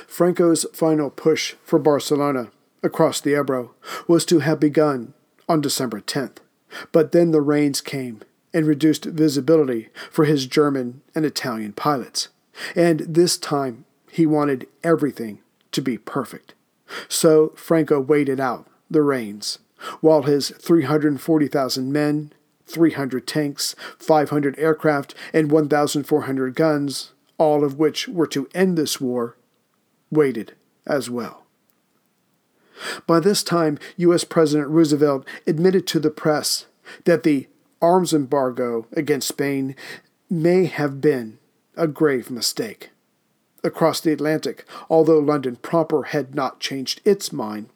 Franco's 0.06 0.64
final 0.72 1.10
push 1.10 1.54
for 1.62 1.78
Barcelona 1.78 2.50
across 2.82 3.20
the 3.20 3.38
Ebro 3.38 3.74
was 4.08 4.24
to 4.26 4.40
have 4.40 4.60
begun 4.60 5.14
on 5.48 5.60
December 5.60 6.00
10th, 6.00 6.38
but 6.92 7.12
then 7.12 7.30
the 7.30 7.40
rains 7.40 7.80
came 7.80 8.22
and 8.52 8.66
reduced 8.66 9.04
visibility 9.04 9.88
for 10.10 10.24
his 10.24 10.46
German 10.46 11.02
and 11.14 11.24
Italian 11.26 11.72
pilots. 11.72 12.28
And 12.76 13.00
this 13.00 13.36
time, 13.36 13.84
he 14.10 14.26
wanted 14.26 14.68
everything 14.84 15.40
to 15.72 15.82
be 15.82 15.98
perfect. 15.98 16.54
So 17.08 17.52
Franco 17.56 18.00
waited 18.00 18.38
out 18.38 18.68
the 18.88 19.02
rains, 19.02 19.58
while 20.00 20.22
his 20.22 20.50
340,000 20.50 21.92
men, 21.92 22.32
300 22.66 23.26
tanks, 23.26 23.74
500 23.98 24.58
aircraft, 24.58 25.14
and 25.32 25.50
1,400 25.50 26.54
guns, 26.54 27.12
all 27.38 27.64
of 27.64 27.78
which 27.78 28.08
were 28.08 28.26
to 28.28 28.48
end 28.54 28.76
this 28.76 29.00
war, 29.00 29.36
waited 30.10 30.54
as 30.86 31.10
well. 31.10 31.44
By 33.06 33.20
this 33.20 33.42
time, 33.42 33.78
U.S. 33.96 34.24
President 34.24 34.68
Roosevelt 34.68 35.26
admitted 35.46 35.86
to 35.88 36.00
the 36.00 36.10
press 36.10 36.66
that 37.04 37.22
the 37.22 37.48
arms 37.80 38.12
embargo 38.12 38.86
against 38.92 39.28
Spain 39.28 39.76
may 40.30 40.66
have 40.66 41.00
been 41.00 41.38
a 41.76 41.86
grave 41.86 42.30
mistake. 42.30 42.90
Across 43.62 44.00
the 44.00 44.12
Atlantic, 44.12 44.64
although 44.90 45.18
London 45.18 45.56
proper 45.56 46.04
had 46.04 46.34
not 46.34 46.60
changed 46.60 47.00
its 47.04 47.32
mind, 47.32 47.68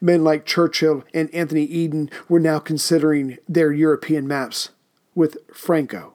men 0.00 0.24
like 0.24 0.46
Churchill 0.46 1.04
and 1.14 1.32
Anthony 1.34 1.64
Eden 1.64 2.10
were 2.28 2.40
now 2.40 2.58
considering 2.58 3.38
their 3.48 3.72
European 3.72 4.26
maps 4.26 4.70
with 5.14 5.38
Franco 5.52 6.14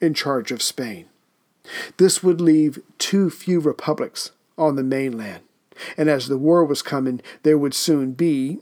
in 0.00 0.14
charge 0.14 0.52
of 0.52 0.62
Spain. 0.62 1.06
This 1.96 2.22
would 2.22 2.40
leave 2.40 2.80
too 2.98 3.30
few 3.30 3.60
republics 3.60 4.30
on 4.56 4.76
the 4.76 4.82
mainland, 4.82 5.42
and 5.96 6.08
as 6.08 6.28
the 6.28 6.38
war 6.38 6.64
was 6.64 6.82
coming, 6.82 7.20
there 7.42 7.58
would 7.58 7.74
soon 7.74 8.12
be 8.12 8.60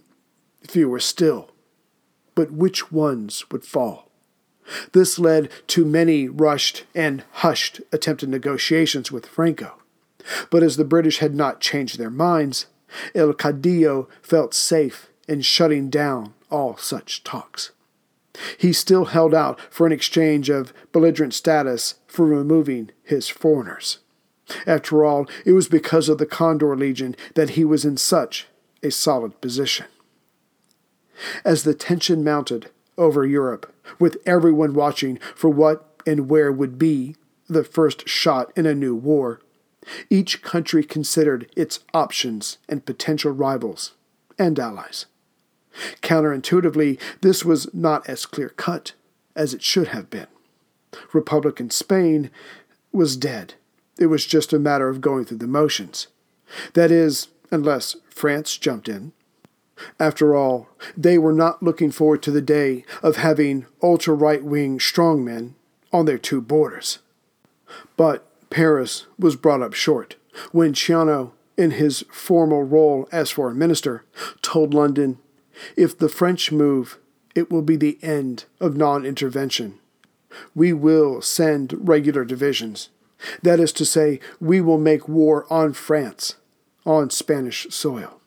fewer 0.63 0.99
still. 0.99 1.51
But 2.35 2.51
which 2.51 2.91
ones 2.91 3.51
would 3.51 3.65
fall? 3.65 4.11
This 4.93 5.19
led 5.19 5.51
to 5.69 5.85
many 5.85 6.29
rushed 6.29 6.85
and 6.95 7.23
hushed 7.33 7.81
attempted 7.93 8.31
negotiations 8.31 9.13
with 9.13 9.27
Franco. 9.27 9.75
But 10.51 10.63
as 10.63 10.77
the 10.77 10.85
British 10.85 11.19
had 11.19 11.35
not 11.35 11.61
changed 11.61 11.99
their 11.99 12.11
minds, 12.11 12.67
El 13.15 13.33
Caudillo 13.35 14.09
felt 14.23 14.55
safe 14.55 15.11
in 15.29 15.41
shutting 15.41 15.91
down 15.91 16.35
all 16.51 16.77
such 16.77 17.25
talks. 17.25 17.71
He 18.59 18.73
still 18.73 19.07
held 19.07 19.35
out 19.35 19.61
for 19.71 19.87
an 19.87 19.93
exchange 19.93 20.51
of 20.51 20.73
belligerent 20.93 21.35
status 21.35 21.97
for 22.07 22.27
removing 22.27 22.91
his 23.03 23.29
foreigners. 23.29 23.99
After 24.67 25.05
all, 25.05 25.27
it 25.45 25.53
was 25.53 25.69
because 25.69 26.09
of 26.09 26.19
the 26.19 26.27
Condor 26.27 26.77
Legion 26.77 27.17
that 27.35 27.51
he 27.51 27.65
was 27.65 27.85
in 27.85 27.97
such 27.97 28.47
a 28.83 28.91
solid 28.91 29.41
position. 29.41 29.87
As 31.45 31.63
the 31.63 31.75
tension 31.75 32.25
mounted 32.25 32.71
over 32.99 33.25
Europe, 33.25 33.73
with 33.99 34.19
everyone 34.27 34.75
watching 34.75 35.19
for 35.35 35.49
what 35.49 36.03
and 36.07 36.29
where 36.29 36.53
would 36.53 36.79
be 36.79 37.17
the 37.49 37.65
first 37.65 38.09
shot 38.09 38.53
in 38.57 38.67
a 38.67 38.75
new 38.75 38.95
war, 38.95 39.41
each 40.11 40.43
country 40.43 40.85
considered 40.85 41.51
its 41.57 41.81
options 41.93 42.59
and 42.69 42.87
potential 42.87 43.33
rivals 43.33 43.93
and 44.39 44.59
allies. 44.59 45.07
Counterintuitively, 46.03 47.01
this 47.21 47.45
was 47.45 47.73
not 47.75 48.09
as 48.09 48.27
clear 48.27 48.51
cut 48.51 48.93
as 49.35 49.53
it 49.53 49.63
should 49.63 49.89
have 49.89 50.11
been. 50.11 50.29
Republican 51.13 51.71
Spain 51.71 52.31
was 52.93 53.17
dead. 53.17 53.55
It 53.99 54.07
was 54.07 54.27
just 54.27 54.53
a 54.53 54.59
matter 54.59 54.89
of 54.89 55.01
going 55.01 55.25
through 55.25 55.39
the 55.39 55.47
motions. 55.47 56.09
That 56.75 56.91
is, 56.91 57.29
unless 57.51 57.97
France 58.09 58.57
jumped 58.57 58.89
in. 58.89 59.13
After 59.99 60.37
all, 60.37 60.69
they 60.97 61.19
were 61.19 61.33
not 61.33 61.63
looking 61.63 61.91
forward 61.91 62.23
to 62.23 62.31
the 62.31 62.43
day 62.43 62.85
of 63.03 63.17
having 63.17 63.67
ultra 63.83 64.15
right 64.15 64.45
wing 64.45 64.79
strongmen 64.79 65.55
on 65.93 66.05
their 66.07 66.19
two 66.19 66.41
borders. 66.41 67.01
But 67.97 68.29
Paris 68.55 69.07
was 69.19 69.35
brought 69.35 69.63
up 69.63 69.73
short 69.73 70.15
when 70.53 70.75
Ciano, 70.75 71.33
in 71.57 71.73
his 71.73 72.05
formal 72.13 72.63
role 72.63 73.09
as 73.11 73.33
foreign 73.33 73.59
minister, 73.59 74.05
told 74.43 74.73
London, 74.73 75.19
If 75.77 75.99
the 75.99 76.09
French 76.09 76.53
move, 76.53 77.01
it 77.35 77.51
will 77.51 77.63
be 77.63 77.75
the 77.75 77.99
end 78.01 78.45
of 78.61 78.77
non 78.77 79.05
intervention. 79.05 79.81
We 80.55 80.73
will 80.73 81.21
send 81.21 81.89
regular 81.89 82.25
divisions. 82.25 82.91
That 83.43 83.59
is 83.59 83.73
to 83.73 83.85
say, 83.85 84.21
we 84.39 84.61
will 84.61 84.79
make 84.79 85.09
war 85.09 85.53
on 85.53 85.73
France, 85.73 86.37
on 86.87 87.11
Spanish 87.11 87.67
soil. 87.71 88.21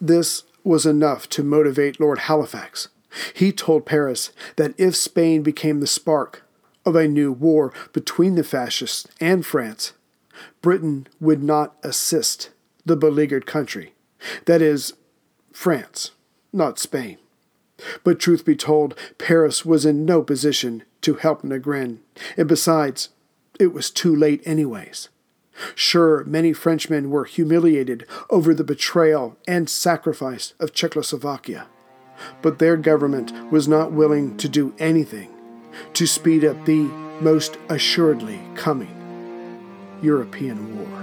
This 0.00 0.44
was 0.62 0.86
enough 0.86 1.28
to 1.30 1.42
motivate 1.42 1.98
Lord 1.98 2.20
Halifax. 2.20 2.86
He 3.34 3.50
told 3.50 3.84
Paris 3.84 4.30
that 4.54 4.78
if 4.78 4.94
Spain 4.94 5.42
became 5.42 5.80
the 5.80 5.88
spark 5.88 6.44
of 6.84 6.96
a 6.96 7.08
new 7.08 7.32
war 7.32 7.72
between 7.92 8.34
the 8.34 8.44
fascists 8.44 9.06
and 9.20 9.44
France, 9.46 9.92
Britain 10.60 11.06
would 11.20 11.42
not 11.42 11.76
assist 11.82 12.50
the 12.84 12.96
beleaguered 12.96 13.46
country. 13.46 13.94
That 14.46 14.62
is, 14.62 14.94
France, 15.52 16.12
not 16.52 16.78
Spain. 16.78 17.18
But 18.04 18.20
truth 18.20 18.44
be 18.44 18.56
told, 18.56 18.96
Paris 19.18 19.64
was 19.64 19.84
in 19.84 20.04
no 20.04 20.22
position 20.22 20.84
to 21.02 21.14
help 21.14 21.42
Negrin, 21.42 21.98
and 22.36 22.48
besides, 22.48 23.08
it 23.58 23.72
was 23.72 23.90
too 23.90 24.14
late 24.14 24.40
anyways. 24.44 25.08
Sure, 25.74 26.24
many 26.24 26.52
Frenchmen 26.52 27.10
were 27.10 27.24
humiliated 27.24 28.06
over 28.30 28.54
the 28.54 28.64
betrayal 28.64 29.36
and 29.46 29.68
sacrifice 29.68 30.54
of 30.58 30.72
Czechoslovakia, 30.72 31.66
but 32.40 32.58
their 32.58 32.76
government 32.76 33.32
was 33.50 33.68
not 33.68 33.92
willing 33.92 34.36
to 34.36 34.48
do 34.48 34.74
anything 34.78 35.28
to 35.94 36.06
speed 36.06 36.44
up 36.44 36.64
the 36.64 36.82
most 37.20 37.56
assuredly 37.68 38.40
coming 38.54 38.98
European 40.02 40.78
war. 40.78 41.01